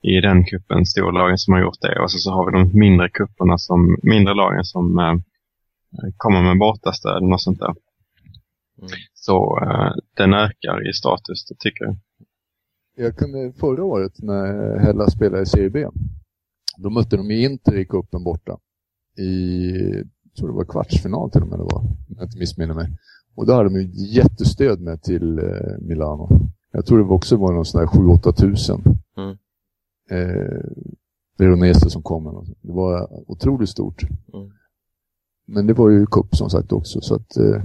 i 0.03 0.21
den 0.21 0.45
kuppen, 0.45 0.87
storlagen 0.87 1.39
som 1.39 1.55
har 1.55 1.61
gjort 1.61 1.81
det. 1.81 2.01
Och 2.01 2.11
så, 2.11 2.19
så 2.19 2.31
har 2.31 2.47
vi 2.47 2.59
de 2.59 2.79
mindre 2.79 3.09
kupperna 3.09 3.59
som, 3.59 3.99
mindre 4.03 4.35
lagen 4.35 4.65
som 4.65 4.99
eh, 4.99 5.15
kommer 6.17 6.43
med 6.43 6.59
bortastöden 6.59 7.33
och 7.33 7.43
sånt 7.43 7.59
där. 7.59 7.75
Mm. 8.79 8.91
Så 9.21 9.59
eh, 9.63 9.93
den 10.17 10.35
ökar 10.35 10.91
i 10.91 10.93
status, 10.93 11.47
det 11.49 11.55
tycker 11.59 11.85
jag. 11.85 11.97
Jag 12.97 13.17
kunde 13.17 13.53
förra 13.53 13.85
året 13.85 14.13
när 14.19 14.79
Hella 14.79 15.11
spelade 15.11 15.43
i 15.43 15.47
Serie 15.47 15.71
B. 15.71 15.87
Då 16.79 16.91
mötte 16.91 17.17
de 17.17 17.31
Inter 17.31 17.75
i 17.79 17.85
cupen 17.85 18.25
borta. 18.25 18.59
I, 19.19 19.71
jag 20.23 20.35
tror 20.39 20.49
det 20.49 20.55
var 20.55 20.65
kvartsfinal 20.65 21.31
till 21.31 21.43
och 21.43 21.49
med 21.49 21.59
det 21.59 21.63
var, 21.63 21.79
om 21.79 22.17
jag 22.17 22.25
inte 22.25 22.39
missminner 22.39 22.75
mig. 22.75 22.89
Och 23.35 23.47
då 23.47 23.53
hade 23.53 23.69
de 23.69 23.81
ju 23.81 23.91
jättestöd 24.15 24.81
med 24.81 25.03
till 25.03 25.39
eh, 25.39 25.79
Milano. 25.81 26.29
Jag 26.73 26.87
tror 26.87 26.99
det 26.99 27.05
också 27.05 27.37
var 27.37 27.53
någon 27.53 27.65
sån 27.65 27.81
där 27.81 27.87
7-8 27.87 28.33
tusen. 28.33 28.83
Mm. 29.17 29.37
Eh, 30.11 30.61
Veronese 31.39 31.91
som 31.91 32.03
kom. 32.03 32.27
eller. 32.27 32.45
Det 32.63 32.73
var 32.73 33.09
otroligt 33.31 33.69
stort. 33.69 34.03
Mm. 34.03 34.51
Men 35.47 35.67
det 35.67 35.73
var 35.73 35.91
ju 35.91 36.07
cup 36.07 36.37
som 36.37 36.51
sagt 36.51 36.73
också. 36.73 37.01
Så 37.01 37.15
att, 37.15 37.37
eh, 37.37 37.63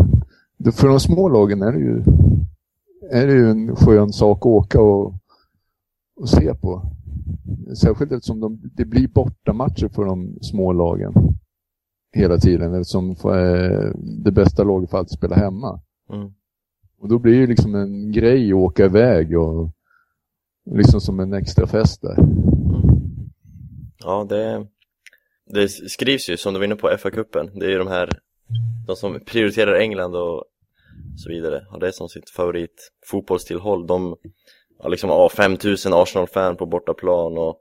för 0.71 0.87
de 0.87 0.99
små 0.99 1.29
lagen 1.29 1.61
är 1.61 1.71
det 1.71 1.79
ju 1.79 2.03
är 3.11 3.27
det 3.27 3.33
ju 3.33 3.49
en 3.49 3.75
skön 3.75 4.13
sak 4.13 4.37
att 4.37 4.45
åka 4.45 4.81
och, 4.81 5.13
och 6.15 6.29
se 6.29 6.53
på. 6.55 6.81
Särskilt 7.81 8.11
eftersom 8.11 8.39
de, 8.39 8.61
det 8.73 8.85
blir 8.85 9.07
bortamatcher 9.07 9.87
för 9.87 10.05
de 10.05 10.37
små 10.41 10.73
lagen 10.73 11.13
hela 12.13 12.37
tiden 12.37 12.73
eftersom 12.73 13.09
eh, 13.09 13.91
det 14.23 14.31
bästa 14.31 14.63
laget 14.63 14.89
får 14.89 14.97
alltid 14.97 15.17
spela 15.17 15.35
hemma. 15.35 15.81
Mm. 16.13 16.33
Och 16.99 17.09
då 17.09 17.19
blir 17.19 17.33
det 17.33 17.39
ju 17.39 17.47
liksom 17.47 17.75
en 17.75 18.11
grej 18.11 18.51
att 18.51 18.55
åka 18.55 18.85
iväg 18.85 19.39
och 19.39 19.69
liksom 20.71 21.01
som 21.01 21.19
en 21.19 21.33
extra 21.33 21.67
fest 21.67 22.01
där. 22.01 22.17
Ja, 23.97 24.25
det, 24.29 24.67
det 25.53 25.69
skrivs 25.69 26.29
ju, 26.29 26.37
som 26.37 26.53
du 26.53 26.59
var 26.59 26.65
inne 26.65 26.75
på, 26.75 26.87
FA-cupen. 26.87 27.59
Det 27.59 27.65
är 27.65 27.69
ju 27.69 27.77
de 27.77 27.87
här, 27.87 28.09
de 28.87 28.95
som 28.95 29.19
prioriterar 29.25 29.75
England 29.75 30.15
och 30.15 30.43
så 31.17 31.29
vidare, 31.29 31.65
har 31.69 31.79
det 31.79 31.93
som 31.93 32.09
sitt 32.09 32.29
favorit 32.29 32.91
fotbollstillhåll. 33.05 33.87
De 33.87 34.15
har 34.79 34.89
liksom 34.89 35.09
ja, 35.09 35.29
5000 35.29 35.93
Arsenal-fan 35.93 36.57
på 36.57 36.65
bortaplan 36.65 37.37
och 37.37 37.59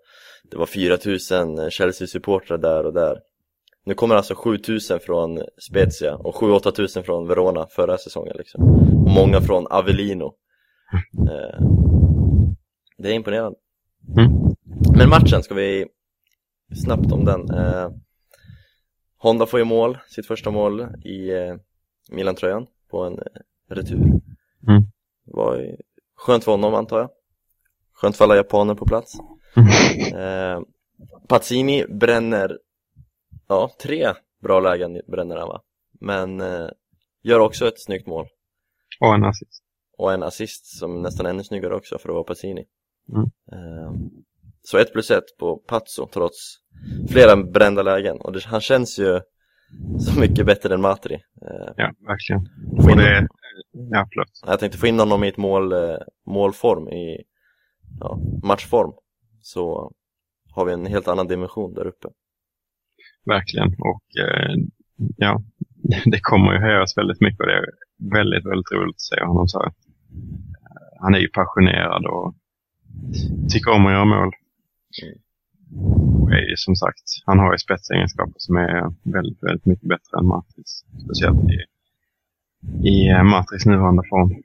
det 0.50 0.56
var 0.56 0.66
4000 0.66 1.70
Chelsea-supportrar 1.70 2.58
där 2.58 2.86
och 2.86 2.92
där. 2.92 3.18
Nu 3.86 3.94
kommer 3.94 4.14
alltså 4.14 4.34
7000 4.34 5.00
från 5.00 5.42
Spezia 5.70 6.16
och 6.16 6.34
7-8 6.34 6.70
tusen 6.70 7.04
från 7.04 7.28
Verona 7.28 7.66
förra 7.70 7.98
säsongen 7.98 8.34
liksom. 8.38 8.64
Och 9.04 9.10
många 9.10 9.40
från 9.40 9.66
Avellino. 9.66 10.34
Eh, 11.30 11.60
det 12.98 13.08
är 13.08 13.12
imponerande. 13.12 13.58
Mm. 14.16 14.32
Men 14.96 15.08
matchen, 15.08 15.42
ska 15.42 15.54
vi 15.54 15.86
snabbt 16.84 17.12
om 17.12 17.24
den. 17.24 17.50
Eh, 17.50 17.90
Honda 19.24 19.46
får 19.46 19.58
ju 19.58 19.64
mål, 19.64 19.98
sitt 20.08 20.26
första 20.26 20.50
mål 20.50 20.86
i 21.04 21.30
eh, 21.30 21.56
Milan-tröjan 22.10 22.66
på 22.90 23.04
en 23.04 23.18
eh, 23.18 23.24
retur. 23.68 23.96
Mm. 24.68 24.82
Var 25.24 25.56
ju 25.56 25.76
skönt 26.16 26.44
för 26.44 26.52
honom 26.52 26.74
antar 26.74 26.98
jag. 26.98 27.10
Skönt 27.92 28.16
för 28.16 28.24
alla 28.24 28.36
japaner 28.36 28.74
på 28.74 28.86
plats. 28.86 29.12
Eh, 30.14 30.60
Pazzini 31.28 31.86
bränner, 31.88 32.58
ja, 33.48 33.70
tre 33.82 34.12
bra 34.42 34.60
lägen 34.60 35.00
bränner 35.06 35.36
han 35.36 35.48
va? 35.48 35.62
Men 36.00 36.40
eh, 36.40 36.68
gör 37.22 37.40
också 37.40 37.68
ett 37.68 37.82
snyggt 37.82 38.06
mål. 38.06 38.26
Och 39.00 39.14
en 39.14 39.24
assist. 39.24 39.62
Och 39.98 40.12
en 40.12 40.22
assist 40.22 40.78
som 40.78 41.02
nästan 41.02 41.26
ännu 41.26 41.44
snyggare 41.44 41.74
också 41.74 41.98
för 41.98 42.08
att 42.08 42.14
vara 42.14 42.24
Pazzini. 42.24 42.64
Mm. 43.12 43.30
Eh, 43.52 43.92
så 44.62 44.78
ett 44.78 44.92
plus 44.92 45.10
ett 45.10 45.36
på 45.38 45.56
Pazzo 45.56 46.08
trots 46.12 46.63
flera 47.10 47.36
brända 47.36 47.82
lägen. 47.82 48.16
Och 48.20 48.32
det, 48.32 48.44
han 48.44 48.60
känns 48.60 48.98
ju 48.98 49.20
så 49.98 50.20
mycket 50.20 50.46
bättre 50.46 50.74
än 50.74 50.80
Matri. 50.80 51.14
Eh, 51.14 51.72
Ja, 51.76 51.92
verkligen. 52.06 52.48
få 52.82 52.94
det, 52.94 53.28
ja, 53.72 54.08
förlåt. 54.12 54.28
Jag 54.46 54.60
tänkte 54.60 54.78
få 54.78 54.86
in 54.86 54.98
honom 54.98 55.24
i 55.24 55.28
ett 55.28 55.36
mål, 55.36 55.72
eh, 55.72 55.96
målform, 56.26 56.88
i 56.88 57.22
ja, 58.00 58.18
matchform. 58.42 58.92
Så 59.42 59.92
har 60.50 60.64
vi 60.64 60.72
en 60.72 60.86
helt 60.86 61.08
annan 61.08 61.26
dimension 61.28 61.74
där 61.74 61.86
uppe. 61.86 62.08
Verkligen. 63.26 63.68
Och 63.68 64.04
eh, 64.24 64.54
ja, 65.16 65.42
det 66.04 66.20
kommer 66.20 66.52
ju 66.52 66.58
höras 66.58 66.96
väldigt 66.98 67.20
mycket 67.20 67.40
och 67.40 67.46
det 67.46 67.52
är 67.52 67.66
väldigt, 68.12 68.46
väldigt 68.46 68.72
roligt 68.72 68.94
att 68.96 69.00
se 69.00 69.24
honom 69.24 69.48
så. 69.48 69.72
Han 71.00 71.14
är 71.14 71.18
ju 71.18 71.28
passionerad 71.28 72.06
och 72.06 72.34
tycker 73.50 73.70
om 73.70 73.86
att 73.86 73.92
göra 73.92 74.04
mål. 74.04 74.30
Ju 76.32 76.56
som 76.56 76.76
sagt, 76.76 77.02
han 77.24 77.38
har 77.38 77.52
ju 77.52 77.58
spetsegenskaper 77.58 78.34
som 78.36 78.56
är 78.56 78.94
väldigt, 79.02 79.42
väldigt 79.42 79.66
mycket 79.66 79.88
bättre 79.88 80.18
än 80.18 80.26
Matris. 80.26 80.84
Speciellt 81.04 81.38
i, 81.50 81.58
i 82.88 83.08
eh, 83.08 83.22
Matris 83.24 83.66
nuvarande 83.66 84.02
form. 84.10 84.42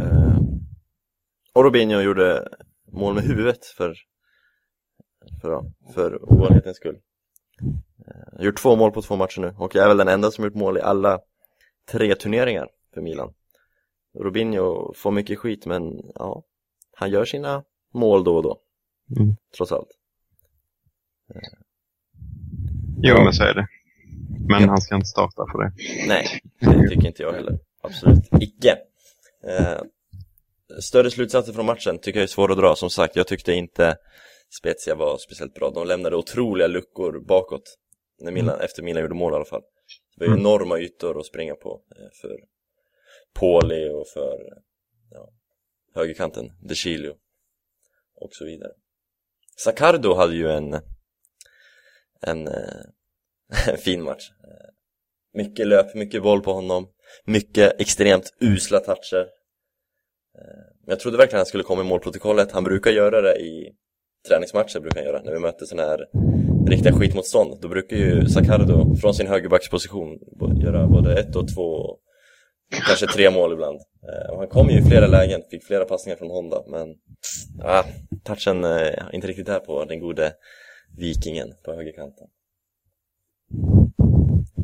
Eh, 0.00 0.40
och 1.52 1.64
Robinho 1.64 2.00
gjorde 2.00 2.48
mål 2.92 3.14
med 3.14 3.24
huvudet 3.24 3.64
för, 3.66 3.94
för, 5.40 5.64
för 5.94 6.32
ovanlighetens 6.32 6.76
skull. 6.76 6.98
Eh, 8.06 8.44
gjort 8.44 8.62
två 8.62 8.76
mål 8.76 8.92
på 8.92 9.02
två 9.02 9.16
matcher 9.16 9.40
nu 9.40 9.54
och 9.58 9.76
är 9.76 9.88
väl 9.88 9.96
den 9.96 10.08
enda 10.08 10.30
som 10.30 10.44
gjort 10.44 10.54
mål 10.54 10.78
i 10.78 10.80
alla 10.80 11.18
tre 11.90 12.14
turneringar 12.14 12.68
för 12.94 13.00
Milan. 13.00 13.34
Robinho 14.18 14.92
får 14.94 15.10
mycket 15.10 15.38
skit 15.38 15.66
men 15.66 16.00
ja, 16.14 16.42
han 16.96 17.10
gör 17.10 17.24
sina 17.24 17.64
mål 17.94 18.24
då 18.24 18.36
och 18.36 18.42
då, 18.42 18.58
Mm. 19.20 19.36
trots 19.56 19.72
allt. 19.72 19.88
Jo, 21.34 23.14
Ja. 23.16 23.24
men 23.24 23.32
så 23.32 23.42
är 23.42 23.54
det. 23.54 23.66
Men 24.48 24.68
han 24.68 24.80
ska 24.80 24.94
inte 24.94 25.06
starta 25.06 25.46
för 25.52 25.58
det. 25.64 25.72
Nej, 26.06 26.26
det 26.60 26.88
tycker 26.88 27.06
inte 27.06 27.22
jag 27.22 27.32
heller. 27.32 27.58
Absolut 27.82 28.24
icke. 28.40 28.78
Eh, 29.46 29.80
större 30.80 31.10
slutsatser 31.10 31.52
från 31.52 31.66
matchen 31.66 31.98
tycker 31.98 32.18
jag 32.18 32.22
är 32.24 32.26
svåra 32.28 32.52
att 32.52 32.58
dra. 32.58 32.74
Som 32.74 32.90
sagt, 32.90 33.16
jag 33.16 33.26
tyckte 33.26 33.52
inte 33.52 33.96
Spezia 34.60 34.94
var 34.94 35.18
speciellt 35.18 35.54
bra. 35.54 35.70
De 35.70 35.86
lämnade 35.86 36.16
otroliga 36.16 36.66
luckor 36.66 37.24
bakåt. 37.28 37.76
När 38.20 38.32
Milan, 38.32 38.60
Efter 38.60 38.82
Milan 38.82 39.02
gjorde 39.02 39.14
mål 39.14 39.32
i 39.32 39.36
alla 39.36 39.44
fall. 39.44 39.62
Det 40.16 40.24
var 40.24 40.26
ju 40.26 40.32
Mm. 40.32 40.40
enorma 40.46 40.78
ytor 40.78 41.18
att 41.20 41.26
springa 41.26 41.54
på 41.54 41.82
eh, 41.96 42.08
för 42.20 42.36
Poli 43.34 43.88
och 43.88 44.08
för 44.14 44.32
eh, 44.32 44.58
ja, 45.10 45.28
högerkanten, 45.94 46.52
De 46.68 46.74
Chilio 46.74 47.14
och 48.14 48.30
så 48.32 48.44
vidare. 48.44 48.72
Saccardo 49.56 50.14
hade 50.14 50.34
ju 50.34 50.50
en 50.50 50.76
en, 52.26 52.48
eh, 52.48 53.68
en 53.68 53.78
fin 53.78 54.02
match. 54.02 54.30
Eh, 54.44 54.70
mycket 55.34 55.66
löp, 55.66 55.94
mycket 55.94 56.22
boll 56.22 56.42
på 56.42 56.52
honom, 56.52 56.88
mycket 57.24 57.80
extremt 57.80 58.32
usla 58.40 58.80
toucher. 58.80 59.26
Men 60.80 60.92
jag 60.92 61.00
trodde 61.00 61.16
verkligen 61.16 61.38
han 61.38 61.46
skulle 61.46 61.64
komma 61.64 61.80
i 61.80 61.84
målprotokollet. 61.84 62.52
Han 62.52 62.64
brukar 62.64 62.90
göra 62.90 63.20
det 63.20 63.36
i 63.36 63.72
träningsmatcher, 64.28 64.80
brukar 64.80 64.96
han 64.96 65.04
göra, 65.04 65.22
när 65.22 65.32
vi 65.32 65.38
möter 65.38 65.66
sådana 65.66 65.88
här 65.88 66.06
riktiga 66.68 66.92
skitmotstånd. 66.92 67.60
Då 67.60 67.68
brukar 67.68 67.96
ju 67.96 68.28
Sakardo 68.28 68.94
från 68.96 69.14
sin 69.14 69.26
högerbacksposition 69.26 70.18
göra 70.62 70.86
både 70.86 71.20
ett 71.20 71.36
och 71.36 71.54
två, 71.54 71.62
och 71.62 72.00
kanske 72.86 73.06
tre 73.06 73.30
mål 73.30 73.52
ibland. 73.52 73.80
Och 74.30 74.38
han 74.38 74.48
kom 74.48 74.70
ju 74.70 74.78
i 74.78 74.82
flera 74.82 75.06
lägen, 75.06 75.42
fick 75.50 75.64
flera 75.64 75.84
passningar 75.84 76.16
från 76.16 76.30
Honda, 76.30 76.62
men 76.66 76.94
ah, 77.64 77.84
touchen 78.24 78.64
är 78.64 79.14
inte 79.14 79.26
riktigt 79.26 79.46
där 79.46 79.60
på 79.60 79.84
den 79.84 80.00
gode 80.00 80.32
vikingen 80.98 81.54
på 81.64 81.74
högerkanten. 81.74 82.28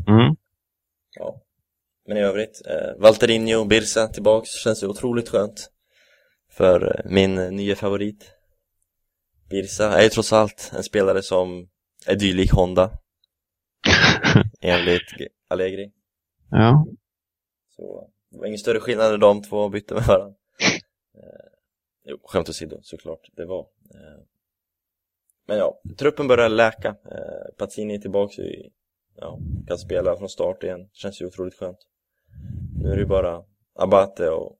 Mm. 0.08 0.36
Ja. 1.16 1.40
Men 2.06 2.16
i 2.16 2.20
övrigt, 2.20 2.62
eh, 2.66 3.00
Valtterinho, 3.02 3.64
Birsa 3.64 4.08
tillbaks, 4.08 4.50
känns 4.50 4.82
ju 4.82 4.86
otroligt 4.86 5.28
skönt. 5.28 5.70
För 6.50 6.96
eh, 6.98 7.10
min 7.10 7.34
nya 7.34 7.76
favorit. 7.76 8.30
Birsa 9.50 9.98
är 9.98 10.02
ju 10.02 10.08
trots 10.08 10.32
allt 10.32 10.72
en 10.76 10.82
spelare 10.82 11.22
som 11.22 11.68
är 12.06 12.14
dylik 12.14 12.52
Honda. 12.52 12.90
Enligt 14.60 15.02
Allegri. 15.48 15.92
Ja. 16.50 16.86
Så 17.76 18.10
det 18.30 18.38
var 18.38 18.46
ingen 18.46 18.58
större 18.58 18.80
skillnad 18.80 19.10
när 19.10 19.18
de 19.18 19.42
två 19.42 19.68
bytte 19.68 19.94
med 19.94 20.02
varandra. 20.02 20.34
Eh, 21.14 21.50
jo, 22.04 22.18
skämt 22.22 22.48
åsido 22.48 22.78
såklart, 22.82 23.28
det 23.32 23.44
var. 23.46 23.60
Eh, 23.94 24.33
men 25.46 25.58
ja, 25.58 25.80
truppen 25.98 26.28
börjar 26.28 26.48
läka. 26.48 26.88
Eh, 26.88 27.54
Pazzini 27.58 27.94
är 27.94 27.98
tillbaka 27.98 28.42
i, 28.42 28.70
ja, 29.16 29.38
kan 29.66 29.78
spela 29.78 30.16
från 30.16 30.28
start 30.28 30.62
igen. 30.62 30.88
Känns 30.92 31.20
ju 31.22 31.26
otroligt 31.26 31.54
skönt. 31.58 31.78
Nu 32.82 32.88
är 32.90 32.94
det 32.94 33.00
ju 33.00 33.06
bara 33.06 33.42
Abate 33.74 34.28
och 34.30 34.56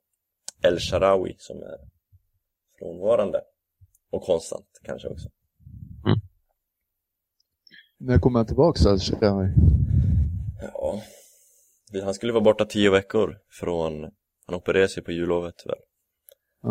El 0.63 0.79
Sharawi 0.79 1.37
som 1.39 1.57
är 1.63 1.79
frånvarande. 2.79 3.41
Och 4.11 4.23
konstant 4.23 4.67
kanske 4.83 5.09
också. 5.09 5.29
När 7.99 8.19
kommer 8.19 8.39
han 8.39 8.47
tillbaka 8.47 8.89
alltså? 8.91 9.17
Ja, 10.61 11.01
han 12.05 12.15
skulle 12.15 12.33
vara 12.33 12.45
borta 12.45 12.65
tio 12.65 12.91
veckor 12.91 13.39
från, 13.61 14.03
han 14.47 14.55
opererade 14.55 14.89
sig 14.89 15.03
på 15.03 15.13
jullovet 15.13 15.55
väl. 15.67 15.79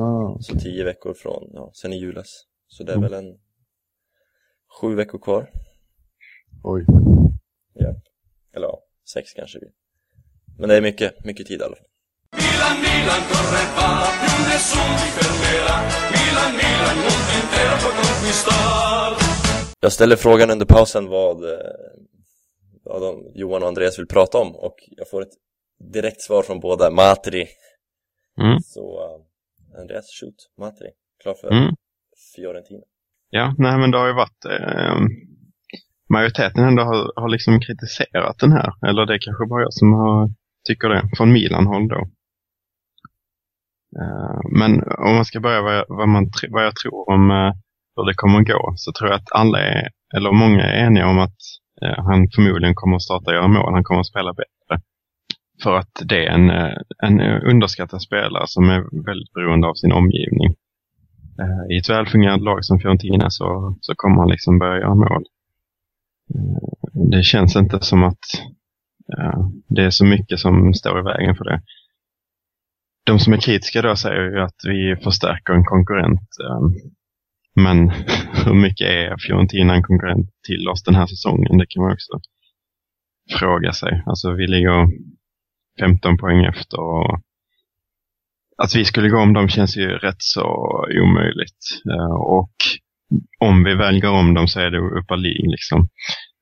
Ah, 0.01 0.38
Så 0.39 0.59
tio 0.59 0.84
veckor 0.84 1.14
från, 1.14 1.49
ja, 1.53 1.72
sen 1.74 1.93
i 1.93 1.97
julas. 1.99 2.43
Så 2.68 2.84
det 2.84 2.91
är 2.91 2.97
Mm. 2.97 3.09
väl 3.11 3.26
en 3.26 3.39
sju 4.82 4.95
veckor 4.95 5.19
kvar. 5.19 5.49
oj. 6.63 6.86
Ja. 7.74 7.95
Eller 8.55 8.67
ja, 8.67 8.80
sex 9.13 9.34
kanske 9.34 9.59
vi. 9.59 9.67
Men 10.59 10.69
det 10.69 10.76
är 10.78 10.82
mycket, 10.82 11.26
mycket 11.26 11.47
tid 11.47 11.61
i 11.61 11.63
alla 11.63 11.76
fall. 11.76 11.86
Milan, 12.32 12.76
Milan 12.86 13.21
corre 13.30 13.63
va, 13.78 13.89
più 14.21 14.43
nessun 14.49 14.91
ti 14.99 15.07
fermerà. 15.17 15.76
Milan, 16.15 16.51
Milan, 16.61 16.95
mondo 17.03 17.32
intero 17.41 17.76
può 17.84 17.91
conquistar. 17.99 19.11
Jag 19.80 19.91
ställer 19.91 20.15
frågan 20.15 20.49
under 20.51 20.65
pausen 20.65 21.07
vad, 21.07 21.43
eh, 21.43 21.59
vad 22.84 23.01
de, 23.01 23.32
Johan 23.36 23.61
och 23.63 23.67
Andreas 23.67 23.99
vill 23.99 24.07
prata 24.07 24.38
om 24.38 24.55
och 24.55 24.76
jag 24.88 25.09
får 25.09 25.21
ett 25.21 25.34
direkt 25.93 26.21
svar 26.21 26.43
från 26.43 26.59
båda, 26.59 26.89
Matri. 26.91 27.47
Mm. 28.41 28.59
Så 28.63 28.99
eh, 29.05 29.80
Andreas, 29.82 30.05
shoot, 30.19 30.36
Matri. 30.57 30.88
Klar 31.21 31.34
för 31.34 31.51
Mm. 31.51 31.76
Fiorentina. 32.36 32.84
Ja, 33.36 33.55
nej 33.57 33.77
men 33.77 33.91
det 33.91 33.97
har 33.97 34.07
ju 34.07 34.13
varit 34.13 34.45
eh, 34.45 34.97
majoriteten 36.09 36.63
ändå 36.63 36.84
har, 36.84 37.21
har 37.21 37.29
liksom 37.29 37.59
kritiserat 37.59 38.39
den 38.39 38.51
här. 38.51 38.73
Eller 38.88 39.05
det 39.05 39.13
är 39.13 39.19
kanske 39.21 39.45
bara 39.45 39.61
jag 39.61 39.73
som 39.73 39.93
har, 39.93 40.29
tycker 40.67 40.89
det, 40.89 41.09
från 41.17 41.34
Milan-håll 41.34 41.88
då. 41.88 42.01
Eh, 43.99 44.41
men 44.59 44.71
om 45.07 45.15
man 45.15 45.25
ska 45.25 45.39
börja 45.39 45.61
vad 45.61 45.75
jag, 45.75 45.86
vad 45.88 46.07
man, 46.07 46.31
vad 46.49 46.65
jag 46.65 46.75
tror 46.75 47.09
om 47.09 47.31
eh, 47.31 47.53
hur 47.95 48.05
det 48.05 48.13
kommer 48.13 48.39
att 48.39 48.47
gå 48.47 48.73
så 48.75 48.91
tror 48.91 49.09
jag 49.09 49.17
att 49.19 49.31
alla 49.31 49.59
är, 49.59 49.89
eller 50.15 50.31
många 50.31 50.63
är 50.63 50.86
eniga 50.86 51.07
om 51.07 51.19
att 51.19 51.39
eh, 51.81 52.03
han 52.05 52.29
förmodligen 52.36 52.75
kommer 52.75 52.95
att 52.95 53.01
starta 53.01 53.31
och 53.31 53.36
göra 53.36 53.47
mål. 53.47 53.73
Han 53.73 53.84
kommer 53.84 54.01
att 54.01 54.13
spela 54.13 54.34
bättre. 54.34 54.81
För 55.63 55.75
att 55.75 56.01
det 56.03 56.25
är 56.25 56.31
en, 56.31 56.49
eh, 56.49 56.77
en 57.03 57.21
underskattad 57.51 58.01
spelare 58.01 58.47
som 58.47 58.69
är 58.69 59.05
väldigt 59.05 59.34
beroende 59.34 59.67
av 59.67 59.73
sin 59.73 59.91
omgivning. 59.91 60.55
Eh, 61.39 61.75
I 61.75 61.77
ett 61.77 61.89
välfungerande 61.89 62.45
lag 62.45 62.65
som 62.65 62.79
Fiorentina 62.79 63.29
så, 63.29 63.77
så 63.81 63.93
kommer 63.95 64.19
han 64.19 64.29
liksom 64.29 64.59
börja 64.59 64.79
göra 64.79 64.95
mål. 64.95 65.23
Eh, 66.36 67.09
det 67.11 67.23
känns 67.23 67.55
inte 67.55 67.79
som 67.81 68.03
att 68.03 68.25
ja, 69.07 69.51
det 69.67 69.81
är 69.81 69.89
så 69.89 70.05
mycket 70.05 70.39
som 70.39 70.73
står 70.73 70.99
i 70.99 71.03
vägen 71.03 71.36
för 71.36 71.43
det. 71.43 71.61
De 73.05 73.19
som 73.19 73.34
är 73.34 73.38
kritiska 73.38 73.81
då 73.81 73.95
säger 73.95 74.21
ju 74.21 74.41
att 74.41 74.55
vi 74.63 74.95
förstärker 75.03 75.53
en 75.53 75.65
konkurrent. 75.65 76.29
Men 77.55 77.89
hur 78.45 78.53
mycket 78.53 78.88
är 78.88 79.17
Fiorentina 79.27 79.75
en 79.75 79.84
konkurrent 79.84 80.29
till 80.47 80.67
oss 80.67 80.84
den 80.84 80.95
här 80.95 81.05
säsongen? 81.05 81.57
Det 81.57 81.65
kan 81.69 81.84
man 81.84 81.93
också 81.93 82.19
fråga 83.39 83.71
sig. 83.73 84.03
Alltså 84.05 84.34
vi 84.34 84.47
ligger 84.47 84.88
15 85.79 86.17
poäng 86.17 86.45
efter 86.45 86.79
och 86.79 87.19
att 88.64 88.76
vi 88.76 88.86
skulle 88.86 89.09
gå 89.09 89.20
om 89.20 89.34
dem 89.34 89.49
känns 89.49 89.78
ju 89.78 89.88
rätt 89.88 90.22
så 90.22 90.45
omöjligt. 91.03 91.82
Eh, 91.91 92.16
och 92.16 92.55
om 93.39 93.64
vi 93.64 93.76
väl 93.76 94.01
går 94.01 94.11
om 94.11 94.34
dem 94.34 94.47
så 94.47 94.59
är 94.59 94.72
det 94.72 94.78
Europa 94.78 95.16
League. 95.16 95.51
Liksom. 95.51 95.89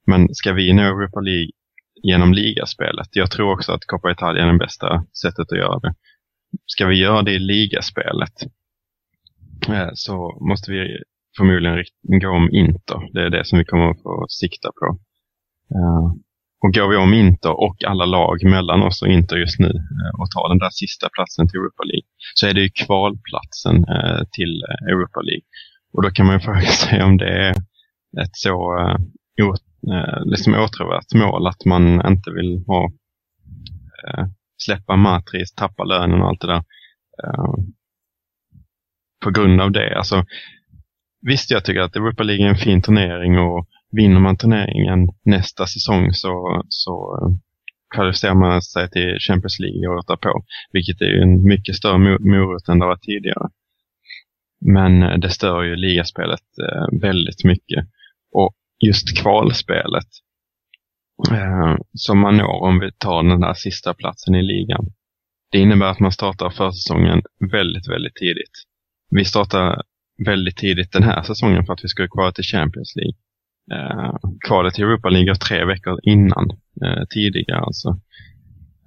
Men 0.08 0.28
ska 0.36 0.54
vi 0.54 0.74
nå 0.74 0.84
Europa 0.84 1.20
League 1.20 1.52
genom 2.04 2.34
ligaspelet? 2.34 3.08
Jag 3.12 3.32
tror 3.32 3.54
också 3.54 3.72
att 3.72 3.86
Coppa 3.86 4.12
Italia 4.12 4.44
är 4.44 4.52
det 4.52 4.58
bästa 4.58 5.06
sättet 5.22 5.52
att 5.52 5.58
göra 5.58 5.80
det. 5.80 5.94
Ska 6.66 6.86
vi 6.86 6.96
göra 6.96 7.22
det 7.22 7.32
i 7.32 7.40
ligaspelet 7.40 8.44
eh, 9.70 9.90
så 9.94 10.38
måste 10.50 10.72
vi 10.72 10.98
förmodligen 11.38 11.84
gå 12.22 12.30
om 12.30 12.50
Inter. 12.52 13.14
Det 13.14 13.22
är 13.22 13.30
det 13.30 13.46
som 13.46 13.60
vi 13.60 13.66
kommer 13.66 13.90
att 13.90 14.02
få 14.02 14.26
sikta 14.30 14.70
på. 14.80 14.98
Eh, 15.76 16.12
och 16.64 16.74
går 16.74 16.88
vi 16.90 16.98
om 16.98 17.14
Inter 17.14 17.60
och 17.60 17.84
alla 17.84 18.06
lag 18.06 18.44
mellan 18.44 18.84
oss 18.84 19.02
och 19.02 19.08
Inter 19.08 19.38
just 19.38 19.60
nu 19.60 19.72
och 20.20 20.32
tar 20.32 20.50
den 20.50 20.58
där 20.58 20.70
sista 20.70 21.10
platsen 21.16 21.48
till 21.48 21.60
Europa 21.60 21.84
League 21.84 22.11
så 22.34 22.48
är 22.48 22.54
det 22.54 22.62
ju 22.62 22.70
kvalplatsen 22.70 23.76
eh, 23.76 24.22
till 24.32 24.64
eh, 24.70 24.88
Europa 24.94 25.22
League. 25.22 25.46
Och 25.94 26.02
då 26.04 26.10
kan 26.10 26.26
man 26.26 26.36
ju 26.36 26.40
fråga 26.46 26.62
sig 26.62 27.04
om 27.04 27.18
det 27.18 27.30
är 27.30 27.52
ett 28.22 28.36
så 28.36 28.80
eh, 28.80 28.98
eh, 29.94 30.26
liksom 30.26 30.54
åtråvärt 30.54 31.14
mål 31.16 31.48
att 31.48 31.66
man 31.66 32.08
inte 32.08 32.32
vill 32.32 32.64
ha 32.68 32.92
eh, 34.08 34.26
släppa 34.58 34.96
Matris, 34.96 35.54
tappa 35.54 35.84
lönen 35.84 36.22
och 36.22 36.28
allt 36.28 36.42
det 36.42 36.48
där. 36.48 36.64
Eh, 37.24 37.54
på 39.24 39.32
grund 39.32 39.62
av 39.62 39.72
det. 39.72 39.98
Alltså, 39.98 40.26
visst, 41.22 41.52
jag 41.52 41.66
tycker 41.66 41.82
att 41.82 41.96
Europa 41.96 42.24
League 42.24 42.46
är 42.46 42.50
en 42.50 42.56
fin 42.56 42.82
turnering 42.82 43.40
och 43.40 43.68
vinner 43.92 44.20
man 44.20 44.38
turneringen 44.38 45.10
nästa 45.26 45.68
säsong 45.68 46.14
så, 46.14 46.64
så 46.70 47.20
kvalificerar 47.96 48.36
man 48.36 48.62
sig 48.62 48.90
till 48.90 49.18
Champions 49.20 49.60
League 49.60 49.88
året 49.88 50.08
därpå. 50.08 50.44
Vilket 50.72 51.02
är 51.02 51.06
ju 51.06 51.22
en 51.22 51.44
mycket 51.44 51.76
större 51.76 51.98
morot 52.20 52.68
än 52.70 52.80
det 52.80 52.86
var 52.86 52.96
tidigare. 52.96 53.50
Men 54.66 55.04
eh, 55.04 55.18
det 55.18 55.30
stör 55.30 55.64
ju 55.64 55.76
ligaspelet 55.76 56.48
eh, 56.62 57.00
väldigt 57.02 57.44
mycket. 57.44 57.86
Och 58.32 58.56
just 58.86 59.22
kvalspelet 59.22 60.08
eh, 61.32 61.76
som 61.94 62.20
man 62.20 62.38
når 62.38 62.64
om 62.64 62.80
vi 62.80 62.92
tar 62.98 63.24
den 63.24 63.42
där 63.42 63.54
sista 63.54 63.94
platsen 63.94 64.36
i 64.36 64.42
ligan. 64.42 64.86
Det 65.52 65.60
innebär 65.60 65.86
att 65.86 66.00
man 66.00 66.12
startar 66.12 66.50
försäsongen 66.50 67.22
väldigt, 67.52 67.90
väldigt 67.90 68.16
tidigt. 68.16 68.56
Vi 69.10 69.26
startar 69.26 69.82
väldigt 70.26 70.58
tidigt 70.58 70.92
den 70.92 71.04
här 71.04 71.22
säsongen 71.22 71.66
för 71.66 71.74
att 71.74 71.84
vi 71.84 71.88
ska 71.88 72.08
kvala 72.08 72.32
till 72.32 72.44
Champions 72.44 72.96
League. 72.96 73.18
Eh, 73.72 74.14
kvalet 74.48 74.74
till 74.74 74.84
Europa 74.84 75.10
League 75.10 75.36
tre 75.36 75.66
veckor 75.66 76.00
innan, 76.04 76.50
eh, 76.86 77.04
tidigare 77.10 77.60
alltså. 77.60 77.90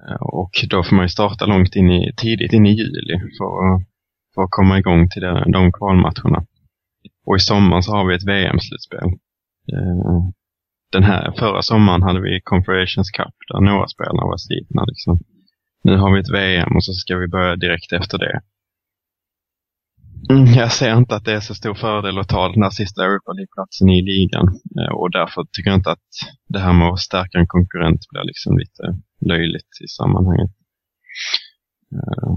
Eh, 0.08 0.14
och 0.20 0.50
då 0.70 0.82
får 0.82 0.96
man 0.96 1.04
ju 1.04 1.08
starta 1.08 1.46
långt 1.46 1.76
in 1.76 1.90
i, 1.90 2.12
tidigt 2.16 2.52
in 2.52 2.66
i 2.66 2.72
juli 2.72 3.18
för, 3.38 3.74
att- 3.74 3.82
för 4.34 4.42
att 4.42 4.50
komma 4.50 4.78
igång 4.78 5.08
till 5.08 5.22
de, 5.22 5.52
de 5.52 5.72
kvalmatcherna. 5.72 6.46
Och 7.26 7.36
i 7.36 7.40
sommar 7.40 7.80
så 7.80 7.92
har 7.92 8.06
vi 8.08 8.14
ett 8.14 8.28
VM-slutspel. 8.28 9.08
Eh, 9.72 10.20
den 10.92 11.02
här, 11.02 11.32
förra 11.38 11.62
sommaren 11.62 12.02
hade 12.02 12.20
vi 12.20 12.40
Confederations 12.44 13.10
Cup 13.10 13.34
där 13.48 13.60
några 13.60 13.86
spelare 13.88 14.26
var 14.32 14.36
slitna. 14.36 14.84
Liksom. 14.84 15.18
Nu 15.84 15.96
har 15.96 16.14
vi 16.14 16.20
ett 16.20 16.32
VM 16.34 16.76
och 16.76 16.84
så 16.84 16.92
ska 16.92 17.16
vi 17.16 17.28
börja 17.28 17.56
direkt 17.56 17.92
efter 17.92 18.18
det. 18.18 18.40
Mm, 20.30 20.46
jag 20.46 20.72
ser 20.72 20.96
inte 20.96 21.16
att 21.16 21.24
det 21.24 21.32
är 21.32 21.40
så 21.40 21.54
stor 21.54 21.74
fördel 21.74 22.18
att 22.18 22.28
ta 22.28 22.48
den 22.48 22.62
här 22.62 22.70
sista 22.70 23.04
Europa 23.04 23.32
League-platsen 23.32 23.88
i 23.88 24.02
ligan. 24.02 24.48
Eh, 24.80 24.94
och 24.94 25.10
därför 25.10 25.44
tycker 25.52 25.70
jag 25.70 25.78
inte 25.78 25.90
att 25.90 26.08
det 26.48 26.58
här 26.58 26.72
med 26.72 26.88
att 26.88 26.98
stärka 26.98 27.38
en 27.38 27.46
konkurrent 27.46 28.00
blir 28.10 28.24
liksom 28.24 28.58
lite 28.58 28.82
löjligt 29.30 29.72
i 29.84 29.88
sammanhanget. 29.88 30.50
Eh, 31.94 32.32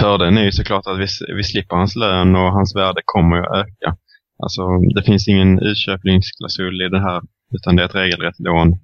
fördelen 0.00 0.38
är 0.38 0.44
ju 0.44 0.52
såklart 0.52 0.86
att 0.86 0.98
vi, 0.98 1.06
vi 1.36 1.44
slipper 1.44 1.76
hans 1.76 1.96
lön 1.96 2.36
och 2.36 2.52
hans 2.52 2.76
värde 2.76 3.00
kommer 3.04 3.36
ju 3.36 3.42
att 3.42 3.66
öka. 3.66 3.96
Alltså, 4.42 4.62
det 4.94 5.02
finns 5.02 5.28
ingen 5.28 5.58
utköpningsklausul 5.58 6.82
i 6.82 6.88
det 6.88 7.00
här, 7.00 7.22
utan 7.54 7.76
det 7.76 7.82
är 7.82 7.86
ett 7.86 7.94
regelrätt 7.94 8.38
lån. 8.38 8.78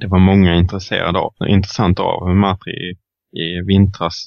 Det 0.00 0.06
var 0.06 0.18
många 0.18 0.54
intresserade 0.54 1.18
av, 1.18 1.32
intressanta 1.48 2.02
av 2.02 2.36
Matri 2.36 2.72
i, 2.72 2.90
i 3.42 3.62
vintras. 3.66 4.24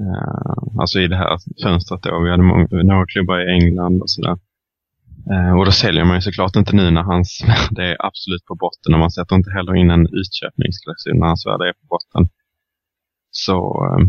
Uh, 0.00 0.80
alltså 0.80 0.98
i 0.98 1.08
det 1.08 1.16
här 1.16 1.38
fönstret 1.62 2.02
då. 2.02 2.22
Vi 2.24 2.30
hade 2.30 2.42
många, 2.42 2.66
några 2.70 3.06
klubbar 3.06 3.40
i 3.40 3.52
England 3.52 4.02
och 4.02 4.10
sådär. 4.10 4.38
Uh, 5.30 5.58
och 5.58 5.64
då 5.64 5.72
säljer 5.72 6.04
man 6.04 6.16
ju 6.16 6.20
såklart 6.20 6.56
inte 6.56 6.76
nu 6.76 6.90
när 6.90 7.02
hans 7.02 7.44
värde 7.48 7.84
är 7.92 8.06
absolut 8.06 8.44
på 8.44 8.54
botten 8.54 8.94
och 8.94 9.00
man 9.00 9.10
sätter 9.10 9.36
inte 9.36 9.50
heller 9.50 9.74
in 9.74 9.90
en 9.90 10.06
utköpningsklausul 10.06 11.14
när 11.18 11.26
hans 11.26 11.46
värde 11.46 11.68
är 11.68 11.72
på 11.72 11.86
botten. 11.88 12.28
Så 13.30 13.56
uh, 13.84 14.06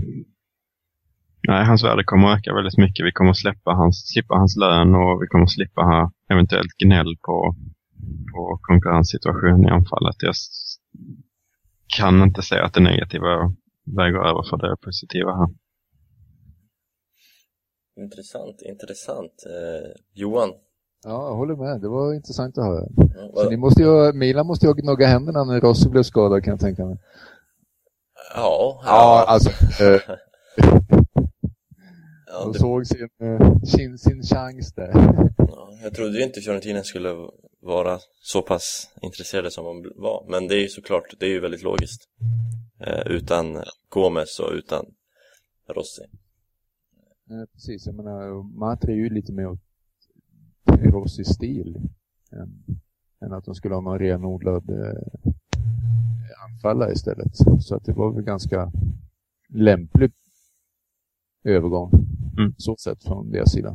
nej, 1.47 1.65
hans 1.65 1.83
värde 1.83 2.03
kommer 2.03 2.27
att 2.27 2.39
öka 2.39 2.53
väldigt 2.53 2.77
mycket. 2.77 3.05
Vi 3.05 3.11
kommer 3.11 3.31
att 3.31 3.37
släppa 3.37 3.71
hans, 3.71 4.07
slippa 4.13 4.35
hans 4.35 4.57
lön 4.57 4.95
och 4.95 5.21
vi 5.21 5.27
kommer 5.27 5.45
att 5.45 5.51
slippa 5.51 6.11
eventuellt 6.29 6.73
gnäll 6.83 7.17
på, 7.21 7.55
på 8.33 8.59
konkurrenssituationen 8.61 9.65
i 9.65 9.69
anfallet. 9.69 10.15
Jag 10.19 10.35
kan 11.97 12.23
inte 12.23 12.41
säga 12.41 12.63
att 12.63 12.73
det 12.73 12.81
negativa 12.81 13.53
väger 13.97 14.19
över 14.29 14.43
för 14.49 14.57
det 14.57 14.77
positiva 14.85 15.31
här. 15.35 15.49
Intressant, 17.97 18.61
intressant. 18.61 19.43
Eh, 19.45 19.91
Johan, 20.13 20.53
Ja, 21.03 21.27
jag 21.27 21.35
håller 21.35 21.55
med. 21.55 21.81
Det 21.81 21.87
var 21.87 22.13
intressant 22.13 22.57
att 22.57 22.63
höra. 22.65 22.87
ja, 23.15 23.31
Så 23.43 23.49
ni 23.49 23.57
måste 23.57 23.81
ju, 23.81 24.13
Milan 24.13 24.47
måste 24.47 24.65
ju 24.65 24.73
gnugga 24.73 25.07
händerna 25.07 25.43
när 25.43 25.61
Rossi 25.61 25.89
blev 25.89 26.03
skadad 26.03 26.43
kan 26.43 26.51
jag 26.51 26.59
tänka 26.59 26.85
mig. 26.85 26.97
ja, 28.35 28.81
Ja, 28.85 29.25
alltså. 29.27 29.49
Eh, 29.83 30.01
ja, 32.27 32.39
de 32.43 32.51
det, 32.53 32.59
såg 32.59 32.87
sin, 32.87 33.09
eh, 33.21 33.61
sin, 33.63 33.97
sin 33.97 34.23
chans 34.23 34.73
där. 34.73 34.91
ja, 35.37 35.69
jag 35.83 35.93
trodde 35.93 36.17
ju 36.17 36.23
inte 36.23 36.41
Fiorentina 36.41 36.83
skulle 36.83 37.15
vara 37.61 37.99
så 38.21 38.41
pass 38.41 38.89
intresserade 39.01 39.51
som 39.51 39.65
de 39.65 39.91
var, 39.95 40.25
men 40.29 40.47
det 40.47 40.55
är 40.55 40.61
ju 40.61 40.67
såklart, 40.67 41.13
det 41.19 41.25
är 41.25 41.29
ju 41.29 41.39
väldigt 41.39 41.63
logiskt. 41.63 42.01
Eh, 42.79 43.07
utan 43.07 43.63
Gomes 43.89 44.39
och 44.39 44.51
utan 44.53 44.85
Rossi. 45.69 46.01
Eh, 47.29 47.45
precis, 47.53 47.85
jag 47.85 47.95
menar, 47.95 48.43
Matri 48.59 48.93
är 48.93 48.97
ju 48.97 49.09
lite 49.09 49.33
mer 49.33 49.47
åt 49.47 49.59
Rossis 50.65 51.27
stil. 51.27 51.77
Än, 52.31 52.65
än 53.25 53.33
att 53.33 53.45
de 53.45 53.55
skulle 53.55 53.75
ha 53.75 53.81
någon 53.81 53.99
renodlad 53.99 54.69
eh, 54.69 55.31
anfallare 56.49 56.91
istället. 56.91 57.35
Så 57.59 57.75
att 57.75 57.85
det 57.85 57.93
var 57.93 58.11
väl 58.11 58.23
ganska 58.23 58.71
lämplig 59.49 60.11
övergång. 61.43 61.91
Mm. 62.37 62.53
Så 62.57 62.75
sett 62.77 63.03
från 63.03 63.31
deras 63.31 63.51
sida. 63.51 63.73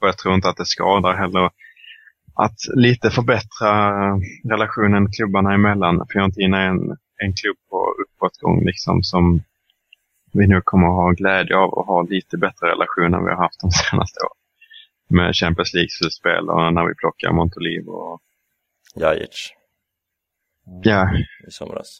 Och 0.00 0.08
jag 0.08 0.18
tror 0.18 0.34
inte 0.34 0.48
att 0.48 0.56
det 0.56 0.66
skadar 0.66 1.14
heller 1.14 1.50
att 2.34 2.58
lite 2.74 3.10
förbättra 3.10 3.72
relationen 4.44 5.12
klubbarna 5.12 5.54
emellan. 5.54 6.06
Fiorentina 6.12 6.62
är 6.62 6.66
en, 6.66 6.90
en 7.16 7.32
klubb 7.32 7.56
på 7.70 7.86
uppåtgång 8.06 8.64
liksom 8.64 9.02
som 9.02 9.42
vi 10.32 10.46
nu 10.46 10.60
kommer 10.64 10.86
att 10.86 10.94
ha 10.94 11.12
glädje 11.12 11.56
av 11.56 11.78
att 11.78 11.86
ha 11.86 12.02
lite 12.02 12.36
bättre 12.38 12.66
relation 12.66 13.14
än 13.14 13.24
vi 13.24 13.30
har 13.30 13.42
haft 13.42 13.60
de 13.60 13.70
senaste 13.70 14.20
åren. 14.20 14.36
Med 15.08 15.34
Champions 15.36 15.74
League-slutspel 15.74 16.50
och 16.50 16.74
när 16.74 16.88
vi 16.88 16.94
plockar 16.94 17.32
Montolivo 17.32 17.90
och 17.90 18.22
Jajic 18.94 19.52
ja, 20.82 21.18
i 21.48 21.50
somras. 21.50 21.98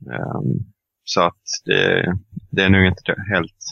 ehm, 0.00 0.72
så 1.04 1.20
att 1.22 1.42
det, 1.64 2.16
det 2.50 2.62
är 2.62 2.70
nog 2.70 2.86
inte 2.86 3.14
helt 3.32 3.62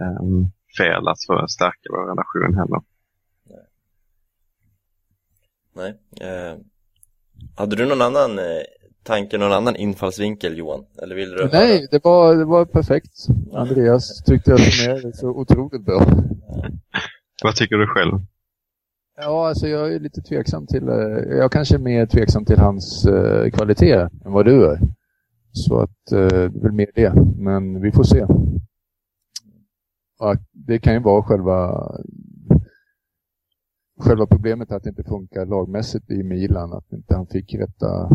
ehm, 0.00 0.50
fel 0.78 1.08
att 1.08 1.24
förstärka 1.26 1.88
vår 1.90 2.06
relation 2.08 2.58
heller. 2.58 2.82
Nej. 5.76 5.98
Eh, 6.20 6.58
hade 7.56 7.76
du 7.76 7.86
någon 7.86 8.02
annan 8.02 8.38
eh, 8.38 8.62
tanke, 9.04 9.38
någon 9.38 9.52
annan 9.52 9.76
infallsvinkel 9.76 10.58
Johan? 10.58 10.84
Eller 11.02 11.14
vill 11.14 11.30
du 11.30 11.48
Nej, 11.52 11.88
det 11.90 12.04
var, 12.04 12.36
det 12.36 12.44
var 12.44 12.64
perfekt. 12.64 13.12
Andreas 13.52 14.22
tyckte 14.22 14.50
jag 14.50 14.60
summerade 14.60 15.12
så 15.12 15.28
otroligt 15.28 15.84
bra. 15.84 16.00
Vad 17.44 17.56
tycker 17.56 17.76
du 17.76 17.86
själv? 17.86 18.12
Ja, 19.16 19.48
alltså 19.48 19.68
jag 19.68 19.94
är 19.94 20.00
lite 20.00 20.22
tveksam 20.22 20.66
till, 20.66 20.88
eh, 20.88 21.36
jag 21.38 21.52
kanske 21.52 21.74
är 21.74 21.78
mer 21.78 22.06
tveksam 22.06 22.44
till 22.44 22.58
hans 22.58 23.06
eh, 23.06 23.50
kvalitet 23.50 24.08
än 24.24 24.32
vad 24.32 24.44
du 24.44 24.66
är. 24.66 24.78
Så 25.52 25.80
att 25.80 26.12
eh, 26.12 26.26
det 26.26 26.36
är 26.36 26.62
väl 26.62 26.72
mer 26.72 26.90
det, 26.94 27.12
men 27.36 27.80
vi 27.80 27.92
får 27.92 28.04
se. 28.04 28.26
Och 30.18 30.36
det 30.52 30.78
kan 30.78 30.94
ju 30.94 31.00
vara 31.00 31.22
själva 31.22 31.90
själva 34.00 34.26
problemet 34.26 34.72
att 34.72 34.82
det 34.82 34.88
inte 34.88 35.04
funkar 35.04 35.46
lagmässigt 35.46 36.10
i 36.10 36.22
Milan, 36.22 36.72
att 36.72 36.92
inte 36.92 37.14
han 37.14 37.26
fick 37.26 37.54
rätta 37.54 38.10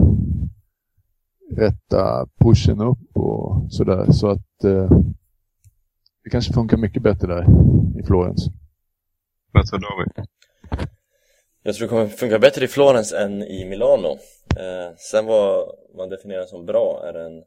rätta 1.57 2.27
pushen 2.39 2.81
upp 2.81 3.17
och 3.17 3.73
sådär. 3.73 4.11
Så 4.11 4.27
att 4.27 4.63
eh, 4.63 4.89
det 6.23 6.29
kanske 6.29 6.53
funkar 6.53 6.77
mycket 6.77 7.03
bättre 7.03 7.27
där 7.27 7.45
i 7.99 8.03
Florens. 8.03 8.47
Vad 9.51 9.65
David? 9.71 10.27
Jag 11.63 11.75
tror 11.75 11.87
det 11.87 11.89
kommer 11.89 12.07
funka 12.07 12.39
bättre 12.39 12.65
i 12.65 12.67
Florens 12.67 13.13
än 13.13 13.43
i 13.43 13.65
Milano. 13.65 14.17
Eh, 14.57 14.95
sen 14.97 15.25
vad 15.25 15.75
man 15.97 16.09
definierar 16.09 16.45
som 16.45 16.65
bra 16.65 17.03
är 17.05 17.13
en 17.13 17.43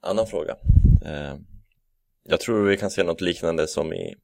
annan 0.00 0.26
fråga. 0.26 0.56
Eh, 1.04 1.34
jag 2.22 2.40
tror 2.40 2.66
vi 2.66 2.76
kan 2.76 2.90
se 2.90 3.02
något 3.02 3.20
liknande 3.20 3.66
som 3.66 3.92
i 3.92 4.14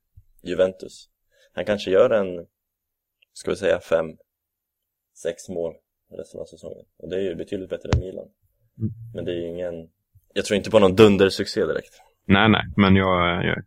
Juventus. 0.43 1.09
Han 1.53 1.65
kanske 1.65 1.91
gör 1.91 2.11
en, 2.11 2.47
ska 3.33 3.51
vi 3.51 3.57
säga 3.57 3.81
fem, 3.81 4.17
sex 5.15 5.49
mål 5.49 5.75
resten 6.11 6.41
av 6.41 6.45
säsongen. 6.45 6.85
Och 6.97 7.09
det 7.09 7.17
är 7.17 7.21
ju 7.21 7.35
betydligt 7.35 7.71
bättre 7.71 7.91
än 7.95 8.01
Milan. 8.01 8.29
Mm. 8.79 8.93
Men 9.15 9.25
det 9.25 9.33
är 9.33 9.37
ju 9.37 9.49
ingen, 9.49 9.89
jag 10.35 10.45
tror 10.45 10.57
inte 10.57 10.71
på 10.71 10.79
någon 10.79 10.97
dundersuccé 10.97 11.67
direkt. 11.67 11.95
Nej, 12.27 12.49
nej, 12.49 12.63
men 12.77 12.97
jag, 12.97 13.45
jag 13.45 13.63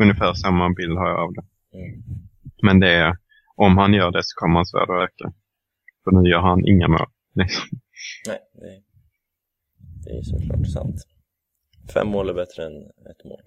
ungefär 0.00 0.34
samma 0.34 0.70
bild 0.76 0.98
har 0.98 1.08
jag 1.08 1.18
av 1.18 1.32
det. 1.34 1.42
Mm. 1.78 2.02
Men 2.62 2.80
det 2.80 2.88
är, 2.90 3.16
om 3.56 3.78
han 3.78 3.94
gör 3.94 4.10
det 4.10 4.22
så 4.22 4.34
kommer 4.34 4.54
hans 4.54 4.74
värde 4.74 5.02
att 5.02 5.08
öka. 5.10 5.32
För 6.04 6.10
nu 6.10 6.30
gör 6.30 6.40
han 6.40 6.66
inga 6.66 6.88
mål. 6.88 7.06
liksom. 7.34 7.78
Nej, 8.28 8.38
det, 8.54 8.82
det 10.04 10.18
är 10.18 10.22
såklart 10.22 10.66
sant. 10.72 10.96
Fem 11.94 12.08
mål 12.08 12.28
är 12.28 12.34
bättre 12.34 12.66
än 12.66 12.82
ett 13.10 13.24
mål. 13.24 13.40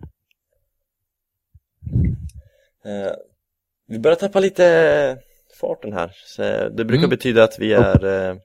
Eh, 2.86 3.12
vi 3.88 4.00
börjar 4.00 4.16
tappa 4.16 4.40
lite 4.40 5.18
farten 5.62 5.94
här. 5.94 6.12
Så 6.26 6.42
det 6.70 6.86
brukar 6.86 7.04
Mm. 7.04 7.10
betyda 7.10 7.44
att 7.44 7.60
vi 7.60 7.74
är, 7.74 8.06
eh, 8.06 8.36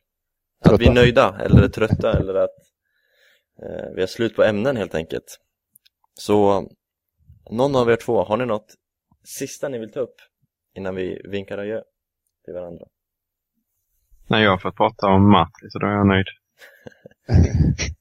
att 0.61 0.71
vi 0.71 0.75
är 0.75 0.79
Trötta. 0.79 0.93
nöjda 0.93 1.37
eller 1.41 1.63
är 1.63 1.69
trötta 1.69 2.19
eller 2.19 2.35
att 2.35 2.57
eh, 3.63 3.91
vi 3.95 4.01
har 4.01 4.07
slut 4.07 4.37
på 4.37 4.43
ämnen 4.43 4.77
helt 4.77 4.95
enkelt. 4.95 5.39
Så 6.15 6.69
någon 7.51 7.77
av 7.77 7.91
er 7.91 7.97
två, 7.97 8.25
har 8.25 8.37
ni 8.37 8.47
något 8.47 8.75
sista 9.25 9.69
ni 9.69 9.79
vill 9.79 9.93
ta 9.93 10.01
upp 10.01 10.15
innan 10.75 10.95
vi 10.95 11.21
vinkar 11.25 11.59
adjö 11.59 11.83
till 12.45 12.55
varandra? 12.55 12.85
När 14.27 14.43
jag 14.43 14.51
har 14.51 14.59
fått 14.59 14.77
prata 14.77 15.07
om 15.07 15.31
Matri 15.31 15.71
så 15.71 15.79
då 15.79 15.87
är 15.87 15.91
jag 15.93 16.07
nöjd. 16.07 16.27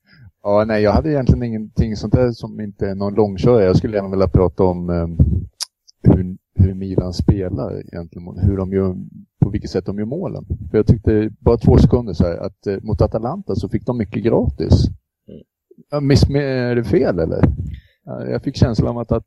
Ja, 0.43 0.63
nej, 0.67 0.83
jag 0.83 0.91
hade 0.91 1.09
egentligen 1.09 1.43
ingenting 1.43 1.95
sånt 1.95 2.13
där 2.13 2.31
som 2.31 2.59
inte 2.59 2.87
är 2.87 2.95
någon 2.95 3.13
långkörare. 3.13 3.63
Jag 3.65 3.77
skulle 3.77 3.97
gärna 3.97 4.09
vilja 4.09 4.27
prata 4.27 4.63
om 4.63 4.89
eh, 4.89 5.07
hur, 6.01 6.37
hur 6.55 6.73
Milan 6.73 7.13
spelar 7.13 7.79
egentligen, 7.79 8.37
hur 8.39 8.57
de 8.57 8.71
gör, 8.73 8.95
på 9.47 9.51
vilket 9.51 9.71
sätt 9.71 9.85
de 9.85 9.99
gör 9.99 10.05
målen. 10.05 10.45
För 10.71 10.77
jag 10.77 10.87
tyckte, 10.87 11.29
bara 11.39 11.57
två 11.57 11.77
sekunder 11.77 12.13
så 12.13 12.23
här, 12.23 12.37
att 12.37 12.67
eh, 12.67 12.77
mot 12.81 13.01
Atalanta 13.01 13.55
så 13.55 13.69
fick 13.69 13.85
de 13.85 13.97
mycket 13.97 14.23
gratis. 14.23 14.73
Mm. 15.91 16.07
Miss, 16.07 16.23
är 16.29 16.75
det 16.75 16.83
fel 16.83 17.19
eller? 17.19 17.41
Ja, 18.03 18.25
Jag 18.25 18.43
fick 18.43 18.55
känslan 18.57 18.87
av 18.89 18.97
att, 18.99 19.11
att, 19.11 19.23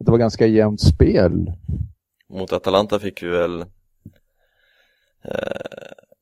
att 0.00 0.06
det 0.06 0.10
var 0.10 0.18
ganska 0.18 0.46
jämnt 0.46 0.80
spel. 0.80 1.52
Mot 2.28 2.52
Atalanta 2.52 2.98
fick 2.98 3.22
vi 3.22 3.28
väl 3.28 3.60
eh, 3.60 3.66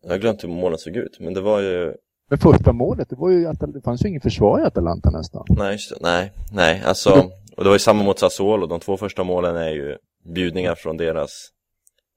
Jag 0.03 0.11
har 0.11 0.19
glömt 0.19 0.45
hur 0.45 0.49
målen 0.49 0.79
såg 0.79 0.97
ut, 0.97 1.17
men 1.21 1.35
det 1.35 1.41
var 1.41 1.61
ju 1.61 1.95
Men 2.31 2.39
första 2.39 2.73
målet, 2.73 3.09
det 3.11 3.17
var 3.17 3.31
ju 3.31 3.47
att 3.47 3.61
det 3.61 3.81
fanns 3.85 4.05
ju 4.05 4.09
ingen 4.09 4.21
försvar 4.21 4.61
i 4.61 4.63
Atalanta 4.63 5.11
nästan. 5.11 5.45
Nej, 5.49 5.73
just 5.73 5.91
det. 5.91 5.97
nej, 6.01 6.33
nej, 6.53 6.83
alltså 6.87 7.31
Och 7.57 7.65
det 7.65 7.71
var 7.71 7.75
ju 7.75 7.79
samma 7.79 8.03
mot 8.03 8.19
Sassuolo, 8.19 8.67
de 8.67 8.81
två 8.81 8.97
första 8.97 9.25
målen 9.25 9.57
är 9.57 9.71
ju 9.71 9.97
bjudningar 10.25 10.75
från 10.75 10.97
deras 10.97 11.51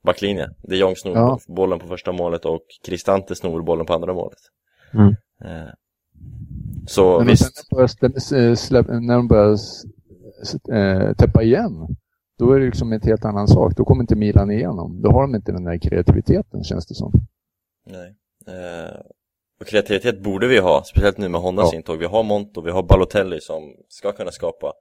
backlinje 0.06 0.50
De 0.62 0.76
Jong 0.76 0.96
snor 0.96 1.16
Ja. 1.16 1.40
bollen 1.48 1.80
på 1.80 1.88
första 1.88 2.12
målet 2.12 2.46
och 2.46 2.62
Cristante 2.86 3.36
snor 3.36 3.62
bollen 3.62 3.86
på 3.86 3.94
andra 3.94 4.14
målet 4.14 4.40
Mm. 4.94 5.16
eh, 5.44 5.70
Så 6.88 7.18
Men 7.18 7.28
visst, 7.28 7.72
när 9.02 9.16
de 9.16 9.28
börjar, 9.28 9.58
äh, 10.74 11.14
täppa 11.14 11.44
igen, 11.44 11.88
då 12.40 12.52
är 12.52 12.60
det 12.60 12.66
liksom 12.66 12.94
en 12.94 13.02
helt 13.02 13.26
annan 13.26 13.48
sak. 13.48 13.74
Då 13.78 13.86
kommer 13.86 14.04
inte 14.04 14.16
Milan 14.16 14.52
igenom. 14.52 15.02
Då 15.02 15.12
har 15.12 15.22
de 15.22 15.36
inte 15.36 15.52
den 15.52 15.64
där 15.64 15.78
kreativiteten, 15.78 16.64
känns 16.64 16.88
det 16.88 16.96
som. 16.96 17.12
nej 17.86 18.16
eh, 18.48 18.96
Och 19.60 19.68
kreativitet 19.68 20.24
borde 20.24 20.48
vi 20.48 20.60
ha, 20.60 20.84
speciellt 20.84 21.18
nu 21.18 21.30
med 21.30 21.42
Hondas 21.42 21.70
Ja. 21.72 21.78
intåg 21.78 21.98
Vi 22.00 22.06
har 22.06 22.24
Monto, 22.24 22.62
vi 22.62 22.72
har 22.72 22.84
Balotelli 22.84 23.42
som 23.42 23.74
ska 23.90 24.12
kunna 24.12 24.32
skapa 24.32 24.74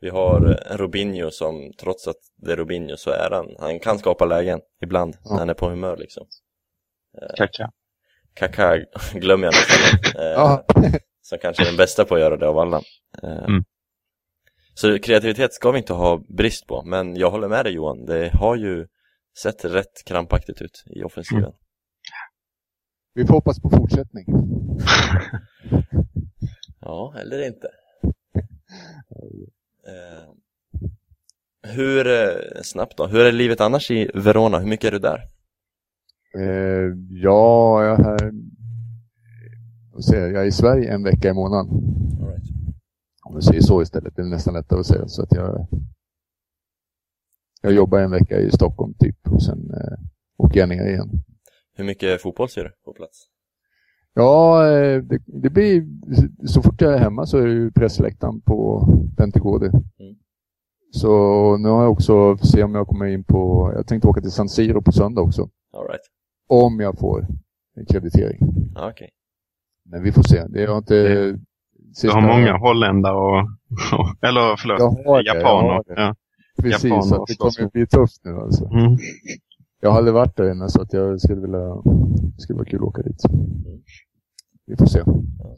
Vi 0.00 0.08
har 0.08 0.40
en 0.70 0.78
Robinho 0.78 1.30
som, 1.30 1.72
trots 1.80 2.08
att 2.08 2.16
det 2.36 2.52
är 2.52 2.56
Robinho 2.56 2.96
så 2.96 3.10
är 3.10 3.30
han, 3.30 3.46
han 3.58 3.80
kan 3.80 3.98
skapa 3.98 4.24
lägen 4.24 4.60
ibland 4.82 5.16
Ja. 5.24 5.30
när 5.30 5.38
han 5.38 5.50
är 5.50 5.54
på 5.54 5.68
humör 5.68 5.96
liksom 5.96 6.26
Kaka. 7.36 7.70
Kaká 8.34 8.76
glömmer 9.14 9.46
jag 9.46 9.54
nästan. 9.54 10.22
Eh, 10.22 10.30
Ja. 10.30 10.64
Som 11.22 11.38
kanske 11.38 11.62
är 11.62 11.66
den 11.66 11.76
bästa 11.76 12.04
på 12.04 12.14
att 12.14 12.20
göra 12.20 12.36
det 12.36 12.48
av 12.48 12.58
alla. 12.58 12.82
Eh, 13.22 13.44
Mm. 13.44 13.64
Så 14.74 14.98
kreativitet 14.98 15.52
ska 15.52 15.70
vi 15.70 15.78
inte 15.78 15.92
ha 15.92 16.22
brist 16.28 16.66
på, 16.66 16.82
men 16.82 17.16
jag 17.16 17.30
håller 17.30 17.48
med 17.48 17.64
dig 17.64 17.72
Johan. 17.74 18.04
Det 18.06 18.30
har 18.34 18.56
ju 18.56 18.86
sett 19.42 19.64
rätt 19.64 20.04
krampaktigt 20.06 20.62
ut 20.62 20.84
i 20.96 21.02
offensiven. 21.02 21.44
Mm. 21.44 21.54
Vi 23.14 23.26
får 23.26 23.34
hoppas 23.34 23.60
på 23.62 23.70
fortsättning. 23.70 24.24
Ja, 26.80 27.14
eller 27.20 27.46
inte. 27.46 27.68
Eh, 29.90 30.28
hur, 31.62 32.06
eh, 32.06 32.62
snabbt 32.62 32.96
då, 32.96 33.06
hur 33.06 33.20
är 33.20 33.32
livet 33.32 33.60
annars 33.60 33.90
i 33.90 34.10
Verona? 34.14 34.58
Hur 34.58 34.68
mycket 34.68 34.84
är 34.84 34.92
du 34.92 34.98
där? 34.98 35.28
Eh, 36.38 36.94
ja, 37.08 37.84
jag 37.84 38.00
är 38.00 38.04
här... 38.04 38.32
Jag 40.08 40.32
Jag 40.32 40.42
är 40.42 40.46
i 40.46 40.52
Sverige 40.52 40.92
en 40.94 41.02
vecka 41.02 41.28
i 41.28 41.32
månaden. 41.32 41.70
All 42.20 42.28
right. 42.28 42.44
Om 43.22 43.36
vi 43.36 43.42
säger 43.42 43.60
så 43.60 43.82
istället. 43.82 44.16
Det 44.16 44.22
är 44.22 44.26
nästan 44.26 44.54
lättare 44.54 44.80
att 44.80 44.86
säga. 44.86 45.08
Så 45.08 45.22
att 45.22 45.32
jag, 45.32 45.66
jag 47.62 47.72
jobbar 47.72 47.98
en 47.98 48.10
vecka 48.10 48.40
i 48.40 48.50
Stockholm 48.50 48.94
typ. 48.98 49.28
Och 49.28 49.42
sen 49.42 49.70
eh, 49.70 49.98
åker 50.36 50.60
jag 50.60 50.68
ner 50.68 50.88
igen. 50.88 51.10
Hur 51.74 51.84
mycket 51.84 52.22
fotboll 52.22 52.48
ser 52.48 52.64
du 52.64 52.72
på 52.84 52.92
plats? 52.92 53.26
Ja, 54.14 54.66
eh, 54.68 55.02
det, 55.02 55.22
det 55.26 55.50
blir... 55.50 55.86
Så 56.46 56.62
fort 56.62 56.80
jag 56.80 56.94
är 56.94 56.98
hemma 56.98 57.26
så 57.26 57.38
är 57.38 57.46
det 57.46 57.52
ju 57.52 57.70
pressläktaren 57.72 58.40
på 58.40 58.88
Pentegode. 59.16 59.66
Mm. 59.66 60.16
Så 60.92 61.08
nu 61.56 61.68
har 61.68 61.82
jag 61.82 61.92
också, 61.92 62.36
se 62.38 62.62
om 62.62 62.74
jag 62.74 62.86
kommer 62.86 63.06
in 63.06 63.24
på, 63.24 63.72
jag 63.74 63.86
tänkte 63.86 64.08
åka 64.08 64.20
till 64.20 64.30
San 64.30 64.48
Siro 64.48 64.82
på 64.82 64.92
söndag 64.92 65.20
också. 65.22 65.42
All 65.76 65.86
right. 65.86 66.00
Om 66.48 66.80
jag 66.80 66.98
får 66.98 67.26
en 67.76 67.86
kreditering. 67.86 68.38
Ja, 68.74 68.90
okej. 68.90 69.10
Men 69.84 70.02
vi 70.02 70.12
får 70.12 70.22
se. 70.22 70.46
Det 70.48 70.66
har 70.66 70.78
inte... 70.78 70.94
Du 71.12 71.38
sista- 71.94 72.14
har 72.14 72.20
många 72.20 72.56
holländare 72.56 73.16
och, 73.16 73.48
eller 74.22 74.56
förlåt, 74.56 75.24
det, 75.24 75.34
japaner. 75.34 75.82
det. 75.86 76.02
Ja. 76.02 76.14
Precis, 76.62 76.84
japaner 76.84 77.24
det 77.26 77.36
kommer 77.36 77.70
bli 77.70 77.86
tufft 77.86 78.24
nu 78.24 78.36
alltså. 78.36 78.64
Mm. 78.64 78.96
Jag 79.80 79.90
har 79.90 79.98
aldrig 79.98 80.14
varit 80.14 80.36
där 80.36 80.50
inne 80.50 80.68
så 80.68 80.82
att 80.82 80.92
jag 80.92 81.20
skulle 81.20 81.40
vilja... 81.40 81.82
Skulle 82.38 82.56
vara 82.56 82.68
kul 82.68 82.78
att 82.80 82.88
åka 82.88 83.02
dit. 83.02 83.22
Vi 84.66 84.76
får 84.76 84.86
se. 84.86 85.02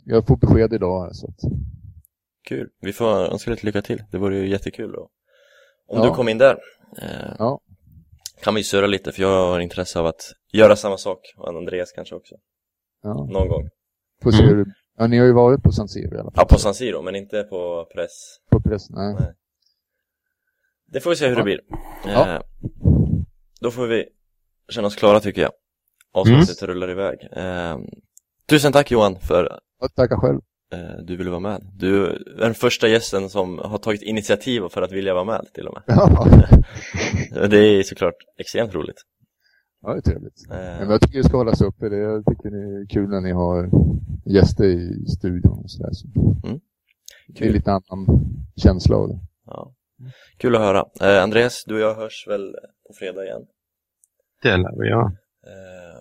Jag 0.05 0.27
får 0.27 0.37
besked 0.37 0.73
idag 0.73 1.17
så 1.17 1.27
att... 1.27 1.53
Kul. 2.49 2.69
Vi 2.81 2.93
får 2.93 3.07
önska 3.07 3.51
lite 3.51 3.67
lycka 3.67 3.83
till. 3.83 4.03
Det 4.11 4.19
vore 4.19 4.37
ju 4.39 4.49
jättekul 4.49 4.93
då. 4.93 5.09
Om 5.89 5.99
Ja. 5.99 6.05
du 6.05 6.11
kom 6.11 6.29
in 6.29 6.39
där. 6.39 6.59
Eh, 7.03 7.35
Ja. 7.39 7.61
Kan 8.43 8.55
vi 8.55 8.65
surra 8.65 8.87
lite 8.87 9.13
för 9.13 9.23
jag 9.23 9.47
har 9.51 9.61
intresse 9.61 9.99
av 10.01 10.07
att 10.07 10.23
göra 10.53 10.77
samma 10.77 10.97
sak. 10.97 11.19
Och 11.39 11.49
Andreas 11.49 11.93
kanske 11.93 12.15
också. 12.15 12.35
ja. 13.03 13.15
Någon 13.15 13.49
gång. 13.49 13.69
Får 14.23 14.31
se 14.31 14.43
hur... 14.43 14.67
Ja, 14.99 15.07
ni 15.07 15.19
har 15.19 15.27
ju 15.27 15.33
varit 15.33 15.63
på 15.63 15.73
San 15.73 15.89
Siro 15.89 16.15
i 16.17 16.19
alla 16.19 16.31
fall. 16.31 16.33
Ja, 16.37 16.45
på 16.45 16.59
San 16.59 16.75
Siro, 16.75 17.03
men 17.03 17.15
inte 17.17 17.43
på 17.43 17.87
press. 17.95 18.11
På 18.51 18.61
press? 18.61 18.91
Nej. 18.91 19.15
Nej. 19.21 19.35
Det 20.87 21.01
får 21.01 21.11
vi 21.11 21.17
se 21.17 21.29
hur 21.29 21.37
det 21.37 21.43
blir. 21.43 21.61
Eh. 22.07 22.41
Då 23.63 23.71
får 23.71 23.87
vi 23.87 24.05
känna 24.69 24.87
oss 24.87 24.97
klara 24.97 25.21
tycker 25.21 25.43
jag. 25.43 25.51
Avsnittet 26.13 26.63
rullar 26.63 26.91
iväg. 26.91 27.19
Eh, 27.33 27.79
tusen 28.49 28.73
tack 28.73 28.91
Johan 28.91 29.17
för 29.21 29.59
Ja, 29.81 29.89
Tacka 29.89 30.17
själv. 30.17 30.41
eh, 30.73 31.05
du 31.05 31.17
ville 31.17 31.31
vara 31.31 31.41
med. 31.41 31.63
Du 31.75 32.07
är 32.07 32.19
den 32.39 32.55
första 32.55 32.89
gästen 32.89 33.29
som 33.29 33.59
har 33.59 33.79
tagit 33.79 34.03
initiativ 34.03 34.63
för 34.71 34.83
att 34.83 34.93
vilja 34.93 35.15
vara 35.15 35.25
med 35.25 35.47
till 35.55 35.67
och 35.69 35.75
med. 35.75 35.83
Ja, 35.87 36.27
Det 37.49 37.59
är 37.59 37.83
såklart 37.83 38.15
extremt 38.39 38.75
roligt. 38.75 38.97
ja 39.83 39.93
det 39.93 39.99
är 39.99 40.03
trevligt. 40.03 40.43
Eh, 40.51 40.57
Men 40.57 40.91
jag 40.91 41.01
tycker 41.01 41.19
det 41.19 41.25
ska 41.29 41.37
hållas 41.37 41.61
uppe. 41.63 41.89
Det- 41.89 41.97
Jag 41.97 42.25
tycker 42.27 42.51
det 42.51 42.83
är 42.83 42.87
kul 42.87 43.09
när 43.09 43.21
ni 43.21 43.33
har 43.33 43.71
gäster 44.27 44.65
i 44.65 45.07
studion 45.07 45.59
och 45.59 45.71
sådär. 45.71 45.91
Så. 45.93 46.07
Mm. 46.49 46.61
Det 47.29 47.35
är 47.35 47.47
Kul. 47.47 47.53
lite 47.53 47.73
annan 47.73 48.07
känsla 48.57 48.97
av 48.97 49.09
det. 49.09 49.19
Ja. 49.47 49.75
Kul 50.39 50.55
att 50.57 50.61
höra. 50.61 50.85
Eh, 51.01 51.23
Andreas, 51.23 51.65
du 51.67 51.75
och 51.75 51.81
jag 51.81 51.95
hörs 51.95 52.27
väl 52.29 52.55
på 52.89 52.95
fredag 52.99 53.25
igen. 53.25 53.43
Det 54.43 54.57
lär 54.57 54.83
vi 54.83 54.89
göra. 54.89 55.13
Eh, 55.47 56.01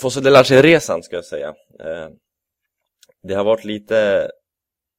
Fosse 0.00 0.20
de 0.20 0.30
Larche-resan 0.30 1.02
ska 1.02 1.16
jag 1.16 1.24
säga. 1.24 1.48
Eh, 1.80 2.08
det 3.22 3.34
har 3.34 3.44
varit 3.44 3.64
lite 3.64 4.30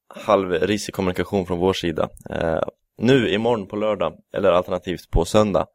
halvrisig 0.08 0.94
kommunikation 0.94 1.46
från 1.46 1.60
vår 1.60 1.74
sida. 1.74 2.10
Eh, 2.30 2.64
nu 2.98 3.30
imorgon 3.30 3.68
på 3.68 3.76
lördag, 3.76 4.14
eller 4.34 4.52
alternativt 4.52 5.10
på 5.12 5.26
söndag, 5.26 5.68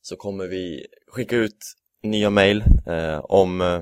så 0.00 0.16
kommer 0.16 0.46
vi 0.46 0.86
skicka 1.08 1.36
ut 1.36 1.58
nya 2.02 2.30
mejl 2.30 2.64
eh, 2.86 3.18
om, 3.18 3.60
eh, 3.60 3.80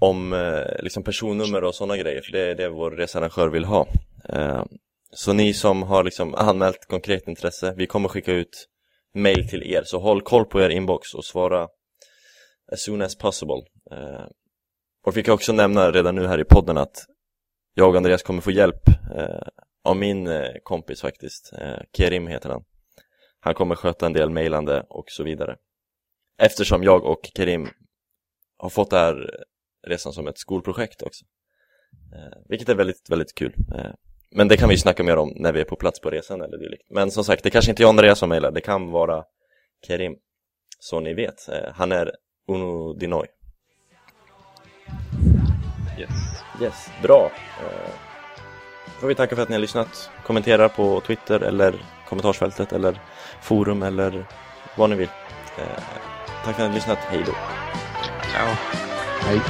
om 0.00 0.32
eh, 0.32 0.82
liksom 0.82 1.02
personnummer 1.02 1.64
och 1.64 1.74
sådana 1.74 1.96
grejer, 1.96 2.22
för 2.22 2.32
det 2.32 2.50
är 2.50 2.54
det 2.54 2.68
vår 2.68 2.90
researrangör 2.90 3.48
vill 3.48 3.64
ha. 3.64 3.86
Så 5.16 5.32
ni 5.32 5.54
som 5.54 5.82
har 5.82 6.04
liksom 6.04 6.34
anmält 6.34 6.86
konkret 6.86 7.28
intresse, 7.28 7.74
vi 7.76 7.86
kommer 7.86 8.08
skicka 8.08 8.32
ut 8.32 8.68
mail 9.14 9.48
till 9.48 9.62
er, 9.62 9.82
så 9.84 9.98
håll 9.98 10.22
koll 10.22 10.44
på 10.44 10.60
er 10.60 10.70
inbox 10.70 11.14
och 11.14 11.24
svara 11.24 11.68
as 12.72 12.82
soon 12.82 13.02
as 13.02 13.18
possible. 13.18 13.62
Eh, 13.90 14.26
och 15.06 15.16
vi 15.16 15.22
kan 15.22 15.34
också 15.34 15.52
nämna 15.52 15.90
redan 15.90 16.14
nu 16.14 16.26
här 16.26 16.40
i 16.40 16.44
podden 16.44 16.78
att 16.78 17.04
jag 17.74 17.90
och 17.90 17.96
Andreas 17.96 18.22
kommer 18.22 18.40
få 18.40 18.50
hjälp 18.50 18.88
eh, 19.16 19.48
av 19.84 19.96
min 19.96 20.26
eh, 20.26 20.50
kompis 20.62 21.00
faktiskt, 21.00 21.52
eh, 21.52 21.78
Kerim 21.96 22.26
heter 22.26 22.50
han. 22.50 22.64
Han 23.40 23.54
kommer 23.54 23.74
sköta 23.74 24.06
en 24.06 24.12
del 24.12 24.30
mailande 24.30 24.82
och 24.88 25.04
så 25.08 25.22
vidare. 25.22 25.56
Eftersom 26.42 26.82
jag 26.82 27.04
och 27.04 27.30
Kerim 27.36 27.68
har 28.58 28.70
fått 28.70 28.90
det 28.90 28.98
här 28.98 29.30
resan 29.86 30.12
som 30.12 30.28
ett 30.28 30.38
skolprojekt 30.38 31.02
också. 31.02 31.24
Eh, 32.14 32.38
vilket 32.48 32.68
är 32.68 32.74
väldigt, 32.74 33.10
väldigt 33.10 33.34
kul. 33.34 33.54
Eh, 33.74 33.92
men 34.30 34.48
det 34.48 34.56
kan 34.56 34.68
vi 34.68 34.78
snacka 34.78 35.02
mer 35.02 35.16
om 35.16 35.32
när 35.36 35.52
vi 35.52 35.60
är 35.60 35.64
på 35.64 35.76
plats 35.76 36.00
på 36.00 36.10
resan 36.10 36.40
eller 36.40 36.58
dylikt. 36.58 36.86
Men 36.90 37.10
som 37.10 37.24
sagt, 37.24 37.42
det 37.42 37.50
kanske 37.50 37.70
inte 37.70 37.82
är 37.82 37.86
Andreas 37.86 38.18
som 38.18 38.28
mejlar, 38.28 38.50
det 38.50 38.60
kan 38.60 38.90
vara 38.90 39.24
Kerim. 39.86 40.16
Så 40.78 41.00
ni 41.00 41.14
vet, 41.14 41.48
eh, 41.48 41.72
han 41.74 41.92
är 41.92 42.12
Uno 42.48 42.92
Dinoy. 42.92 43.26
Yes. 45.98 46.10
Yes, 46.62 46.88
bra. 47.02 47.30
Eh, 47.60 47.90
får 49.00 49.08
vi 49.08 49.14
tacka 49.14 49.36
för 49.36 49.42
att 49.42 49.48
ni 49.48 49.54
har 49.54 49.60
lyssnat. 49.60 50.10
Kommentera 50.24 50.68
på 50.68 51.00
Twitter 51.00 51.40
eller 51.40 51.74
kommentarsfältet 52.08 52.72
eller 52.72 53.00
forum 53.42 53.82
eller 53.82 54.26
vad 54.76 54.90
ni 54.90 54.96
vill. 54.96 55.10
Eh, 55.58 55.82
tack 56.44 56.44
för 56.44 56.50
att 56.50 56.58
ni 56.58 56.66
har 56.66 56.74
lyssnat, 56.74 56.98
hej 56.98 57.22
då. 57.26 57.32
Ciao. 58.32 58.48
Hej. 59.20 59.40